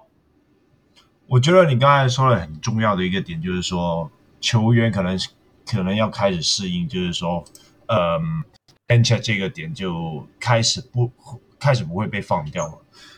[1.28, 4.12] 我觉得你刚才说的很重要的一个点，就是说
[4.42, 5.18] 球员可能
[5.66, 7.44] 可能要开始适应，就是说，
[7.88, 8.44] 嗯
[8.88, 11.12] check 这个点就开始不
[11.60, 12.78] 开始不会被放掉了。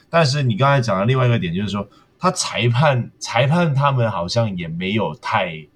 [0.09, 1.87] 但是你刚才讲的另外一个点，就是说，
[2.17, 5.67] 他裁判裁判他们好像也没有太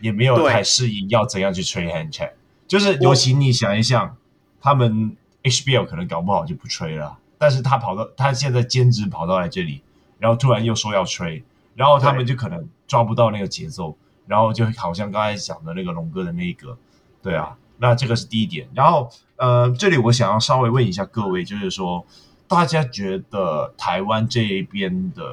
[0.00, 2.32] 也没有太适应要怎样去吹 hand check，
[2.66, 4.16] 就是尤其你想一想，
[4.60, 9.82] 他们 HBL 可能搞不好就不吹了，但是他跑到他现在兼职跑到来这里，
[10.18, 11.42] 然后突然又说要吹。
[11.76, 16.76] 然后他们就可能抓不到那个节奏，然后就好像刚才讲的那个龙哥的那一个，
[17.22, 18.68] 对啊，那这个是第一点。
[18.74, 22.06] 然后呃，这里我想要稍微问一下各位，就是说
[22.46, 25.24] 大家觉得台湾这一边的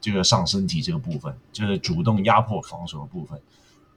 [0.00, 3.40] 这个上身体这个部分，就是主动压迫防守的部分，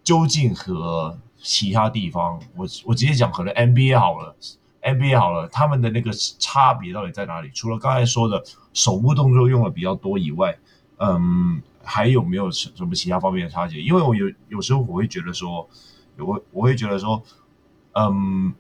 [0.03, 4.35] 究竟和其他地方，我我直接讲，可能 NBA 好了
[4.81, 7.49] ，NBA 好了，他们的那个差别到底在哪里？
[7.53, 10.57] 除了刚才说的手部动作用的比较多以外。
[10.97, 13.81] 嗯，还有没有什么其他方面的差距？
[13.81, 15.67] 因为我有有时候我会觉得说，
[16.17, 17.21] 我我会觉得说，
[17.95, 18.53] 嗯，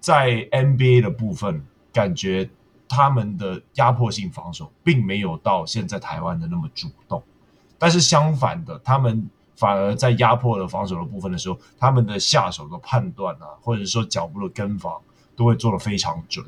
[0.00, 2.50] 在 NBA 的部分，感觉
[2.88, 7.22] 他们的压迫性防守并没有到现在台湾的那么主动，
[7.78, 15.00] 但是相反的，他们反而在压迫的防守的部分的时候，他们的下手的判断啊，或者说脚步的跟防，
[15.36, 16.44] 都会做得非常准。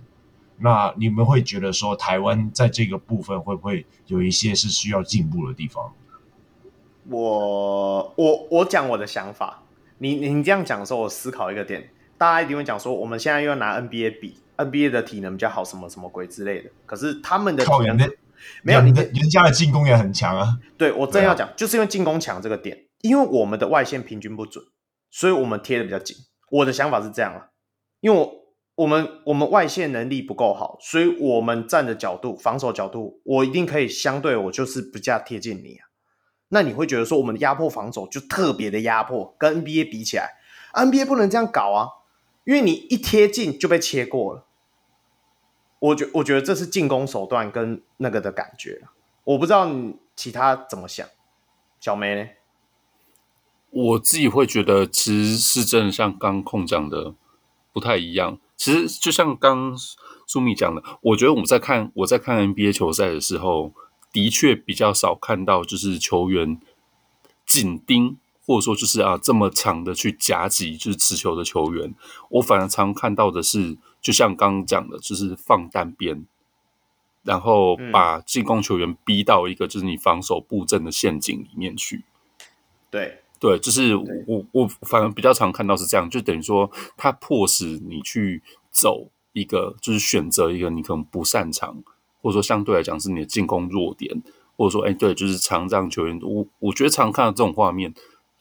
[0.59, 5.93] 那你们会觉得说，台湾在这个部分会不会有一些是需要进步的地方？
[7.09, 9.63] 我我我讲我的想法，
[9.99, 11.89] 你你这样讲的时候，我思考一个点，
[12.19, 16.71] 大家一定会讲说，我们现在又要拿 NBA 比，NBA 的体能比较好，什么什么鬼之类的。
[16.85, 18.11] 可是他们的体能的
[18.63, 20.59] 没有你的，人家的进攻也很强啊。
[20.77, 24.65] 对，我正要讲，就是因为进攻强这个点，因为我们的外线平均不准，
[25.11, 26.17] 所以我们贴的比较紧。
[26.51, 27.49] 我的想法是这样啊，
[28.01, 28.47] 因为我。
[28.77, 35.89] 我们我们外线能力不够好，所以我们站的角度、防守角度，我一定可以相对我就是比较贴近你啊。
[36.51, 40.29] 那你会觉得说我们的压迫防守就特别的压迫，跟 NBA 比起来
[40.75, 41.89] ，NBA 不能这样搞啊，
[42.47, 44.47] 因为你一贴近就被切过了。
[45.79, 48.81] 我觉我觉得这是进攻手段跟那个的感觉，
[49.25, 51.07] 我不知道你其他怎么想，
[51.79, 52.31] 小梅呢？
[53.71, 57.15] 我自己会觉得其实是真的像刚控讲的
[57.75, 58.39] 不太一样。
[58.57, 59.77] 其实就像刚
[60.27, 63.73] 苏米讲的，我觉得我们在看我在看 NBA 球赛的时候，
[64.11, 66.59] 的确比较少看到就是球员
[67.45, 68.17] 紧盯，
[68.47, 71.95] 或者说就是啊这么长的去夹击就是持球的球员。
[72.31, 76.25] 我反而常看到的是，就像刚刚讲的，就是放单边，
[77.23, 82.05] 然后把进攻球员逼到一个就是你防守布阵的陷阱里面去。
[82.91, 83.19] 对。
[83.39, 91.85] 对，就是我我反而比较常看到是这样，就等于说他迫使你去走一个，就是选择一个你可能不擅长，
[92.23, 94.23] 或者说相对来讲是你的进攻弱点，
[94.57, 97.93] 或者说哎对，就是常让球员，我我觉得常看到这种画面，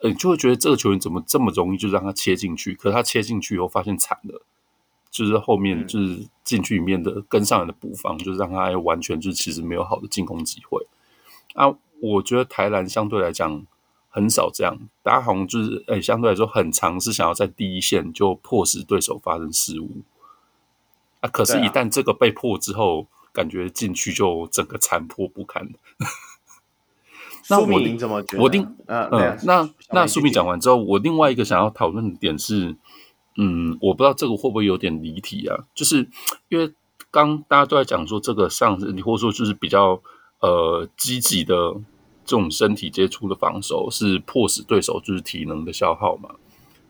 [0.06, 4.44] 呃，就会觉得这个球员怎么这么容易就让他切进去，可是他切进去以后发现惨了，
[5.10, 10.86] 就是后面就是禁区里面的跟上来的补防，就是让他完全就是其实没有好的进攻机会
[11.56, 11.76] 啊。
[12.02, 13.66] 我觉得台篮相对来讲。
[14.18, 19.90] 很少这样，大家好像就是诶、欸，相对来说很常是想要在第一线就迫使对手发生失误
[21.20, 21.28] 啊。
[21.28, 25.70] 可是，一旦这个被破之后，啊、感觉禁区就整个残破不堪。
[27.50, 28.44] 那我你怎么觉得？
[28.44, 32.76] 我定嗯嗯，那那苏米讲完之后，我另外一个想要讨论的点是，
[33.38, 35.66] 嗯，我不知道这个会不会有点离题啊？
[35.74, 36.10] 就是
[36.50, 36.74] 因为
[37.12, 40.02] 刚大家都在讲说这个上，你或者说就是比较
[40.40, 41.76] 呃积极的。
[42.28, 46.32] 这种身体接触的防守是迫使对手就是体能的消耗嘛？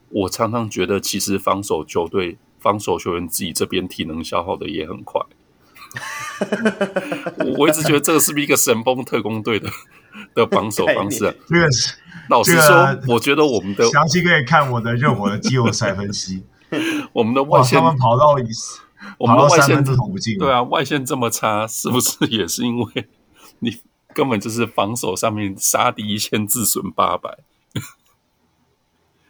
[0.08, 5.22] 我常常觉得，其实防守球队、防守球员自己这边体能消耗的也很快。
[7.59, 9.69] 我一直觉得这个是不是一个神崩特工队的
[10.36, 11.34] 的防守方式啊？
[11.50, 11.96] 这个是
[12.30, 16.44] 老实说，我觉得我们的详细可以看我的热火的季后赛分析。
[17.14, 18.36] 我们的外线他们跑到
[19.18, 23.08] 我们的外线都投不进，对啊，外线这么差，是不是也是因为
[23.58, 23.80] 你？
[24.14, 27.40] 根本就是防守上面杀敌一千自损八百，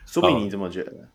[0.05, 1.09] 说明你怎么觉得？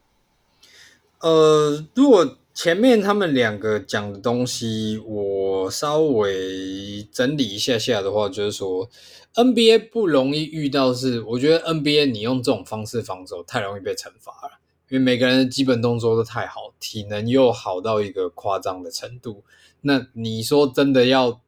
[1.20, 8.86] 呃，如果前面他们两个讲的东西，我稍微整理一下下的话，就是说
[9.32, 19.42] NBA 不容易遇到是，我觉得 NBA 你用这种方式防守太容易被惩罚了，因为每个人的基本动作都太好，体能又好到一个夸张的程度。
[19.80, 21.40] 那你说真的要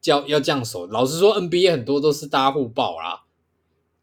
[0.00, 3.24] 叫要这样守，老实说，NBA 很多都是大家互爆啦。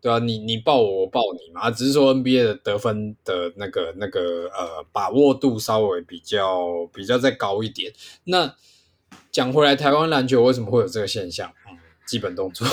[0.04, 7.94] 对啊，你你抱我，我抱你嘛，只是说 NBA 的得分的那个那个呃把握度稍微比较比较再高一点。
[8.26, 8.54] 那
[9.32, 11.50] 讲回来，台湾篮球为什么会有这个现象？
[11.70, 12.68] 嗯，基本动作，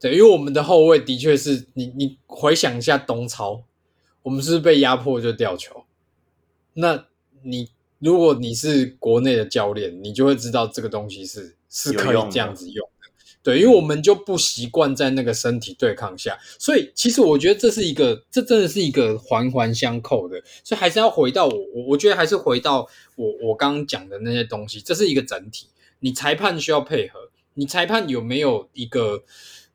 [0.00, 3.64] 对，因为我们的后卫的确是你你回想一下东超，
[4.22, 5.84] 我们是不是被压迫就掉球？
[6.72, 7.04] 那
[7.42, 12.88] 你如果你是国内的教练，你就会知道这个东西是是可以这样子用。
[13.42, 22.86] 对，因为我们就不习惯在那个身体对抗下，所以其实我觉得这是一个，这真的是一个环环相扣的，所以还是要回到我，我我觉得还是回到
[23.16, 25.68] 我我刚刚讲的那些东西，这是一个整体。
[26.00, 27.20] 你裁判需要配合，
[27.54, 29.22] 你裁判有没有一个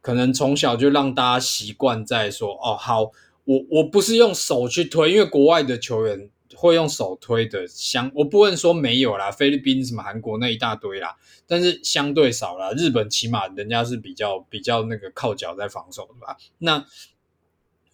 [0.01, 3.11] 可能从小就让大家习惯在说，哦，好，
[3.45, 6.29] 我我不是用手去推，因为国外的球员。
[6.55, 11.15] 会用手推的相，我不能说没有啦，菲律宾什么韩国那一大堆啦，
[11.47, 12.71] 但是相对少啦。
[12.71, 16.37] 日本起码人家是比较比较那个靠脚在防守的吧？
[16.59, 16.85] 那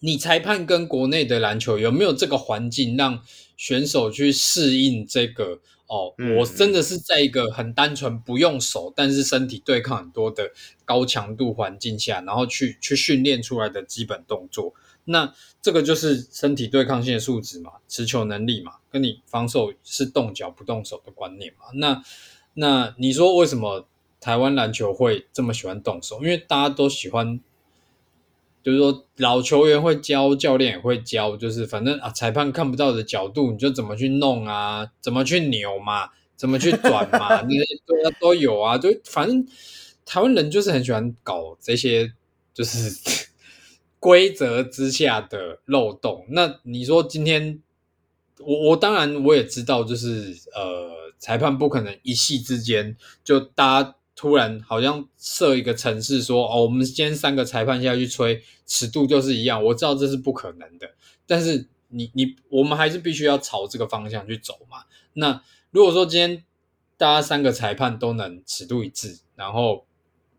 [0.00, 3.22] 你裁判跟国内的篮球有没有这个环境让
[3.56, 5.60] 选手去适应这个？
[5.86, 10.52] 哦，我真的是在一个很单纯不用手，但是身体对抗很多的
[10.84, 14.72] 高强度环境下，然后去去训练出来的基本动作。
[15.06, 21.66] 那这个就是身体对抗性的素质嘛，持球能力嘛，跟你防守是动脚不动手的观念嘛。
[21.74, 22.02] 那
[22.54, 23.86] 那你说为什么
[24.20, 26.20] 台湾篮球会这么喜欢动手？
[26.20, 27.40] 因为大家都喜欢，
[28.62, 38.78] 就是说老球员会教，教练也会教，就是反正啊，裁判看不到的角度，你就怎么去弄啊，怎么去扭嘛，怎么去转嘛， 那些都都有啊。
[38.78, 39.46] 就反正
[40.04, 42.12] 台湾人就是很喜欢搞这些，
[42.54, 43.29] 就是。
[44.00, 47.60] 规则之下的漏洞，那你说今天
[48.38, 60.90] 我我当然我也知道，就是呃，裁判不可能一夕之间就大家突然好像设一个程式说哦，我们今天三个裁判下去吹尺度就是一样，我知道这是不可能的，
[61.26, 64.84] 但是你你我们还是必须要朝这个方向去走嘛。
[65.12, 66.42] 那如果说今天
[66.96, 69.84] 大家三个裁判都能尺度一致，然后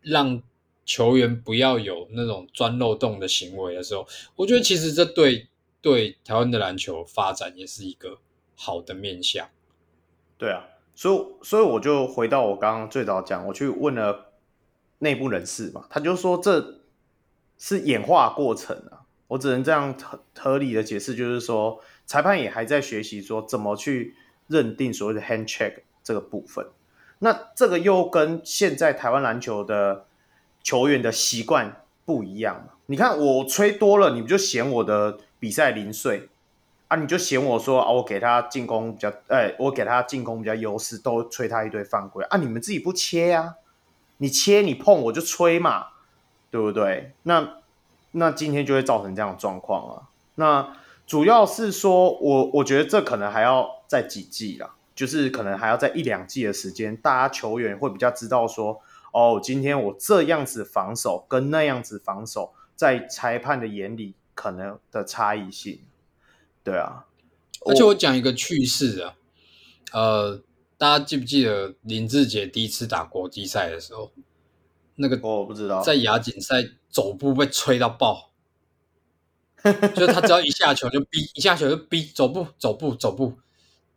[0.01, 0.41] 让。
[0.85, 5.47] 球员不要有那种钻漏洞的行为的时候，我觉得其实这对
[5.81, 8.17] 对台湾的篮球发展也是一个
[8.55, 9.47] 好的面向。
[10.37, 14.31] 对啊，所以所以我就回到我刚刚最早讲，我去问了
[14.99, 16.81] 内部人士嘛，他就说这
[17.57, 19.05] 是演化过程啊。
[19.27, 24.13] 我只能这样合合理的解释，就是说裁判也还在学习说怎么去
[24.47, 26.67] 认定所谓的 hand check 这个部分。
[27.19, 30.05] 那这个又跟现在台湾篮球的
[30.63, 36.29] 球员的习惯不一样嘛，你看我吹多了，你不就嫌我的比赛零碎
[36.87, 36.97] 啊？
[36.97, 42.37] 你就嫌我说啊，我给他进攻比较，哎、我给他进攻比较优势，都吹他一堆犯规啊！
[42.37, 43.55] 你们自己不切呀、
[44.17, 45.87] 你切你碰我就吹嘛，
[46.49, 47.13] 对不对？
[47.23, 47.57] 那
[48.11, 50.09] 那今天就会造成这样的状况啊。
[50.35, 50.75] 那
[51.07, 58.81] 主要是说我我觉得这可能还要再几季啦，就是可能还要在一两季的时间，大家球员会比较知道说。
[59.11, 65.81] 哦，今天我这样子防守跟那样子防守，在裁判的眼里可能的差异性，
[66.63, 67.07] 对啊。
[67.65, 69.15] 而且我讲一个趣事啊，
[69.91, 70.41] 呃，
[70.77, 74.11] 大家记不记得林志杰第一次打国际赛的时候，
[74.95, 78.31] 那个我不知道，在亚锦赛走步被吹到爆，
[79.63, 83.33] 就是他只要一下球就逼，一下球就逼，走步走步走步，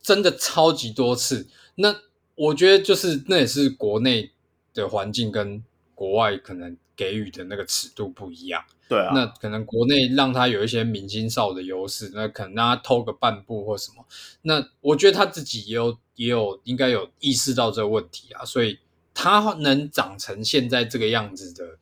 [0.03, 1.49] 真的超级多次。
[1.77, 1.95] 那
[2.35, 4.34] 我觉得就是那也是国内。
[4.75, 5.63] 的环境跟
[5.95, 14.05] 国外可能给予的那个尺度不一样，对啊，那可能国内让他有一些明星哨的优势，那可能让他偷个半步或什么，
[14.43, 18.79] 那我觉得他自己也有也有应该有意识到这个问题啊，所以
[19.15, 21.79] 他能长成现在这个样子的，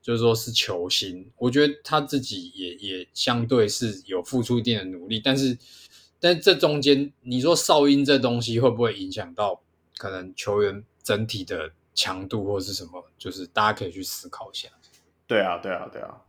[0.00, 5.58] 就是说是球星，我觉得他自己也也相对是有付出一定的努力，但是
[6.20, 9.60] 但是这中间你说哨音这东西会不会影响到
[9.96, 11.72] 可能球员整体的？
[11.96, 14.68] 强度或是什么，就是大家可以去思考一下。
[15.26, 16.22] 对啊，对啊，对啊。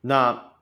[0.00, 0.52] 那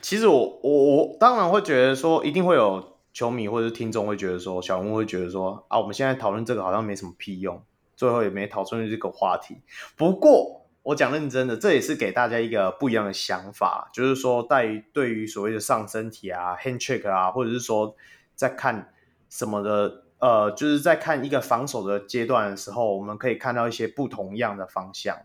[0.00, 7.62] 其实我我我当然会觉得说，一定会有球迷或者听众会觉得说，小文会觉得说啊，我们现在讨论这个好像没什么屁用，
[7.96, 9.60] 最后也没讨论这个话题。
[9.96, 17.94] 不过我讲认真的，这也是给大家一个不一样的想法，就是说在于对于所谓的上身体啊、hand check 啊，或者是说
[18.34, 18.94] 在看
[19.28, 25.18] 什么的，呃，就是在看一个防守的阶段的时候，我们可以看到一些不同样的方向。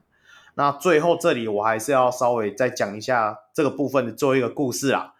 [0.56, 5.14] 那最后这里我还是要稍微再讲一下这个部分的最后一个故事啦，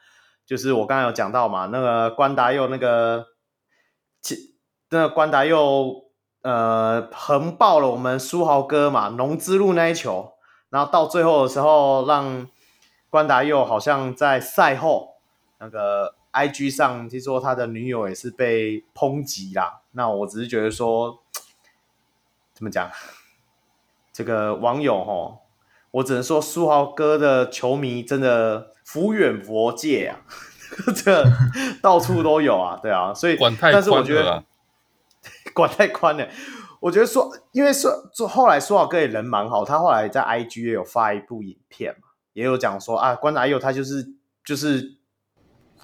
[0.46, 3.28] 就是我刚才有讲到嘛，那个关达佑那个，
[4.22, 4.56] 其
[4.90, 6.10] 那关达佑。
[6.42, 10.36] 呃，横爆了我们书豪哥嘛，龙之路那一球，
[10.70, 12.48] 然后到最后的时候，让
[13.10, 15.16] 关达佑好像在赛后
[15.60, 19.82] 那个 IG 上，听说他的女友也是被抨击啦。
[19.92, 21.20] 那我只是觉得说，
[22.54, 22.90] 怎么讲？
[24.12, 25.40] 这个网友吼，
[25.92, 30.22] 我只能说书豪哥的球迷真的福远佛界啊，
[30.96, 31.24] 这
[31.82, 34.44] 到处都有啊，对啊，所以管太但是我觉得。
[35.54, 36.30] 管太宽了，
[36.80, 44.14] 我觉得说，因为说做后来苏豪哥也人蛮好，他后来在 IG 也有发一部影片嘛，也有讲说啊，关达佑他就是
[44.46, 44.96] 就是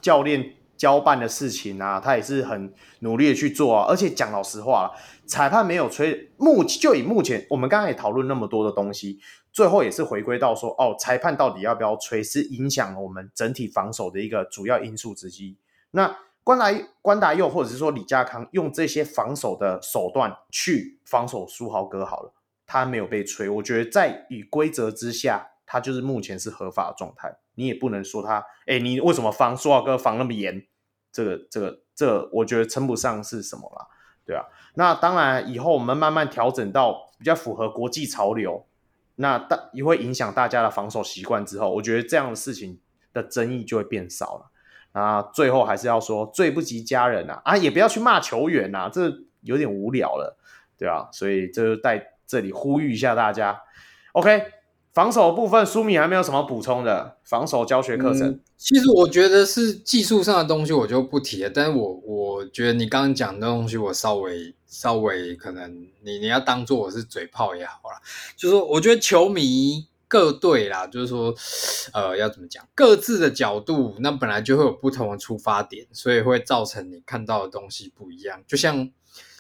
[0.06, 4.92] 教练交办的事情啊，他也是很努力的去做啊，而且讲老实话，
[5.26, 9.20] 裁判没有吹，目就以目前我们刚刚也讨论那么多的东西，
[9.52, 15.58] 最后也是回归到说，哦，裁判到底要不要吹，是影响我们整体防守的一个主要因素之一。
[15.90, 16.16] 那。
[16.46, 22.32] 关达关达佑，或者是说李家康，用这些防守的手段去防守书豪哥好了，
[22.68, 23.50] 他没有被吹。
[23.50, 27.36] 我觉得在以规则之下，他就是目前是合法的状态。
[27.56, 30.66] 你也不能说他，哎，你为什么防书豪哥防那么严？
[31.12, 33.88] 这个这个这个，我觉得称不上是什么啦，
[34.26, 34.44] 对啊。
[34.74, 38.66] 那当然，以后我们慢慢调整到比较符合国际潮流，
[39.16, 42.80] 那大也会影响大家的防守习惯之后，我觉得这样的事情
[43.14, 44.52] 的争议就会变少了。
[44.92, 49.12] 啊，最后还是要说，罪不及家人啊，啊，也不要去骂球员呐，这
[49.42, 50.38] 有点无聊了，
[50.78, 53.62] 对啊，所以这就在这里呼吁一下大家。
[54.14, 54.44] OK，
[54.96, 58.30] 防守部分，苏米还没有什么补充的防守教学课程。
[58.30, 61.52] 嗯，其实我觉得是技术上的东西，我就不提了。
[61.54, 68.02] 但是我我觉得你刚刚讲的东西，我稍微稍微可能你你要当做我是嘴炮也好啦，
[68.36, 69.88] 就是说，我觉得球迷。
[70.08, 71.34] 各队啦，就是说，
[71.92, 72.64] 呃，要怎么讲？
[72.76, 78.40] 各自的角度，那本来就会有不同的出发点，所以会造成你看到的东西不一样。
[78.46, 78.86] 就像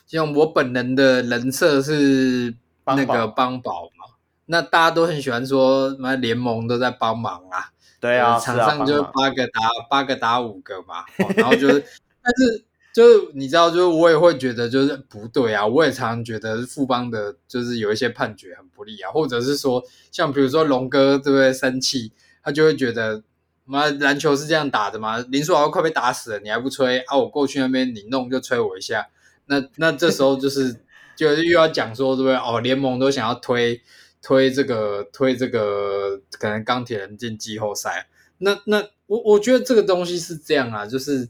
[0.07, 2.55] 就，像我本人的人设是
[2.87, 4.04] 那个邦宝嘛，
[4.45, 11.83] 那大家都很喜欢说，什联盟都在帮忙啊，对啊，场上就八个打八个打五个嘛， 哦、然后就是，
[12.21, 12.65] 但是。
[12.95, 19.83] 就是你知道，就是我也会觉得就是不对啊，我也常常觉得富邦的，就是有一些判决很不利啊，或者是说，
[20.13, 23.21] 像比如说龙哥对不对生气，他就会觉得，
[23.65, 25.17] 妈篮球是这样打的嘛？
[25.27, 27.17] 林书豪快被打死了，你还不吹啊？
[27.17, 29.09] 我过去那边你弄就吹我一下，
[29.47, 30.77] 那那这时候就是
[31.17, 32.37] 就是又要讲说对不对？
[32.37, 33.81] 哦，联盟都想要推
[34.25, 38.07] 推这个推这个，可能钢铁人进季后赛，
[38.39, 41.29] 那那我我觉得这个东西是这样啊，就是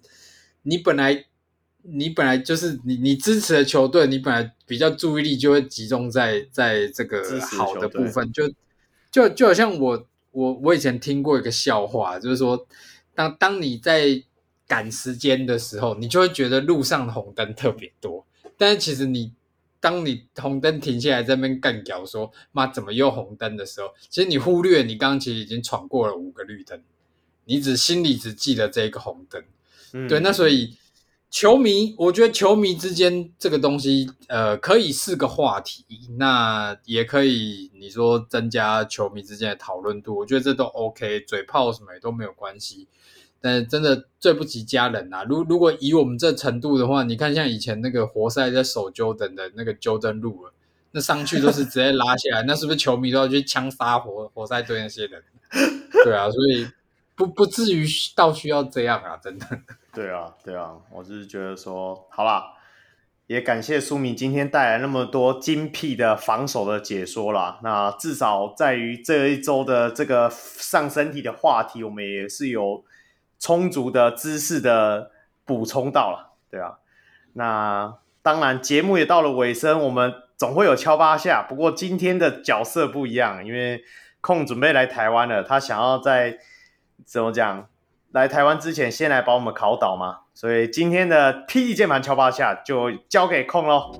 [0.61, 1.25] 你本来。
[1.87, 8.51] 你本来就是你，你支持的球队，你本来比较注意力就会集中在在这个好的部分，就
[9.11, 12.65] 就就好像我我我以前听过一个笑话，就是说，
[13.13, 14.19] 当当你在
[14.65, 18.25] 赶时间的时候，你就会觉得路上的红灯特别多，
[18.57, 19.31] 但是其实你
[19.85, 26.81] 当你红灯停下来在那边干屌说妈怎么又红灯的时候，其实你忽略你刚刚其实已经闯过了五个绿灯，
[27.43, 29.43] 你只心里只记得这个红灯，
[29.93, 30.75] 嗯、对，那所以。
[31.31, 35.83] 球迷，我觉得球迷之间这个东西，呃，可以是个话题，
[36.17, 42.87] 那也可以你说增加球迷之间的讨论度，我觉得这都 OK，嘴炮什么也都没有关系。
[43.45, 45.23] 但真的最不及家人啊！
[45.23, 50.51] 如如果以我们这程度的话，你看像以前那个活塞在守 Jordan 的那个 Jordan 路了，
[50.89, 55.21] 那上去都是直接拉下来， 那是不是球迷都要去枪杀活活塞队那些人？
[56.03, 56.67] 对啊，所以
[57.15, 59.45] 不不至于到需要这样啊，真的。
[59.93, 62.45] 对啊，对啊，我就是觉得说，好啦，
[63.27, 67.59] 也感谢苏米今天带来那么多精辟的防守的解说啦。
[67.61, 72.83] 那至少在于这一周的这个上身体的话题，我们也是有
[73.39, 75.11] 充足的知识的
[75.45, 76.33] 补充到了。
[76.49, 76.77] 对啊，
[77.33, 81.45] 那当然节目也到了尾声，我们总会有敲八下。
[81.47, 83.83] 不过今天的角色不一样，因为
[84.21, 86.37] 空准备来台湾了，他想要在
[87.05, 87.67] 怎么讲？
[88.11, 93.91] 来台湾之前，先来把我们考倒嘛，所以今天的 PD 键盘敲八下就交给空喽。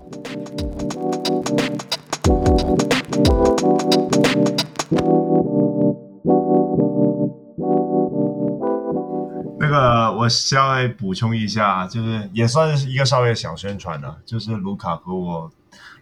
[9.66, 15.52] 那个，我稍微补充一下，就是也算是一个稍微小宣传了，就是卢卡和我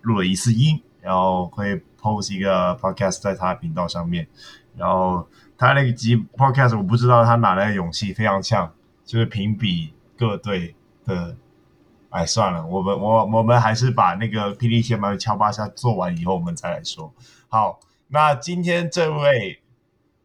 [0.01, 4.27] 录了一次音，然后会 post 一个 podcast 在他频道上面，
[4.75, 5.27] 然后
[5.57, 8.69] 他那个集 podcast 我不知道他哪来的勇气，非常呛，
[9.05, 10.75] 就是评比各队
[11.05, 11.35] 的。
[12.09, 17.11] 哎，算了，我们我我们还是把那个霹雳键盘敲八下做完以后，我们再来说。
[17.49, 19.59] 好，那今天这位，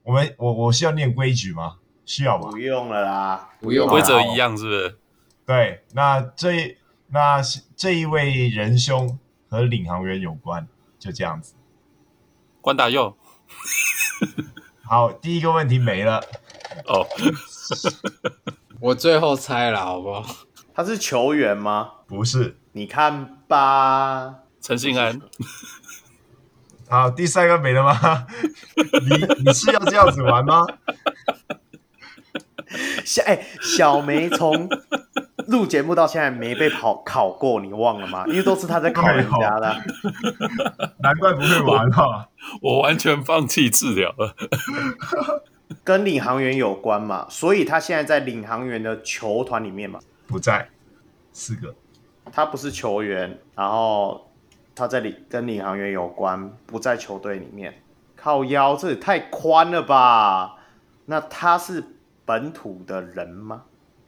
[0.03, 1.77] 我们我我需要念规矩吗？
[2.09, 2.49] 需要吧？
[2.51, 4.99] 不用了啦，不用，规则一样是不是？
[5.45, 6.79] 对，那这
[7.09, 7.43] 那
[7.77, 9.19] 这一位仁兄
[9.51, 10.67] 和领航员有关，
[10.99, 11.53] 就这样子。
[12.63, 13.15] 关大佑，
[14.85, 16.19] 好，第一个问题没了。
[16.87, 17.07] 哦，
[18.81, 20.35] 我最后猜了，好不好？
[20.75, 21.91] 他是球员吗？
[22.07, 25.21] 不是，你看吧，陈信安。
[26.89, 28.27] 好，第三个没了吗？
[29.07, 30.65] 你你是要这样子玩吗？
[33.05, 34.69] 小哎、欸，小梅从
[35.47, 38.25] 录节目到现在没被考考过，你忘了吗？
[38.27, 39.77] 因为都是他在考人家的，
[40.99, 42.29] 难怪不会玩哈。
[42.61, 44.35] 我完全放弃治疗了。
[45.85, 49.99] 跟领航员有关嘛，所以他现在在领航员的球团里面嘛。
[50.27, 50.69] 不在，
[51.33, 51.75] 四个。
[52.31, 54.31] 他不是球员，然后
[54.75, 57.83] 他在领跟领航员有关，不在球队里面。
[58.15, 60.57] 靠腰，这也太宽了吧？
[61.07, 61.83] 那他是
[62.29, 63.63] 本土的人吗？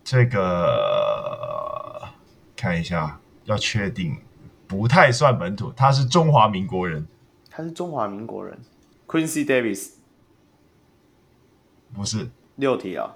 [0.05, 2.07] 这个
[2.55, 4.15] 看一下，要确定，
[4.67, 5.73] 不太算本土。
[5.75, 7.07] 他是中华民国人。
[7.49, 8.59] 他是中华民国人。
[9.07, 9.93] Quincy Davis
[11.95, 12.29] 不是。
[12.57, 13.11] 六题啊。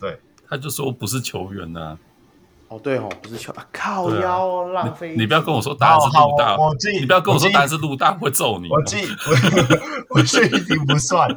[0.00, 0.18] 对。
[0.48, 1.98] 他就说不是球员呐、啊。
[2.68, 5.18] 哦，对哦，不是球，啊、靠腰、哦啊、浪费你。
[5.18, 6.98] 你不要跟我说答案是陆大，我记。
[6.98, 8.70] 你不要跟我说答案是陆大，会揍你。
[8.70, 8.96] 我记，
[10.08, 11.28] 我这一题不算，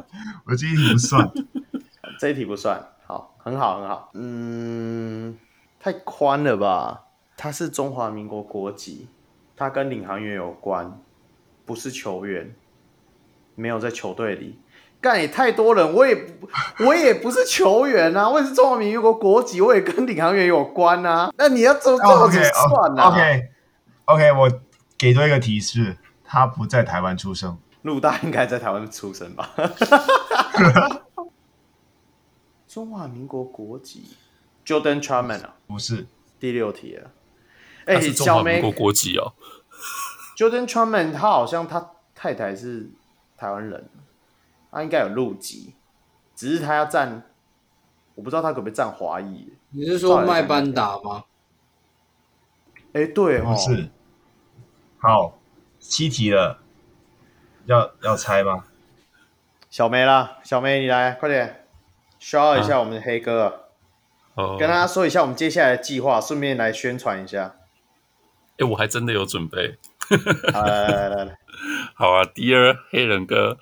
[0.46, 1.30] 我这一题不算，
[2.18, 2.80] 这一题不算。
[3.06, 4.10] 好，很好，很好。
[4.14, 5.36] 嗯，
[5.80, 7.02] 太宽了吧？
[7.36, 9.08] 他是中华民国国籍，
[9.56, 11.00] 他跟领航员有关，
[11.64, 12.54] 不是球员，
[13.54, 14.58] 没有在球队里。
[15.00, 16.48] 干也太多人，我也不，
[16.86, 21.32] 我也不是球员啊，我也是中华民国国籍，我也跟领航员有关啊。
[21.36, 23.48] 那你要怎么怎么算呢、啊 oh,？OK，OK，、
[24.06, 24.60] okay, okay, 我
[24.96, 27.58] 给多一个提示，他不在台湾出生。
[27.82, 29.50] 陆大应该在台湾出生吧？
[32.72, 34.16] 中华民国国籍
[34.64, 35.56] ，Jordan Chapman 啊？
[35.66, 36.06] 不是，
[36.40, 37.10] 第六题了。
[37.84, 39.34] 哎、欸，中华民国国籍哦。
[40.38, 42.88] Jordan Chapman 他好像他太太是
[43.36, 43.90] 台湾人。
[44.70, 45.74] 他应该有入籍，
[46.34, 47.22] 只是他要站，
[48.14, 49.52] 我不知道他可不可以站华裔。
[49.68, 51.24] 你是说麦班达吗？
[52.94, 53.90] 哎、欸，对哦，是。
[54.96, 55.38] 好，
[55.78, 56.62] 七题了，
[57.66, 58.64] 要要猜吗？
[59.68, 61.61] 小梅啦，小梅你来，快点
[62.22, 63.64] ，shout 一下我们的黑哥，
[64.58, 67.56] 跟大家说一下我们接下来的计划，顺便来宣传一下。
[68.52, 69.76] 哎、欸，我还真的有准备。
[70.52, 71.38] 好来来来来，
[71.94, 73.58] 好啊，Dear 黑人哥。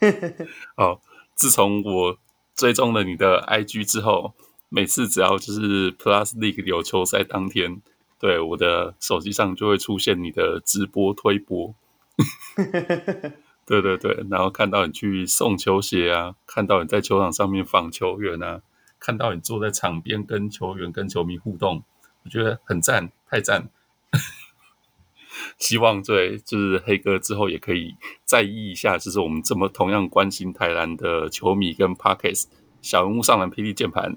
[0.76, 1.00] 哦，
[1.34, 2.18] 自从我
[2.54, 4.34] 追踪了你的 IG 之后，
[4.68, 7.80] 每次只要就是 Plus League 有球赛当天，
[8.18, 11.74] 对我的手机上就会出现你的直播推播。
[13.70, 18.62] 对对对，然后看到你去送球鞋啊，看到你在球场上面访球员啊，
[18.98, 21.84] 看到你坐在场边跟球员跟球迷互动，
[22.24, 23.68] 我觉得很赞，太赞。
[25.56, 32.46] 希望对，就是黑哥之后也可以在意一下，就是我们这么同样关心台篮的球迷跟 Podcast
[32.82, 34.16] 小人物上篮霹雳键盘，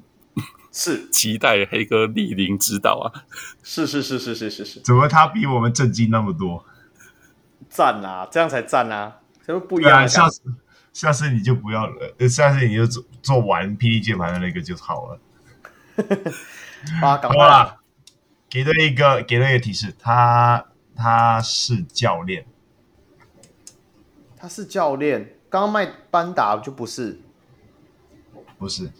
[0.71, 3.21] 是 期待黑哥莅临指导啊！
[3.61, 6.65] 是是是是是是是，怎么他比我们震惊那么多？
[7.69, 9.19] 赞啊，这样才赞啊！
[9.45, 10.07] 什么不一样、啊？
[10.07, 10.41] 下次
[10.91, 15.19] 下次你就不要了，下次你就做做完 P D 键盘的那个就好了。
[17.01, 17.79] 啊，搞快了！
[18.49, 20.65] 给了一个给了一个提示，他。
[20.95, 22.45] 他是教练，
[24.37, 25.39] 他是教练。
[25.49, 27.19] 刚刚麦班达就不是，
[28.59, 28.91] 不是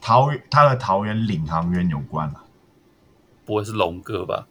[0.00, 2.44] 桃园，他和桃园领航员有关了，
[3.44, 4.48] 不会是龙哥吧？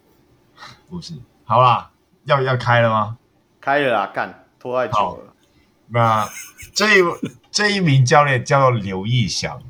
[0.88, 1.12] 不是。
[1.44, 1.91] 好啦，
[2.24, 3.18] 要要开了吗？
[3.60, 5.34] 开了啊，干拖太久了。
[5.88, 6.28] 那
[6.74, 7.02] 这一
[7.50, 9.62] 这一名教练叫做刘义祥，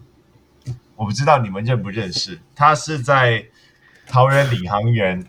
[0.97, 3.47] 我不知道你们认不认识，他是在。
[4.05, 5.25] 桃园领航员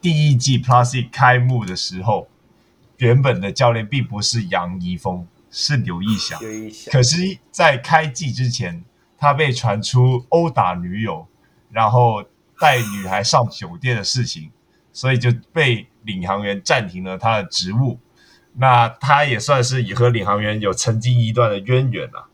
[0.00, 2.28] 第一季 Plus 开幕的时候，
[2.96, 6.40] 原本的教练并不是杨怡峰，是刘义祥。
[6.90, 8.84] 可是，在开季之前，
[9.18, 11.26] 他被传出殴打女友，
[11.70, 12.24] 然后
[12.58, 14.50] 带女孩上酒店的事情，
[14.92, 17.98] 所以就被领航员暂停了他的职务。
[18.54, 22.28] 那他也算是也和领航员有曾经一段的渊源了。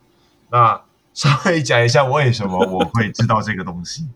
[0.50, 0.80] 那
[1.14, 4.08] 稍微讲一下为什么我会知道这个东西，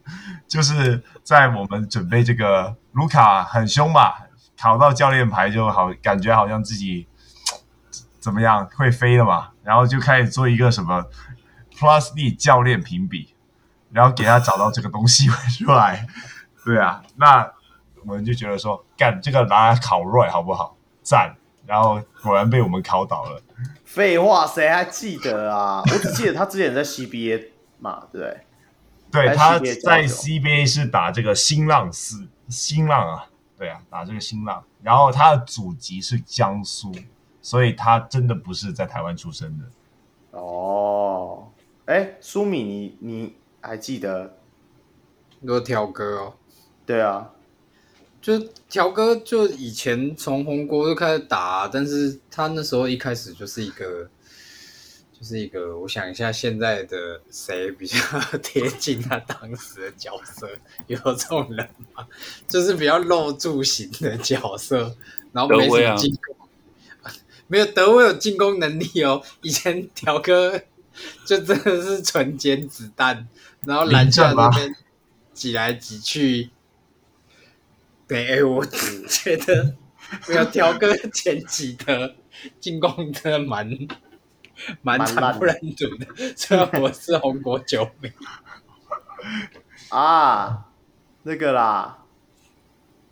[0.48, 4.14] 就是在我们准备这个卢卡很凶嘛，
[4.58, 7.06] 考到教练牌就好，感觉好像自己
[8.18, 11.05] 怎么样会飞了嘛，然后就开始做一个什么
[11.76, 13.34] Plus D 教练评比，
[13.90, 16.06] 然后给他找到这个东西出来，
[16.64, 17.52] 对啊，那
[18.05, 20.76] 我们就觉得说，干这个拿来考 Roy 好不好？
[21.02, 21.34] 赞，
[21.66, 23.42] 然后果然被我们考倒了。
[23.84, 25.82] 废话，谁还记得啊？
[25.84, 27.48] 我只记得他之前在 CBA
[27.78, 28.40] 嘛，对不对？
[29.10, 33.26] 对，他在 CBA 是打这个新浪四新浪啊，
[33.58, 34.64] 对啊，打这个新浪。
[34.82, 36.92] 然后他的祖籍是江苏，
[37.40, 40.39] 所以他真的不是在台湾出生的。
[40.39, 41.48] 哦，
[41.84, 44.34] 哎，苏米，你你还记得？
[45.42, 46.34] 有条哥哦？
[46.86, 47.28] 对啊，
[48.23, 48.39] 就
[48.70, 54.09] 条哥就以前从红国就开始打，但是他那时候一开始就是一个。
[55.15, 57.97] 就是一个，我想一下，现在的谁比较
[58.42, 60.51] 贴近他当时的角色？
[60.89, 62.05] 有这种人吗？
[62.49, 64.97] 就是比较露柱型的角色，
[65.31, 66.36] 然后没什么进攻，
[67.05, 67.12] 啊、
[67.47, 69.23] 没有德威有进攻能力哦。
[69.42, 70.60] 以前条哥
[71.25, 73.28] 就真的是纯捡子弹，
[73.65, 74.75] 然后篮下那边
[75.33, 76.51] 挤来挤去。
[78.12, 79.74] 对、欸，我只觉得
[80.28, 82.15] 没有挑哥前几的
[82.60, 83.68] 进攻真的蛮。
[84.82, 88.12] 蛮惨不忍睹的，虽然我是红国球迷
[89.89, 90.68] 啊，
[91.23, 92.05] 那个啦，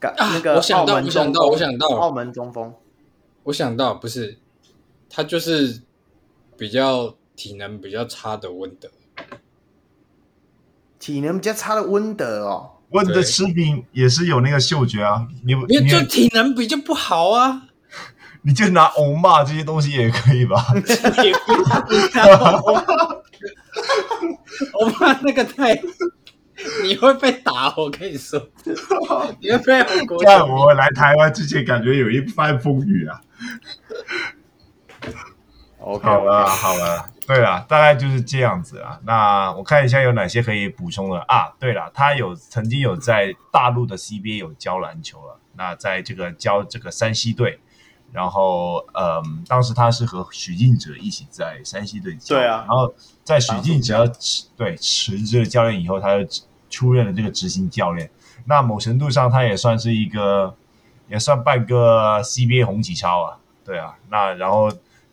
[0.01, 2.73] 啊、那个我想到，我想到，我想到，澳门中锋，
[3.45, 4.39] 我想到不是，
[5.09, 5.81] 他就是
[6.57, 8.91] 比较体能比较差的温德，
[11.01, 17.63] 体能比较差的温德哦，温德士兵也是有那个嗅觉啊，你你就体能比较不好啊。
[18.43, 20.65] 你就拿欧骂这些东西也可以吧？
[24.73, 25.79] 欧骂那个太，
[26.83, 28.41] 你会被打，我跟你说，
[29.43, 30.25] 你会被韩国。
[30.25, 33.21] 在我来台湾之前，感觉有一番风雨啊。
[35.81, 38.99] OK，好了好了，对了，大概就是这样子啊。
[39.05, 41.53] 那我看一下有哪些可以补充的啊？
[41.61, 45.39] 对了，他有曾经有在大陆的 CBA 有教篮球了。
[45.55, 47.61] 那在这个教这个山西队。
[48.13, 52.65] 然后，嗯，当时他是和许晋哲一起在山西队教，对啊。
[52.67, 52.93] 然后
[53.23, 54.13] 在许晋哲
[54.57, 56.29] 对辞职教练以后，他就
[56.69, 58.11] 出任了这个执行教练。
[58.47, 60.53] 那某程度上，他也算是一个，
[61.07, 63.95] 也算半个 CBA 红启超啊，对啊。
[64.09, 64.69] 那然后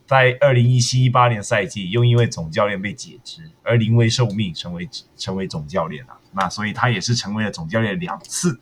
[0.08, 6.18] 在二零一七一八年赛季，又因为总教练被解职而临危受命，成为成为总教练啊。
[6.32, 8.58] 那所以他也是成为了总教练两次。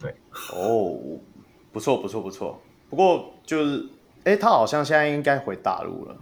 [0.00, 0.12] 对，
[0.52, 0.98] 哦，
[1.72, 2.60] 不错，不错，不错。
[2.90, 3.88] 不过就是，
[4.24, 6.16] 哎，他好像现在应该回大陆了，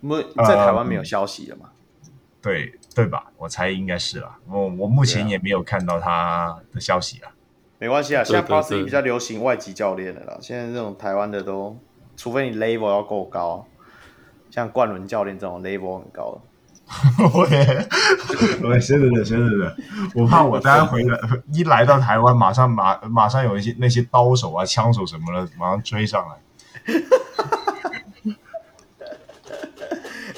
[0.00, 1.68] 没在台湾没有消息了嘛？
[2.04, 3.30] 嗯、对对吧？
[3.36, 4.38] 我猜应该是了。
[4.48, 7.30] 我我目前也没有看到他的消息啊。
[7.78, 10.38] 没关系啊，现在 Plus 比较流行外籍教练的啦。
[10.40, 11.78] 现在这种台湾的都，
[12.20, 13.64] 除非你 level 要够高，
[14.50, 16.40] 像冠伦教练这种 level 很高的。
[17.32, 17.88] 我也，
[18.62, 19.74] 我也，是的，是的。
[20.14, 21.18] 我怕我 待会回来，
[21.50, 26.92] 一来到台湾，马上马马上有一些那些刀手啊、枪手什么的，马上追上来。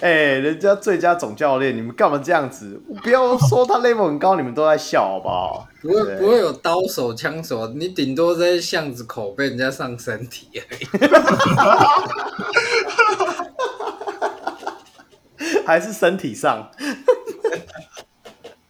[0.03, 2.83] 哎、欸，人家最佳总教练，你们干嘛这样子？
[3.05, 5.69] 不要说他 level 很高，你们都在笑，好不好？
[5.81, 10.87] 不会，不会有刀手、枪手，你顶多在巷子口被人家上身体而已。
[15.65, 16.69] 还是身体上，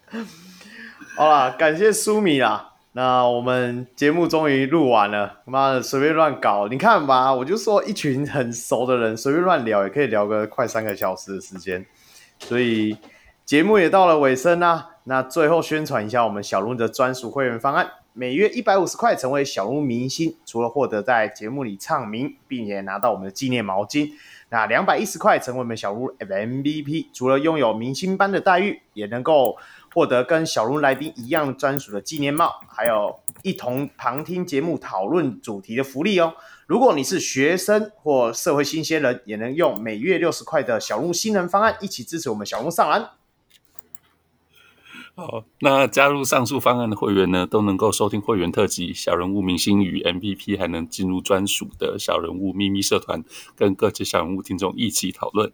[1.16, 2.71] 好啦，感谢苏米啦。
[2.94, 11.86] 那我们节目终于录完了，妈的随便乱搞，你看吧，我就说一群很熟的人随便乱聊，也可以聊个快三个小时的时间。
[12.38, 12.94] 所以
[13.46, 14.90] 节目也到了尾声啦。
[15.04, 24.10] 那最后宣传一下我们小鹿的专属会员方案，每月一百五十块成为小鹿明星，除了获得在节目里唱名，并且拿到我们的纪念毛巾。
[24.50, 29.56] 那两百一十块成为我们小鹿 MVP，除了拥有明星般的待遇，也能够
[29.92, 36.34] 获得跟小鹿来宾一样专属的纪念帽，还有一同旁听节目讨论主题的福利哦。
[36.66, 43.10] 如果你是学生或社会新鲜人，也能用每月六十块的小鹿新人方案一起支持我们小鹿上篮。
[45.14, 53.22] 好，那加入上述方案的会员呢，都能够收听会员特辑、小人物明星与 MVP，还能进入专属的小人物秘密社团，
[53.54, 55.52] 跟各级小人物听众一起讨论。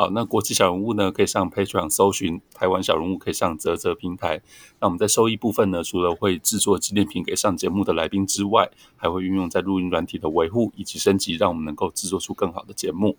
[0.00, 4.40] 好，那国际小人物呢，可以上 Patreon 搜寻台湾小人物，可以上泽泽平台。
[4.80, 13.18] 那我们在收益部分呢，除了会制作纪念品给上节目的来宾之外，还会运用在录音软体的维护以及升级，让我们能够制作出更好的节目。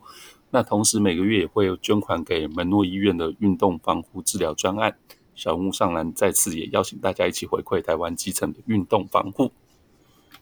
[0.50, 4.98] 那同时每个月也会有捐款给门诺医院的运动防护治疗专案。
[5.35, 9.51] 小人物上篮再次也邀请大家一起回馈台湾基层的运动防护。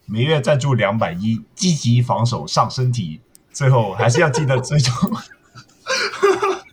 [0.06, 3.20] 每月赞助两百一，积极防守上身体。
[3.52, 4.94] 最后还是要记得追踪。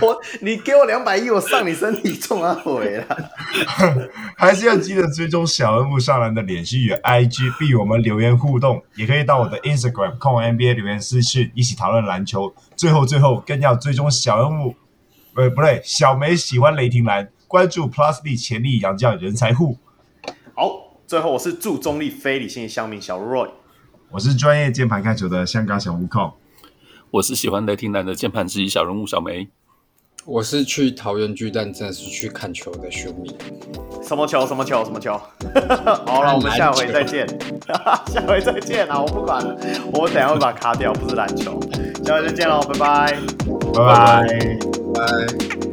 [0.00, 3.06] 我你给我两百亿，我上你身体中啊回来。
[4.36, 12.54] 还是要记得追踪小人物上篮的脸书与 IG，并与我们留言互动，也可以到我的 Instagram 看我 NBA 留言私讯，一起讨论篮球。
[12.76, 14.74] 最后最后更要追踪小人物，
[15.34, 19.78] 呃不对，小梅喜欢雷霆蓝，关注 Plus D 潜力杨将人才库。
[20.54, 23.50] 好，最后我是祝中立非理性乡民小 Roy，
[24.10, 26.32] 我是专业键盘看球的香港小吴控。
[27.14, 29.46] 我是喜欢雷霆男的键盘之一小人物小梅，
[30.24, 33.32] 我是去桃园巨蛋，真的是去看球的球迷。
[34.02, 34.44] 什么球？
[34.44, 34.84] 什么球？
[34.84, 35.12] 什么球？
[36.06, 37.24] 好了，我们下回再见。
[38.10, 39.00] 下回再见啊！
[39.00, 39.56] 我不管了，
[39.92, 41.60] 我等下会把它卡掉，不是篮球。
[42.04, 43.18] 下回再见喽，拜拜，
[43.72, 44.26] 拜拜，
[44.92, 45.63] 拜。